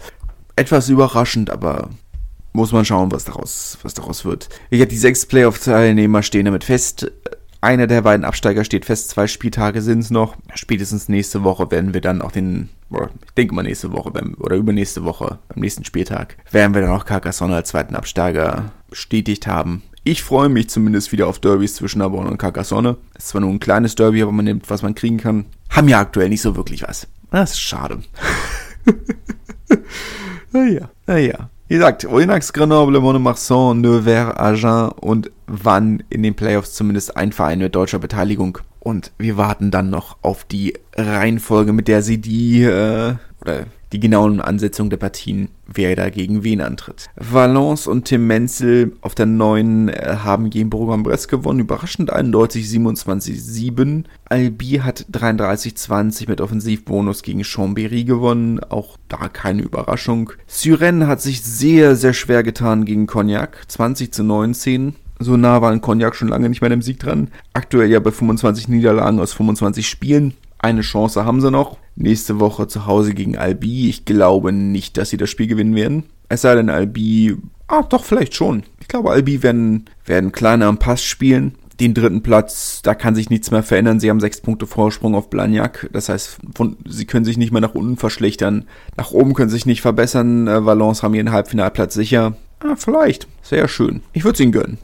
Etwas 0.57 0.89
überraschend, 0.89 1.51
aber 1.51 1.91
muss 2.57 2.73
man 2.73 2.85
schauen, 2.85 3.13
was 3.13 3.25
daraus, 3.25 3.79
was 3.83 3.95
daraus 3.95 4.25
wird. 4.25 4.49
Ich 4.71 4.81
habe 4.81 4.91
die 4.91 4.97
sechs 4.97 5.27
Playoff-Teilnehmer 5.27 6.23
stehen 6.23 6.47
damit 6.47 6.65
fest. 6.65 7.13
Einer 7.61 7.87
der 7.87 8.03
beiden 8.03 8.25
Absteiger 8.25 8.65
steht 8.65 8.85
fest, 8.85 9.11
zwei 9.11 9.27
Spieltage 9.27 9.83
sind 9.83 10.01
es 10.01 10.11
noch. 10.11 10.37
Spätestens 10.55 11.09
nächste 11.09 11.45
Woche 11.45 11.71
werden 11.71 11.95
wir 11.95 12.01
dann 12.01 12.23
auch 12.23 12.33
den, 12.33 12.69
ich 12.91 13.33
denke 13.37 13.55
mal 13.55 13.63
nächste 13.63 13.93
Woche 13.93 14.11
oder 14.39 14.57
übernächste 14.57 15.05
Woche, 15.05 15.39
beim 15.49 15.61
nächsten 15.61 15.85
Spieltag, 15.85 16.37
werden 16.51 16.75
wir 16.75 16.83
dann 16.83 16.91
auch 16.91 17.05
Carcassonne 17.05 17.55
als 17.55 17.71
zweiten 17.71 17.95
Absteiger 17.95 18.73
bestätigt 18.89 19.47
haben. 19.47 19.83
Ich 20.05 20.23
freue 20.23 20.49
mich 20.49 20.71
zumindest 20.71 21.11
wieder 21.11 21.27
auf 21.27 21.41
Derbys 21.41 21.75
zwischen 21.75 21.99
Narbonne 21.99 22.31
und 22.31 22.39
Carcassonne. 22.39 22.97
Ist 23.19 23.29
zwar 23.29 23.41
nur 23.41 23.51
ein 23.51 23.59
kleines 23.59 23.97
Derby, 23.97 24.23
aber 24.23 24.33
man 24.33 24.45
nimmt, 24.45 24.71
was 24.71 24.83
man 24.83 24.95
kriegen 24.95 25.17
kann. 25.17 25.47
Haben 25.69 25.89
ja 25.89 25.99
aktuell 25.99 26.29
nicht 26.29 26.43
so 26.43 26.55
wirklich 26.55 26.85
was. 26.85 27.09
Das 27.33 27.53
ist 27.53 27.61
schade. 27.61 28.03
naja, 30.53 30.91
naja. 31.07 31.51
Wie 31.69 31.75
gesagt, 31.75 32.05
Oyonnax, 32.05 32.53
Grenoble, 32.53 33.01
Monomarsan, 33.01 33.81
Nevers, 33.81 34.37
Agen 34.37 34.93
und 35.01 35.33
wann 35.49 36.05
in 36.11 36.23
den 36.23 36.37
Playoffs 36.37 36.75
zumindest 36.75 37.17
ein 37.17 37.33
Verein 37.33 37.59
mit 37.59 37.75
deutscher 37.75 37.99
Beteiligung. 37.99 38.59
Und 38.79 39.11
wir 39.19 39.37
warten 39.37 39.73
dann 39.73 39.91
noch 39.91 40.17
auf 40.23 40.45
die 40.45 40.75
Reihenfolge, 40.95 41.73
mit 41.73 41.89
der 41.89 42.03
sie 42.03 42.19
die, 42.19 42.63
äh, 42.63 43.17
oder 43.41 43.65
die 43.93 44.01
genauen 44.01 44.41
Ansetzungen 44.41 44.91
der 44.91 44.97
Partien, 44.97 45.49
wer 45.67 45.95
da 45.97 46.11
gegen 46.11 46.45
wen 46.45 46.61
antritt. 46.61 47.07
Valence 47.17 47.89
und 47.89 48.07
Tim 48.07 48.27
Menzel 48.27 48.93
auf 49.01 49.15
der 49.15 49.27
neuen 49.27 49.89
äh, 49.89 50.17
haben 50.25 50.51
gegen 50.51 50.71
Bourg-en-Bresse 50.71 51.29
gewonnen, 51.29 51.61
überraschend 51.61 52.13
eindeutig 52.13 52.67
27-7. 52.67 54.05
Albi 54.29 54.81
hat 54.83 55.07
33-20 55.13 56.29
mit 56.29 56.41
Offensivbonus 56.41 57.23
gegen 57.23 57.43
Chambéry 57.43 58.05
gewonnen, 58.05 58.61
auch 58.61 58.97
da 59.09 59.29
keine 59.29 59.63
Überraschung. 59.63 60.33
Suren 60.47 61.07
hat 61.07 61.21
sich 61.21 61.43
sehr, 61.43 61.97
sehr 61.97 62.13
schwer 62.13 62.43
getan 62.43 62.85
gegen 62.85 63.07
Cognac, 63.07 63.65
20 63.69 64.13
zu 64.13 64.25
19 64.25 64.95
so 65.19 65.37
nah 65.37 65.63
war 65.63 65.73
ein 65.73 65.81
Cognac 65.81 66.15
schon 66.15 66.29
lange 66.29 66.49
nicht 66.49 66.61
mehr 66.61 66.71
dem 66.71 66.83
Sieg 66.83 67.01
dran. 67.01 67.29
Aktuell 67.55 67.91
ja 67.91 68.01
bei 68.01 68.11
25 68.11 68.69
Niederlagen 68.69 69.19
aus 69.19 69.33
25 69.33 69.89
Spielen. 69.89 70.35
Eine 70.67 70.81
Chance 70.81 71.25
haben 71.25 71.41
sie 71.41 71.53
noch. 71.53 71.79
Nächste 71.95 72.41
Woche 72.41 72.67
zu 72.67 72.87
Hause 72.87 73.15
gegen 73.15 73.39
Albi. 73.39 73.89
Ich 73.89 74.05
glaube 74.05 74.51
nicht, 74.51 74.97
dass 74.97 75.11
sie 75.11 75.17
das 75.17 75.31
Spiel 75.31 75.47
gewinnen 75.47 75.77
werden. 75.77 76.07
Es 76.29 76.41
sei 76.41 76.57
denn, 76.57 76.71
Albi. 76.71 77.37
Ah, 77.69 77.85
doch, 77.85 78.03
vielleicht 78.03 78.35
schon. 78.35 78.65
Ich 78.81 78.89
glaube, 78.89 79.13
Albi 79.13 79.45
werden, 79.45 79.85
werden 80.07 80.33
kleiner 80.33 80.67
am 80.67 80.81
Pass 80.81 81.05
spielen. 81.05 81.55
Den 81.79 81.95
dritten 81.95 82.25
Platz, 82.25 82.81
da 82.83 82.97
kann 82.97 83.15
sich 83.15 83.31
nichts 83.31 83.53
mehr 83.53 83.63
verändern. 83.63 84.01
Sie 84.01 84.11
haben 84.11 84.19
sechs 84.19 84.41
Punkte 84.41 84.67
Vorsprung 84.67 85.15
auf 85.15 85.31
Blagnac. 85.31 85.89
Das 85.93 86.09
heißt, 86.09 86.39
von, 86.57 86.77
sie 86.85 87.05
können 87.05 87.25
sich 87.25 87.37
nicht 87.37 87.53
mehr 87.53 87.61
nach 87.61 87.77
unten 87.77 87.97
verschlechtern. 87.97 88.65
Nach 88.97 89.13
oben 89.13 89.35
können 89.35 89.51
sie 89.51 89.55
sich 89.55 89.67
nicht 89.67 89.83
verbessern. 89.83 90.49
Äh, 90.49 90.67
Valence 90.67 91.05
haben 91.05 91.15
ihren 91.15 91.31
Halbfinalplatz 91.31 91.95
sicher. 91.95 92.37
Ah, 92.59 92.75
vielleicht. 92.75 93.29
Sehr 93.41 93.69
schön. 93.69 94.01
Ich 94.13 94.25
würde 94.25 94.35
es 94.35 94.41
ihnen 94.41 94.51
gönnen. 94.51 94.79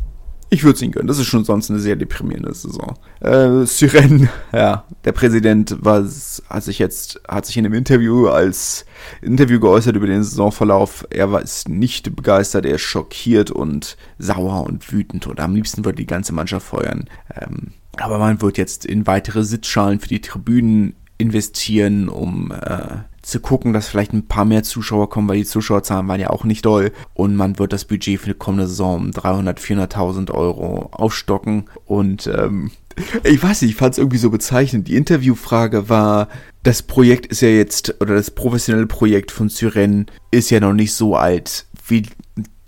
Ich 0.52 0.64
würde 0.64 0.76
es 0.76 0.82
ihnen 0.82 0.92
gönnen. 0.92 1.08
Das 1.08 1.18
ist 1.18 1.28
schon 1.28 1.46
sonst 1.46 1.70
eine 1.70 1.78
sehr 1.78 1.96
deprimierende 1.96 2.52
Saison. 2.52 2.98
Äh, 3.20 3.64
Syren, 3.64 4.28
ja, 4.52 4.84
der 5.06 5.12
Präsident 5.12 5.78
war, 5.80 6.06
hat 6.50 6.62
sich 6.62 6.78
jetzt, 6.78 7.22
hat 7.26 7.46
sich 7.46 7.56
in 7.56 7.64
einem 7.64 7.72
Interview 7.72 8.26
als 8.28 8.84
Interview 9.22 9.60
geäußert 9.60 9.96
über 9.96 10.06
den 10.06 10.22
Saisonverlauf. 10.22 11.06
Er 11.08 11.32
war 11.32 11.40
ist 11.40 11.70
nicht 11.70 12.14
begeistert, 12.14 12.66
er 12.66 12.74
ist 12.74 12.82
schockiert 12.82 13.50
und 13.50 13.96
sauer 14.18 14.64
und 14.66 14.92
wütend 14.92 15.26
und 15.26 15.40
am 15.40 15.54
liebsten 15.54 15.86
würde 15.86 15.96
die 15.96 16.06
ganze 16.06 16.34
Mannschaft 16.34 16.66
feuern. 16.66 17.08
Ähm, 17.34 17.72
aber 17.96 18.18
man 18.18 18.42
wird 18.42 18.58
jetzt 18.58 18.84
in 18.84 19.06
weitere 19.06 19.44
Sitzschalen 19.44 20.00
für 20.00 20.08
die 20.08 20.20
Tribünen 20.20 20.96
investieren, 21.16 22.10
um 22.10 22.52
äh, 22.52 22.98
zu 23.22 23.40
gucken, 23.40 23.72
dass 23.72 23.88
vielleicht 23.88 24.12
ein 24.12 24.26
paar 24.26 24.44
mehr 24.44 24.62
Zuschauer 24.64 25.08
kommen, 25.08 25.28
weil 25.28 25.38
die 25.38 25.44
Zuschauerzahlen 25.44 26.06
waren 26.08 26.20
ja 26.20 26.30
auch 26.30 26.44
nicht 26.44 26.64
doll 26.66 26.92
und 27.14 27.36
man 27.36 27.58
wird 27.58 27.72
das 27.72 27.84
Budget 27.84 28.20
für 28.20 28.30
die 28.30 28.38
kommende 28.38 28.66
Saison 28.66 28.96
um 28.96 29.10
300, 29.12 29.60
400.000 29.60 30.32
Euro 30.32 30.88
aufstocken 30.92 31.64
und 31.86 32.26
ähm, 32.26 32.72
ich 33.22 33.42
weiß 33.42 33.62
nicht, 33.62 33.70
ich 33.72 33.76
fand 33.76 33.92
es 33.92 33.98
irgendwie 33.98 34.18
so 34.18 34.30
bezeichnend. 34.30 34.88
Die 34.88 34.96
Interviewfrage 34.96 35.88
war, 35.88 36.28
das 36.62 36.82
Projekt 36.82 37.26
ist 37.26 37.40
ja 37.40 37.48
jetzt, 37.48 37.94
oder 38.00 38.14
das 38.14 38.30
professionelle 38.30 38.86
Projekt 38.86 39.30
von 39.30 39.48
Syren 39.48 40.06
ist 40.30 40.50
ja 40.50 40.60
noch 40.60 40.74
nicht 40.74 40.92
so 40.92 41.16
alt 41.16 41.66
wie 41.86 42.06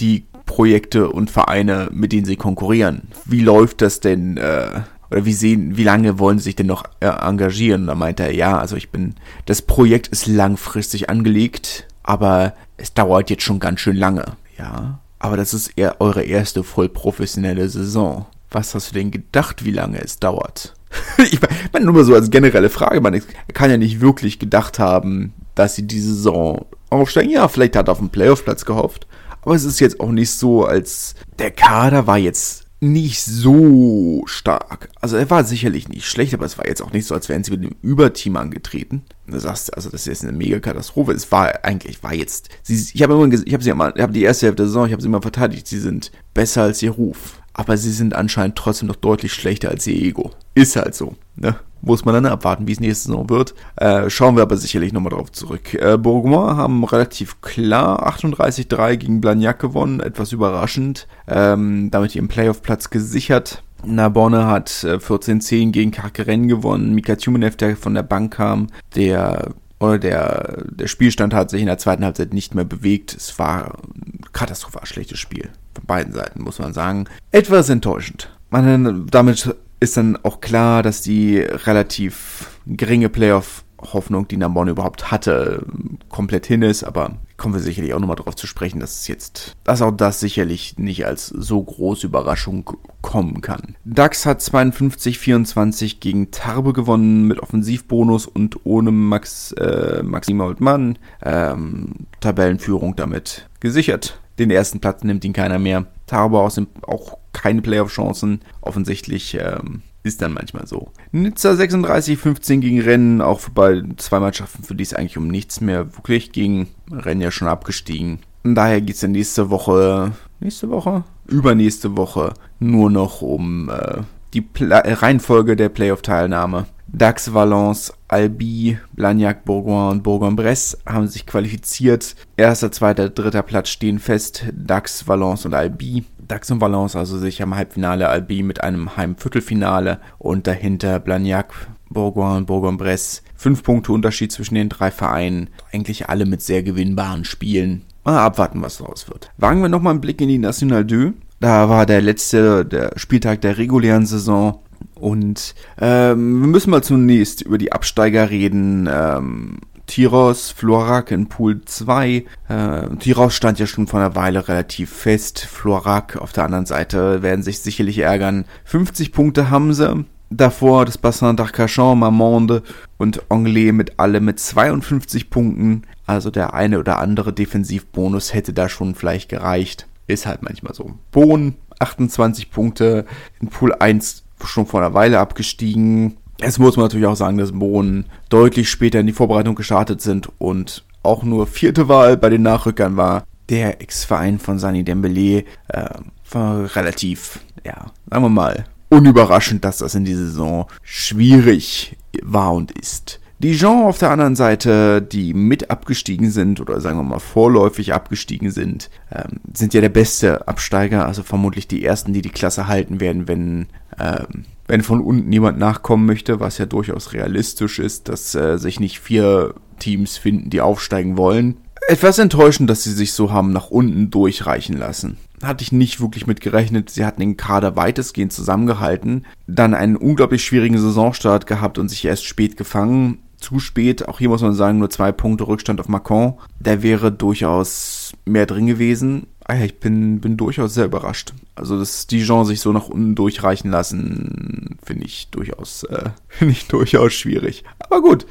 die 0.00 0.24
Projekte 0.46 1.08
und 1.08 1.30
Vereine, 1.30 1.88
mit 1.92 2.12
denen 2.12 2.26
sie 2.26 2.36
konkurrieren. 2.36 3.08
Wie 3.24 3.40
läuft 3.40 3.80
das 3.80 4.00
denn 4.00 4.36
äh, 4.36 4.82
oder 5.14 5.24
wie 5.24 5.32
sehen, 5.32 5.76
wie 5.76 5.84
lange 5.84 6.18
wollen 6.18 6.38
sie 6.38 6.44
sich 6.44 6.56
denn 6.56 6.66
noch 6.66 6.84
äh, 6.98 7.06
engagieren? 7.06 7.82
Und 7.82 7.86
da 7.86 7.94
meinte 7.94 8.24
er, 8.24 8.34
ja, 8.34 8.58
also 8.58 8.74
ich 8.74 8.90
bin, 8.90 9.14
das 9.46 9.62
Projekt 9.62 10.08
ist 10.08 10.26
langfristig 10.26 11.08
angelegt, 11.08 11.86
aber 12.02 12.54
es 12.76 12.94
dauert 12.94 13.30
jetzt 13.30 13.44
schon 13.44 13.60
ganz 13.60 13.78
schön 13.78 13.94
lange. 13.94 14.24
Ja, 14.58 14.98
aber 15.20 15.36
das 15.36 15.54
ist 15.54 15.68
eher 15.76 16.00
eure 16.00 16.24
erste 16.24 16.64
voll 16.64 16.88
professionelle 16.88 17.68
Saison. 17.68 18.26
Was 18.50 18.74
hast 18.74 18.90
du 18.90 18.94
denn 18.94 19.12
gedacht, 19.12 19.64
wie 19.64 19.70
lange 19.70 20.02
es 20.02 20.18
dauert? 20.18 20.74
ich 21.18 21.38
meine, 21.72 21.84
nur 21.84 21.94
mal 21.94 22.04
so 22.04 22.14
als 22.14 22.30
generelle 22.30 22.68
Frage, 22.68 23.00
man 23.00 23.22
kann 23.52 23.70
ja 23.70 23.76
nicht 23.76 24.00
wirklich 24.00 24.40
gedacht 24.40 24.80
haben, 24.80 25.32
dass 25.54 25.76
sie 25.76 25.86
die 25.86 26.00
Saison 26.00 26.66
aufsteigen. 26.90 27.30
Ja, 27.30 27.46
vielleicht 27.46 27.76
hat 27.76 27.88
er 27.88 27.92
auf 27.92 27.98
den 27.98 28.10
Playoff-Platz 28.10 28.64
gehofft, 28.64 29.06
aber 29.42 29.54
es 29.54 29.64
ist 29.64 29.78
jetzt 29.78 30.00
auch 30.00 30.10
nicht 30.10 30.32
so, 30.32 30.64
als 30.64 31.14
der 31.38 31.52
Kader 31.52 32.08
war 32.08 32.18
jetzt 32.18 32.63
nicht 32.92 33.22
so 33.22 34.22
stark. 34.26 34.90
Also 35.00 35.16
er 35.16 35.28
war 35.30 35.44
sicherlich 35.44 35.88
nicht 35.88 36.06
schlecht, 36.06 36.34
aber 36.34 36.46
es 36.46 36.58
war 36.58 36.66
jetzt 36.66 36.82
auch 36.82 36.92
nicht 36.92 37.06
so, 37.06 37.14
als 37.14 37.28
wären 37.28 37.44
sie 37.44 37.50
mit 37.52 37.60
einem 37.60 37.76
Überteam 37.82 38.36
angetreten. 38.36 39.02
Du 39.26 39.38
sagst, 39.38 39.74
also 39.74 39.90
das 39.90 40.02
ist 40.02 40.06
jetzt 40.06 40.22
eine 40.22 40.36
mega 40.36 40.60
Katastrophe. 40.60 41.12
Es 41.12 41.32
war 41.32 41.64
eigentlich, 41.64 42.02
war 42.02 42.14
jetzt, 42.14 42.48
sie, 42.62 42.90
ich 42.92 43.02
habe 43.02 43.14
immer, 43.14 43.32
ich 43.32 43.52
habe 43.52 43.64
sie 43.64 43.70
immer, 43.70 43.94
ich 43.96 44.02
habe 44.02 44.12
die 44.12 44.22
erste 44.22 44.46
Hälfte 44.46 44.62
der 44.62 44.66
Saison, 44.66 44.86
ich 44.86 44.92
habe 44.92 45.02
sie 45.02 45.08
immer 45.08 45.22
verteidigt, 45.22 45.66
sie 45.66 45.80
sind 45.80 46.12
besser 46.34 46.62
als 46.62 46.82
ihr 46.82 46.90
Ruf. 46.90 47.40
Aber 47.54 47.76
sie 47.76 47.92
sind 47.92 48.14
anscheinend 48.14 48.56
trotzdem 48.56 48.88
noch 48.88 48.96
deutlich 48.96 49.32
schlechter 49.32 49.70
als 49.70 49.86
ihr 49.86 49.96
Ego. 49.96 50.32
Ist 50.54 50.76
halt 50.76 50.94
so, 50.94 51.14
ne? 51.36 51.56
muss 51.84 52.04
man 52.04 52.14
dann 52.14 52.26
abwarten, 52.26 52.66
wie 52.66 52.72
es 52.72 52.80
nächste 52.80 53.08
Saison 53.08 53.28
wird. 53.28 53.54
Äh, 53.76 54.08
schauen 54.10 54.36
wir 54.36 54.42
aber 54.42 54.56
sicherlich 54.56 54.92
nochmal 54.92 55.12
drauf 55.12 55.30
zurück. 55.32 55.74
Äh, 55.74 55.98
Bourgoin 55.98 56.56
haben 56.56 56.84
relativ 56.84 57.40
klar 57.40 58.08
38-3 58.08 58.96
gegen 58.96 59.20
Blagnac 59.20 59.58
gewonnen, 59.58 60.00
etwas 60.00 60.32
überraschend. 60.32 61.06
Ähm, 61.28 61.90
damit 61.90 62.14
ihren 62.14 62.28
Playoff-Platz 62.28 62.90
gesichert. 62.90 63.62
Narbonne 63.84 64.46
hat 64.46 64.84
äh, 64.84 64.96
14-10 64.96 65.72
gegen 65.72 65.90
Carqueren 65.90 66.48
gewonnen. 66.48 66.94
Mika 66.94 67.16
Tumenev, 67.16 67.56
der 67.56 67.76
von 67.76 67.94
der 67.94 68.02
Bank 68.02 68.34
kam, 68.34 68.68
der 68.96 69.52
oder 69.80 69.98
der, 69.98 70.64
der 70.70 70.86
Spielstand 70.86 71.34
hat 71.34 71.50
sich 71.50 71.60
in 71.60 71.66
der 71.66 71.78
zweiten 71.78 72.04
Halbzeit 72.04 72.32
nicht 72.32 72.54
mehr 72.54 72.64
bewegt. 72.64 73.14
Es 73.14 73.38
war 73.38 73.78
ein 73.94 74.20
katastrophal 74.32 74.86
schlechtes 74.86 75.18
Spiel. 75.18 75.50
Von 75.74 75.86
beiden 75.86 76.12
Seiten, 76.12 76.42
muss 76.42 76.58
man 76.58 76.72
sagen. 76.72 77.06
Etwas 77.30 77.68
enttäuschend. 77.68 78.30
Man, 78.50 79.06
damit 79.10 79.54
ist 79.80 79.96
dann 79.96 80.18
auch 80.22 80.40
klar, 80.40 80.82
dass 80.82 81.02
die 81.02 81.38
relativ 81.38 82.50
geringe 82.66 83.08
Playoff-Hoffnung, 83.08 84.28
die 84.28 84.36
Nambon 84.36 84.68
überhaupt 84.68 85.10
hatte, 85.10 85.66
komplett 86.08 86.46
hin 86.46 86.62
ist, 86.62 86.84
aber 86.84 87.18
kommen 87.36 87.54
wir 87.54 87.60
sicherlich 87.60 87.92
auch 87.92 88.00
nochmal 88.00 88.16
drauf 88.16 88.36
zu 88.36 88.46
sprechen, 88.46 88.80
dass 88.80 89.00
es 89.00 89.08
jetzt, 89.08 89.56
dass 89.64 89.82
auch 89.82 89.90
das 89.90 90.20
sicherlich 90.20 90.78
nicht 90.78 91.04
als 91.04 91.26
so 91.26 91.62
große 91.62 92.06
Überraschung 92.06 92.70
kommen 93.02 93.40
kann. 93.40 93.76
DAX 93.84 94.24
hat 94.24 94.40
52-24 94.40 95.98
gegen 96.00 96.30
Tarbe 96.30 96.72
gewonnen 96.72 97.26
mit 97.26 97.40
Offensivbonus 97.40 98.26
und 98.26 98.64
ohne 98.64 98.92
Max, 98.92 99.52
äh, 99.52 100.02
Maxim 100.02 100.40
Oldmann. 100.40 100.98
Ähm, 101.22 102.06
Tabellenführung 102.20 102.96
damit 102.96 103.48
gesichert. 103.60 104.20
Den 104.38 104.50
ersten 104.50 104.80
Platz 104.80 105.04
nimmt 105.04 105.24
ihn 105.24 105.32
keiner 105.32 105.58
mehr. 105.58 105.86
Tarbe 106.06 106.38
auch 106.38 107.18
keine 107.32 107.62
Playoff-Chancen. 107.62 108.40
Offensichtlich 108.60 109.38
ähm, 109.40 109.82
ist 110.02 110.22
dann 110.22 110.32
manchmal 110.32 110.66
so. 110.66 110.90
Nizza 111.12 111.52
36-15 111.52 112.58
gegen 112.58 112.80
Rennen, 112.80 113.20
auch 113.20 113.48
bei 113.48 113.82
zwei 113.96 114.20
Mannschaften, 114.20 114.62
für 114.62 114.74
die 114.74 114.82
es 114.82 114.94
eigentlich 114.94 115.16
um 115.16 115.28
nichts 115.28 115.60
mehr 115.60 115.94
wirklich 115.96 116.32
ging. 116.32 116.68
Rennen 116.90 117.20
ja 117.20 117.30
schon 117.30 117.48
abgestiegen. 117.48 118.18
Und 118.44 118.54
daher 118.54 118.80
geht 118.80 118.96
es 118.96 119.00
dann 119.00 119.12
nächste 119.12 119.48
Woche, 119.50 120.12
nächste 120.40 120.68
Woche? 120.68 121.04
Übernächste 121.26 121.96
Woche 121.96 122.34
nur 122.58 122.90
noch 122.90 123.22
um 123.22 123.70
äh, 123.70 124.02
die 124.34 124.42
Pla 124.42 124.80
Reihenfolge 124.84 125.56
der 125.56 125.70
Playoff-Teilnahme. 125.70 126.66
Dax, 126.96 127.34
Valence, 127.34 127.92
Albi, 128.06 128.78
Blagnac, 128.92 129.44
Bourgoin 129.44 129.90
und 129.90 130.02
Bourgoin-Bresse 130.04 130.78
haben 130.86 131.08
sich 131.08 131.26
qualifiziert. 131.26 132.14
Erster, 132.36 132.70
zweiter, 132.70 133.08
dritter 133.08 133.42
Platz 133.42 133.70
stehen 133.70 133.98
fest. 133.98 134.44
Dax, 134.52 135.08
Valence 135.08 135.44
und 135.44 135.54
Albi. 135.54 136.04
Dax 136.18 136.52
und 136.52 136.60
Valence 136.60 136.94
also 136.94 137.18
sich 137.18 137.42
am 137.42 137.56
Halbfinale, 137.56 138.08
Albi 138.08 138.44
mit 138.44 138.62
einem 138.62 138.96
Heimviertelfinale 138.96 139.98
und 140.18 140.46
dahinter 140.46 141.00
Blagnac, 141.00 141.52
Bourgoin 141.90 142.36
und 142.36 142.46
Bourgoin-Bresse. 142.46 143.22
Fünf 143.34 143.64
Punkte 143.64 143.90
Unterschied 143.90 144.30
zwischen 144.30 144.54
den 144.54 144.68
drei 144.68 144.92
Vereinen. 144.92 145.50
Eigentlich 145.72 146.08
alle 146.08 146.26
mit 146.26 146.42
sehr 146.42 146.62
gewinnbaren 146.62 147.24
Spielen. 147.24 147.82
Mal 148.04 148.20
abwarten, 148.20 148.62
was 148.62 148.78
daraus 148.78 149.08
wird. 149.08 149.32
Wagen 149.36 149.62
wir 149.62 149.68
nochmal 149.68 149.90
einen 149.90 150.00
Blick 150.00 150.20
in 150.20 150.28
die 150.28 150.38
National 150.38 150.86
2. 150.86 151.12
Da 151.40 151.68
war 151.68 151.84
der 151.84 152.00
letzte 152.00 152.64
der 152.64 152.92
Spieltag 152.96 153.40
der 153.40 153.58
regulären 153.58 154.06
Saison. 154.06 154.60
Und 155.04 155.54
ähm, 155.78 156.40
wir 156.40 156.48
müssen 156.48 156.70
mal 156.70 156.82
zunächst 156.82 157.42
über 157.42 157.58
die 157.58 157.72
Absteiger 157.72 158.30
reden. 158.30 158.88
Ähm, 158.90 159.58
Tiros, 159.84 160.50
Florac 160.50 161.10
in 161.10 161.28
Pool 161.28 161.60
2. 161.62 162.24
Äh, 162.48 162.96
Tiros 163.00 163.34
stand 163.34 163.58
ja 163.58 163.66
schon 163.66 163.86
vor 163.86 164.00
einer 164.00 164.16
Weile 164.16 164.48
relativ 164.48 164.88
fest. 164.90 165.40
Florac 165.40 166.16
auf 166.16 166.32
der 166.32 166.44
anderen 166.44 166.64
Seite 166.64 167.20
werden 167.20 167.42
sich 167.42 167.60
sicherlich 167.60 167.98
ärgern. 167.98 168.46
50 168.64 169.12
Punkte 169.12 169.50
haben 169.50 169.74
sie. 169.74 170.06
Davor 170.30 170.86
das 170.86 170.96
Bassin 170.96 171.36
d'Arcachon, 171.36 171.96
Marmande 171.96 172.62
und 172.96 173.30
Anglais 173.30 173.72
mit 173.72 173.98
alle 173.98 174.22
mit 174.22 174.40
52 174.40 175.28
Punkten. 175.28 175.82
Also 176.06 176.30
der 176.30 176.54
eine 176.54 176.78
oder 176.78 176.98
andere 176.98 177.34
Defensivbonus 177.34 178.32
hätte 178.32 178.54
da 178.54 178.70
schon 178.70 178.94
vielleicht 178.94 179.28
gereicht. 179.28 179.86
Ist 180.06 180.24
halt 180.24 180.42
manchmal 180.42 180.72
so. 180.72 180.92
Bohn, 181.12 181.56
28 181.78 182.50
Punkte. 182.50 183.04
In 183.38 183.48
Pool 183.48 183.74
1 183.74 184.23
schon 184.46 184.66
vor 184.66 184.80
einer 184.80 184.94
Weile 184.94 185.18
abgestiegen. 185.18 186.16
Jetzt 186.40 186.58
muss 186.58 186.76
man 186.76 186.86
natürlich 186.86 187.06
auch 187.06 187.16
sagen, 187.16 187.38
dass 187.38 187.52
Bohnen 187.52 188.06
deutlich 188.28 188.68
später 188.68 189.00
in 189.00 189.06
die 189.06 189.12
Vorbereitung 189.12 189.54
gestartet 189.54 190.00
sind 190.00 190.28
und 190.38 190.84
auch 191.02 191.22
nur 191.22 191.46
vierte 191.46 191.88
Wahl 191.88 192.16
bei 192.16 192.30
den 192.30 192.42
Nachrückern 192.42 192.96
war. 192.96 193.24
Der 193.48 193.80
Ex-Verein 193.80 194.38
von 194.38 194.58
Sani 194.58 194.84
Dembele 194.84 195.44
äh, 195.68 195.88
war 196.30 196.74
relativ, 196.76 197.40
ja, 197.64 197.86
sagen 198.10 198.24
wir 198.24 198.30
mal, 198.30 198.64
unüberraschend, 198.88 199.64
dass 199.64 199.78
das 199.78 199.94
in 199.94 200.04
dieser 200.04 200.24
Saison 200.24 200.66
schwierig 200.82 201.96
war 202.22 202.52
und 202.54 202.72
ist. 202.72 203.20
Dijon 203.44 203.84
auf 203.84 203.98
der 203.98 204.10
anderen 204.10 204.36
Seite, 204.36 205.02
die 205.02 205.34
mit 205.34 205.70
abgestiegen 205.70 206.30
sind 206.30 206.62
oder 206.62 206.80
sagen 206.80 206.96
wir 206.96 207.02
mal 207.02 207.18
vorläufig 207.18 207.92
abgestiegen 207.92 208.50
sind, 208.50 208.88
ähm, 209.12 209.38
sind 209.52 209.74
ja 209.74 209.82
der 209.82 209.90
beste 209.90 210.48
Absteiger, 210.48 211.04
also 211.04 211.22
vermutlich 211.22 211.68
die 211.68 211.84
ersten, 211.84 212.14
die 212.14 212.22
die 212.22 212.30
Klasse 212.30 212.68
halten 212.68 213.00
werden, 213.00 213.28
wenn 213.28 213.66
ähm, 213.98 214.46
wenn 214.66 214.82
von 214.82 215.02
unten 215.02 215.28
niemand 215.28 215.58
nachkommen 215.58 216.06
möchte, 216.06 216.40
was 216.40 216.56
ja 216.56 216.64
durchaus 216.64 217.12
realistisch 217.12 217.80
ist, 217.80 218.08
dass 218.08 218.34
äh, 218.34 218.56
sich 218.56 218.80
nicht 218.80 218.98
vier 218.98 219.54
Teams 219.78 220.16
finden, 220.16 220.48
die 220.48 220.62
aufsteigen 220.62 221.18
wollen. 221.18 221.58
Etwas 221.86 222.18
enttäuschend, 222.18 222.70
dass 222.70 222.82
sie 222.82 222.92
sich 222.92 223.12
so 223.12 223.30
haben 223.30 223.52
nach 223.52 223.68
unten 223.68 224.10
durchreichen 224.10 224.78
lassen. 224.78 225.18
Hatte 225.42 225.62
ich 225.62 225.70
nicht 225.70 226.00
wirklich 226.00 226.26
mit 226.26 226.40
gerechnet. 226.40 226.88
Sie 226.88 227.04
hatten 227.04 227.20
den 227.20 227.36
Kader 227.36 227.76
weitestgehend 227.76 228.32
zusammengehalten, 228.32 229.26
dann 229.46 229.74
einen 229.74 229.96
unglaublich 229.96 230.42
schwierigen 230.42 230.78
Saisonstart 230.78 231.46
gehabt 231.46 231.76
und 231.76 231.90
sich 231.90 232.06
erst 232.06 232.24
spät 232.24 232.56
gefangen. 232.56 233.18
Zu 233.38 233.58
spät, 233.58 234.08
auch 234.08 234.18
hier 234.18 234.28
muss 234.28 234.42
man 234.42 234.54
sagen, 234.54 234.78
nur 234.78 234.90
zwei 234.90 235.12
Punkte 235.12 235.46
Rückstand 235.46 235.80
auf 235.80 235.88
Macron. 235.88 236.34
Der 236.58 236.82
wäre 236.82 237.12
durchaus 237.12 238.12
mehr 238.24 238.46
drin 238.46 238.66
gewesen. 238.66 239.26
Ah 239.46 239.62
ich 239.62 239.78
bin, 239.78 240.20
bin 240.20 240.36
durchaus 240.36 240.74
sehr 240.74 240.86
überrascht. 240.86 241.34
Also, 241.54 241.78
dass 241.78 242.06
Dijon 242.06 242.46
sich 242.46 242.60
so 242.60 242.72
nach 242.72 242.88
unten 242.88 243.14
durchreichen 243.14 243.70
lassen, 243.70 244.78
finde 244.82 245.04
ich 245.04 245.28
durchaus, 245.30 245.82
äh, 245.84 246.10
finde 246.28 246.52
ich 246.52 246.66
durchaus 246.66 247.12
schwierig. 247.12 247.64
Aber 247.78 248.00
gut, 248.00 248.26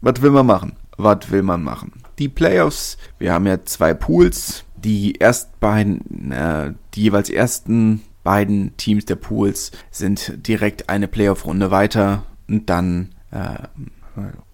was 0.00 0.20
will 0.20 0.30
man 0.30 0.46
machen? 0.46 0.72
Was 0.96 1.30
will 1.30 1.42
man 1.42 1.62
machen? 1.62 1.92
Die 2.18 2.28
Playoffs, 2.28 2.98
wir 3.18 3.32
haben 3.32 3.46
ja 3.46 3.64
zwei 3.64 3.94
Pools. 3.94 4.64
Die 4.76 5.14
erst 5.14 5.58
beiden, 5.58 6.32
äh, 6.32 6.74
die 6.94 7.02
jeweils 7.02 7.30
ersten 7.30 8.02
beiden 8.22 8.76
Teams 8.76 9.06
der 9.06 9.16
Pools 9.16 9.72
sind 9.90 10.46
direkt 10.46 10.88
eine 10.90 11.08
Playoff-Runde 11.08 11.70
weiter 11.70 12.24
und 12.46 12.68
dann 12.68 13.14
äh, 13.30 13.56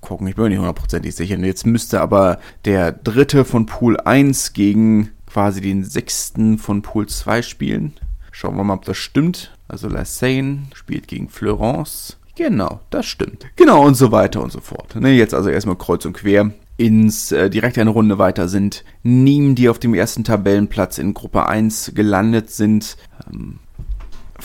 gucken, 0.00 0.26
ich 0.26 0.36
bin 0.36 0.48
nicht 0.48 0.58
hundertprozentig 0.58 1.14
sicher. 1.14 1.38
Jetzt 1.38 1.66
müsste 1.66 2.00
aber 2.00 2.38
der 2.64 2.92
dritte 2.92 3.44
von 3.44 3.66
Pool 3.66 3.98
1 3.98 4.52
gegen 4.52 5.10
quasi 5.26 5.60
den 5.60 5.84
sechsten 5.84 6.58
von 6.58 6.82
Pool 6.82 7.06
2 7.06 7.42
spielen. 7.42 7.94
Schauen 8.30 8.56
wir 8.56 8.64
mal, 8.64 8.74
ob 8.74 8.84
das 8.84 8.96
stimmt. 8.96 9.56
Also 9.68 9.88
La 9.88 10.04
Seine 10.04 10.64
spielt 10.74 11.08
gegen 11.08 11.28
Florence. 11.28 12.18
Genau, 12.36 12.80
das 12.90 13.06
stimmt. 13.06 13.46
Genau 13.56 13.84
und 13.86 13.94
so 13.94 14.10
weiter 14.10 14.42
und 14.42 14.50
so 14.50 14.60
fort. 14.60 14.96
Ne, 14.96 15.12
jetzt 15.12 15.34
also 15.34 15.50
erstmal 15.50 15.76
kreuz 15.76 16.04
und 16.04 16.14
quer. 16.14 16.50
Ins 16.76 17.30
äh, 17.30 17.48
direkt 17.48 17.78
eine 17.78 17.90
Runde 17.90 18.18
weiter 18.18 18.48
sind 18.48 18.84
Nîmes, 19.04 19.54
die 19.54 19.68
auf 19.68 19.78
dem 19.78 19.94
ersten 19.94 20.24
Tabellenplatz 20.24 20.98
in 20.98 21.14
Gruppe 21.14 21.46
1 21.46 21.92
gelandet 21.94 22.50
sind. 22.50 22.96
Ähm, 23.32 23.60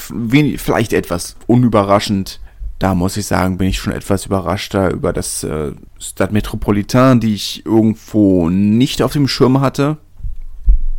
wenig, 0.09 0.61
vielleicht 0.61 0.93
etwas 0.93 1.35
unüberraschend. 1.47 2.39
Da 2.79 2.95
muss 2.95 3.17
ich 3.17 3.25
sagen, 3.25 3.57
bin 3.57 3.67
ich 3.67 3.77
schon 3.77 3.93
etwas 3.93 4.25
überraschter 4.25 4.91
über 4.91 5.13
das 5.13 5.43
äh, 5.43 5.73
Stade 5.99 6.33
Metropolitain, 6.33 7.19
die 7.19 7.35
ich 7.35 7.65
irgendwo 7.65 8.49
nicht 8.49 9.01
auf 9.01 9.13
dem 9.13 9.27
Schirm 9.27 9.59
hatte 9.61 9.97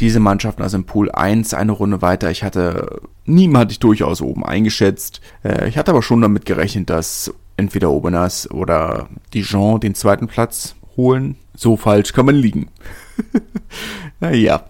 diese 0.01 0.21
Mannschaften, 0.21 0.63
also 0.63 0.79
im 0.79 0.85
Pool 0.85 1.11
1, 1.11 1.55
eine 1.55 1.73
Runde 1.73 2.03
weiter. 2.03 2.31
Ich 2.31 2.43
hatte, 2.43 3.01
niemand 3.27 3.65
hatte 3.65 3.73
ich 3.73 3.79
durchaus 3.79 4.23
oben 4.23 4.45
eingeschätzt. 4.45 5.21
Äh, 5.45 5.69
ich 5.69 5.77
hatte 5.77 5.91
aber 5.91 6.03
schon 6.03 6.23
damit 6.23 6.47
gerechnet, 6.47 6.91
dass 6.91 7.33
entweder 7.57 7.91
Obenas 7.91 8.51
oder 8.51 9.09
Dijon 9.35 9.81
den 9.81 9.95
zweiten 9.95 10.27
Platz 10.27 10.75
holen. 10.97 11.37
So 11.55 11.77
falsch 11.77 12.15
kann 12.15 12.27
man 12.27 12.35
liegen. 12.35 12.71
naja. 14.21 14.65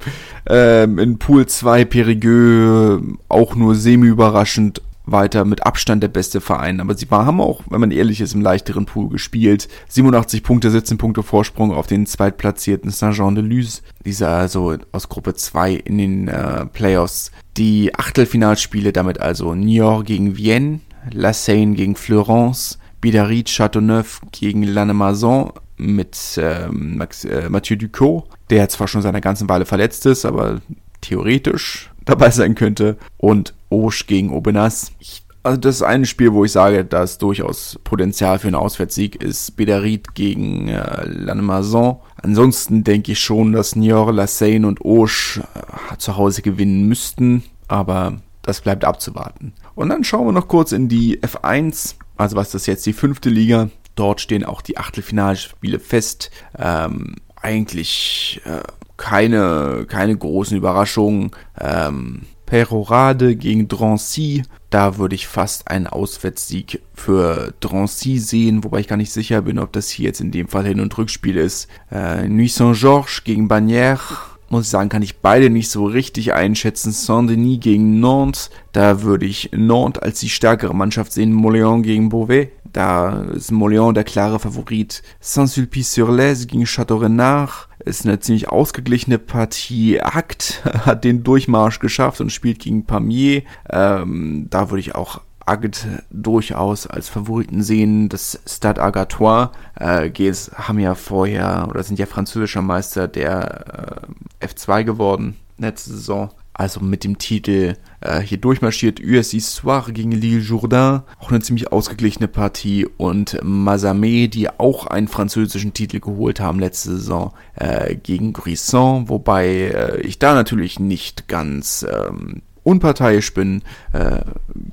Ähm, 0.46 0.98
in 0.98 1.18
Pool 1.18 1.46
2 1.46 1.84
Perigueux 1.84 3.00
auch 3.28 3.54
nur 3.54 3.76
semi-überraschend 3.76 4.82
weiter 5.10 5.44
mit 5.44 5.66
Abstand 5.66 6.02
der 6.02 6.08
beste 6.08 6.40
Verein. 6.40 6.80
Aber 6.80 6.96
sie 6.96 7.06
haben 7.10 7.40
auch, 7.40 7.62
wenn 7.68 7.80
man 7.80 7.90
ehrlich 7.90 8.20
ist, 8.20 8.34
im 8.34 8.40
leichteren 8.40 8.86
Pool 8.86 9.08
gespielt. 9.08 9.68
87 9.88 10.42
Punkte, 10.42 10.70
17 10.70 10.98
Punkte 10.98 11.22
Vorsprung 11.22 11.72
auf 11.72 11.86
den 11.86 12.06
zweitplatzierten 12.06 12.90
Saint-Jean-de-Luz. 12.90 13.82
Dieser 14.04 14.30
also 14.30 14.76
aus 14.92 15.08
Gruppe 15.08 15.34
2 15.34 15.74
in 15.74 15.98
den 15.98 16.28
äh, 16.28 16.66
Playoffs. 16.66 17.30
Die 17.56 17.94
Achtelfinalspiele 17.94 18.92
damit 18.92 19.20
also 19.20 19.54
Niort 19.54 20.06
gegen 20.06 20.36
Vienne, 20.36 20.80
La 21.12 21.32
Seine 21.32 21.74
gegen 21.74 21.96
Florence, 21.96 22.78
Bidarit 23.00 23.48
Châteauneuf 23.48 24.20
gegen 24.32 24.62
Lannemezan 24.62 25.52
mit 25.76 26.16
ähm, 26.36 26.98
Max, 26.98 27.24
äh, 27.24 27.48
Mathieu 27.48 27.76
Ducot, 27.76 28.24
der 28.50 28.68
zwar 28.68 28.86
schon 28.86 29.02
seine 29.02 29.20
ganzen 29.20 29.48
Weile 29.48 29.64
verletzt 29.64 30.04
ist, 30.06 30.24
aber 30.24 30.60
theoretisch 31.00 31.90
dabei 32.04 32.30
sein 32.30 32.54
könnte. 32.54 32.96
Und 33.16 33.54
Osch 33.70 34.06
gegen 34.06 34.30
Obenas. 34.30 34.92
Ich, 34.98 35.22
also 35.42 35.58
das 35.58 35.76
ist 35.76 35.82
ein 35.82 36.04
Spiel, 36.04 36.32
wo 36.32 36.44
ich 36.44 36.52
sage, 36.52 36.84
dass 36.84 37.16
durchaus 37.16 37.78
Potenzial 37.82 38.38
für 38.38 38.48
einen 38.48 38.56
Auswärtssieg 38.56 39.22
ist. 39.22 39.56
Bedarit 39.56 40.14
gegen 40.14 40.68
äh, 40.68 41.06
Lannemezan. 41.06 41.96
Ansonsten 42.22 42.84
denke 42.84 43.12
ich 43.12 43.20
schon, 43.20 43.52
dass 43.52 43.76
Niort, 43.76 44.14
Lassagne 44.14 44.66
und 44.66 44.82
Osch 44.82 45.40
äh, 45.40 45.96
zu 45.96 46.16
Hause 46.16 46.42
gewinnen 46.42 46.86
müssten. 46.86 47.44
Aber 47.68 48.18
das 48.42 48.60
bleibt 48.60 48.84
abzuwarten. 48.84 49.54
Und 49.74 49.88
dann 49.88 50.04
schauen 50.04 50.26
wir 50.26 50.32
noch 50.32 50.48
kurz 50.48 50.72
in 50.72 50.88
die 50.88 51.18
F1. 51.20 51.94
Also 52.16 52.36
was 52.36 52.48
ist 52.48 52.54
das 52.54 52.66
jetzt? 52.66 52.86
Die 52.86 52.92
fünfte 52.92 53.30
Liga. 53.30 53.70
Dort 53.94 54.20
stehen 54.20 54.44
auch 54.44 54.60
die 54.60 54.76
Achtelfinalspiele 54.76 55.78
fest. 55.78 56.30
Ähm, 56.58 57.16
eigentlich 57.36 58.40
äh, 58.44 58.62
keine, 58.96 59.86
keine 59.88 60.16
großen 60.16 60.56
Überraschungen. 60.56 61.30
Ähm, 61.58 62.22
Perorade 62.50 63.36
gegen 63.36 63.68
Drancy. 63.68 64.42
Da 64.70 64.98
würde 64.98 65.14
ich 65.14 65.28
fast 65.28 65.68
einen 65.68 65.86
Auswärtssieg 65.86 66.82
für 66.94 67.54
Drancy 67.60 68.18
sehen, 68.18 68.64
wobei 68.64 68.80
ich 68.80 68.88
gar 68.88 68.96
nicht 68.96 69.12
sicher 69.12 69.42
bin, 69.42 69.60
ob 69.60 69.72
das 69.72 69.88
hier 69.88 70.06
jetzt 70.06 70.20
in 70.20 70.32
dem 70.32 70.48
Fall 70.48 70.66
Hin- 70.66 70.80
und 70.80 70.98
Rückspiel 70.98 71.36
ist. 71.36 71.68
Äh, 71.92 72.26
Nuit 72.28 72.50
Saint-Georges 72.50 73.22
gegen 73.22 73.48
Bagnères. 73.48 74.00
Muss 74.48 74.64
ich 74.64 74.70
sagen, 74.70 74.88
kann 74.88 75.02
ich 75.02 75.18
beide 75.18 75.48
nicht 75.48 75.70
so 75.70 75.84
richtig 75.84 76.34
einschätzen. 76.34 76.90
Saint-Denis 76.90 77.60
gegen 77.60 78.00
Nantes. 78.00 78.50
Da 78.72 79.02
würde 79.02 79.26
ich 79.26 79.50
Nantes 79.52 80.02
als 80.02 80.18
die 80.18 80.28
stärkere 80.28 80.74
Mannschaft 80.74 81.12
sehen. 81.12 81.32
Moléon 81.32 81.82
gegen 81.82 82.08
Beauvais. 82.08 82.48
Da 82.64 83.22
ist 83.32 83.52
Moléon 83.52 83.92
der 83.92 84.02
klare 84.02 84.40
Favorit. 84.40 85.04
Saint-Sulpice-sur-Lez 85.20 86.48
gegen 86.48 86.64
Château-Renard 86.64 87.68
ist 87.84 88.04
eine 88.04 88.20
ziemlich 88.20 88.48
ausgeglichene 88.48 89.18
Partie. 89.18 90.00
Akt 90.00 90.62
hat 90.86 91.04
den 91.04 91.22
Durchmarsch 91.22 91.78
geschafft 91.78 92.20
und 92.20 92.30
spielt 92.30 92.60
gegen 92.60 92.86
Pamiers. 92.86 93.42
Ähm, 93.68 94.46
da 94.50 94.70
würde 94.70 94.80
ich 94.80 94.94
auch 94.94 95.20
Agt 95.46 95.88
durchaus 96.10 96.86
als 96.86 97.08
Favoriten 97.08 97.62
sehen. 97.62 98.08
Das 98.08 98.40
Stade 98.46 98.80
Agatois 98.80 99.50
äh, 99.74 100.10
haben 100.54 100.78
ja 100.78 100.94
vorher 100.94 101.66
oder 101.68 101.82
sind 101.82 101.98
ja 101.98 102.06
französischer 102.06 102.62
Meister 102.62 103.08
der 103.08 104.06
äh, 104.40 104.46
F2 104.46 104.84
geworden 104.84 105.36
letzte 105.58 105.90
Saison 105.90 106.30
also 106.60 106.80
mit 106.80 107.04
dem 107.04 107.16
Titel 107.16 107.76
äh, 108.00 108.20
hier 108.20 108.38
durchmarschiert. 108.38 109.00
USC 109.00 109.40
Soir 109.40 109.86
gegen 109.92 110.12
Lille 110.12 110.40
Jourdain, 110.40 111.02
auch 111.18 111.30
eine 111.30 111.40
ziemlich 111.40 111.72
ausgeglichene 111.72 112.28
Partie. 112.28 112.86
Und 112.96 113.40
Mazamé, 113.42 114.28
die 114.28 114.48
auch 114.50 114.86
einen 114.86 115.08
französischen 115.08 115.74
Titel 115.74 116.00
geholt 116.00 116.40
haben 116.40 116.58
letzte 116.58 116.90
Saison 116.92 117.32
äh, 117.54 117.94
gegen 117.96 118.32
Grisson, 118.32 119.08
wobei 119.08 119.46
äh, 119.46 120.00
ich 120.00 120.18
da 120.18 120.34
natürlich 120.34 120.80
nicht 120.80 121.28
ganz 121.28 121.86
ähm, 121.90 122.42
unparteiisch 122.62 123.34
bin. 123.34 123.62
Äh, 123.92 124.20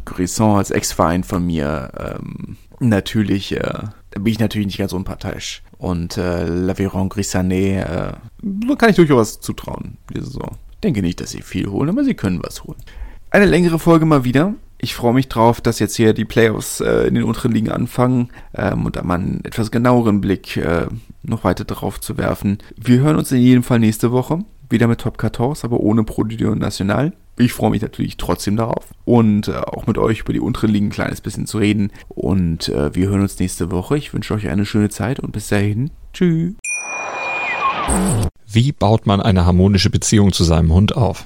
Grisson 0.05 0.57
als 0.57 0.71
Ex-Verein 0.71 1.23
von 1.23 1.45
mir 1.45 1.91
ähm, 1.97 2.57
natürlich, 2.79 3.55
äh, 3.55 3.83
bin 4.11 4.27
ich 4.27 4.39
natürlich 4.39 4.67
nicht 4.67 4.77
ganz 4.77 4.93
unparteiisch. 4.93 5.63
Und 5.77 6.17
äh, 6.17 6.45
L'Aviron 6.45 7.09
Grissanet 7.09 7.85
äh, 7.85 8.75
kann 8.77 8.89
ich 8.89 8.95
durchaus 8.95 9.39
zutrauen, 9.39 9.97
diese 10.13 10.25
Saison. 10.25 10.57
Denke 10.83 11.01
nicht, 11.01 11.19
dass 11.21 11.31
sie 11.31 11.41
viel 11.41 11.67
holen, 11.67 11.89
aber 11.89 12.03
sie 12.03 12.13
können 12.13 12.41
was 12.43 12.63
holen. 12.63 12.77
Eine 13.29 13.45
längere 13.45 13.77
Folge 13.77 14.05
mal 14.05 14.23
wieder. 14.23 14.53
Ich 14.77 14.95
freue 14.95 15.13
mich 15.13 15.27
drauf, 15.27 15.59
dass 15.59 15.79
jetzt 15.79 15.97
hier 15.97 16.13
die 16.13 16.23
Playoffs 16.23 16.79
äh, 16.79 17.07
in 17.07 17.15
den 17.15 17.23
unteren 17.23 17.51
Ligen 17.51 17.69
anfangen 17.69 18.29
ähm, 18.55 18.85
und 18.85 18.95
da 18.95 19.03
mal 19.03 19.15
einen 19.15 19.41
etwas 19.43 19.69
genaueren 19.69 20.21
Blick 20.21 20.55
äh, 20.55 20.87
noch 21.23 21.43
weiter 21.43 21.65
drauf 21.65 21.99
zu 21.99 22.17
werfen. 22.17 22.59
Wir 22.77 22.99
hören 22.99 23.17
uns 23.17 23.31
in 23.31 23.39
jedem 23.39 23.63
Fall 23.63 23.79
nächste 23.79 24.11
Woche. 24.11 24.39
Wieder 24.69 24.87
mit 24.87 25.01
Top 25.01 25.19
14, 25.19 25.55
aber 25.63 25.79
ohne 25.79 26.03
Prodigion 26.03 26.57
National. 26.57 27.13
Ich 27.37 27.53
freue 27.53 27.71
mich 27.71 27.81
natürlich 27.81 28.17
trotzdem 28.17 28.55
darauf 28.55 28.85
und 29.03 29.47
äh, 29.47 29.55
auch 29.55 29.87
mit 29.87 29.97
euch 29.97 30.21
über 30.21 30.33
die 30.33 30.39
unteren 30.39 30.71
Ligen 30.71 30.87
ein 30.87 30.91
kleines 30.91 31.21
bisschen 31.21 31.47
zu 31.47 31.57
reden. 31.57 31.91
Und 32.09 32.69
äh, 32.69 32.95
wir 32.95 33.09
hören 33.09 33.21
uns 33.21 33.39
nächste 33.39 33.71
Woche. 33.71 33.97
Ich 33.97 34.13
wünsche 34.13 34.33
euch 34.33 34.47
eine 34.47 34.65
schöne 34.65 34.89
Zeit 34.89 35.19
und 35.19 35.31
bis 35.33 35.49
dahin. 35.49 35.91
Tschüss. 36.13 36.53
Wie 38.49 38.71
baut 38.71 39.05
man 39.05 39.21
eine 39.21 39.45
harmonische 39.45 39.89
Beziehung 39.89 40.31
zu 40.31 40.43
seinem 40.43 40.71
Hund 40.71 40.95
auf? 40.95 41.25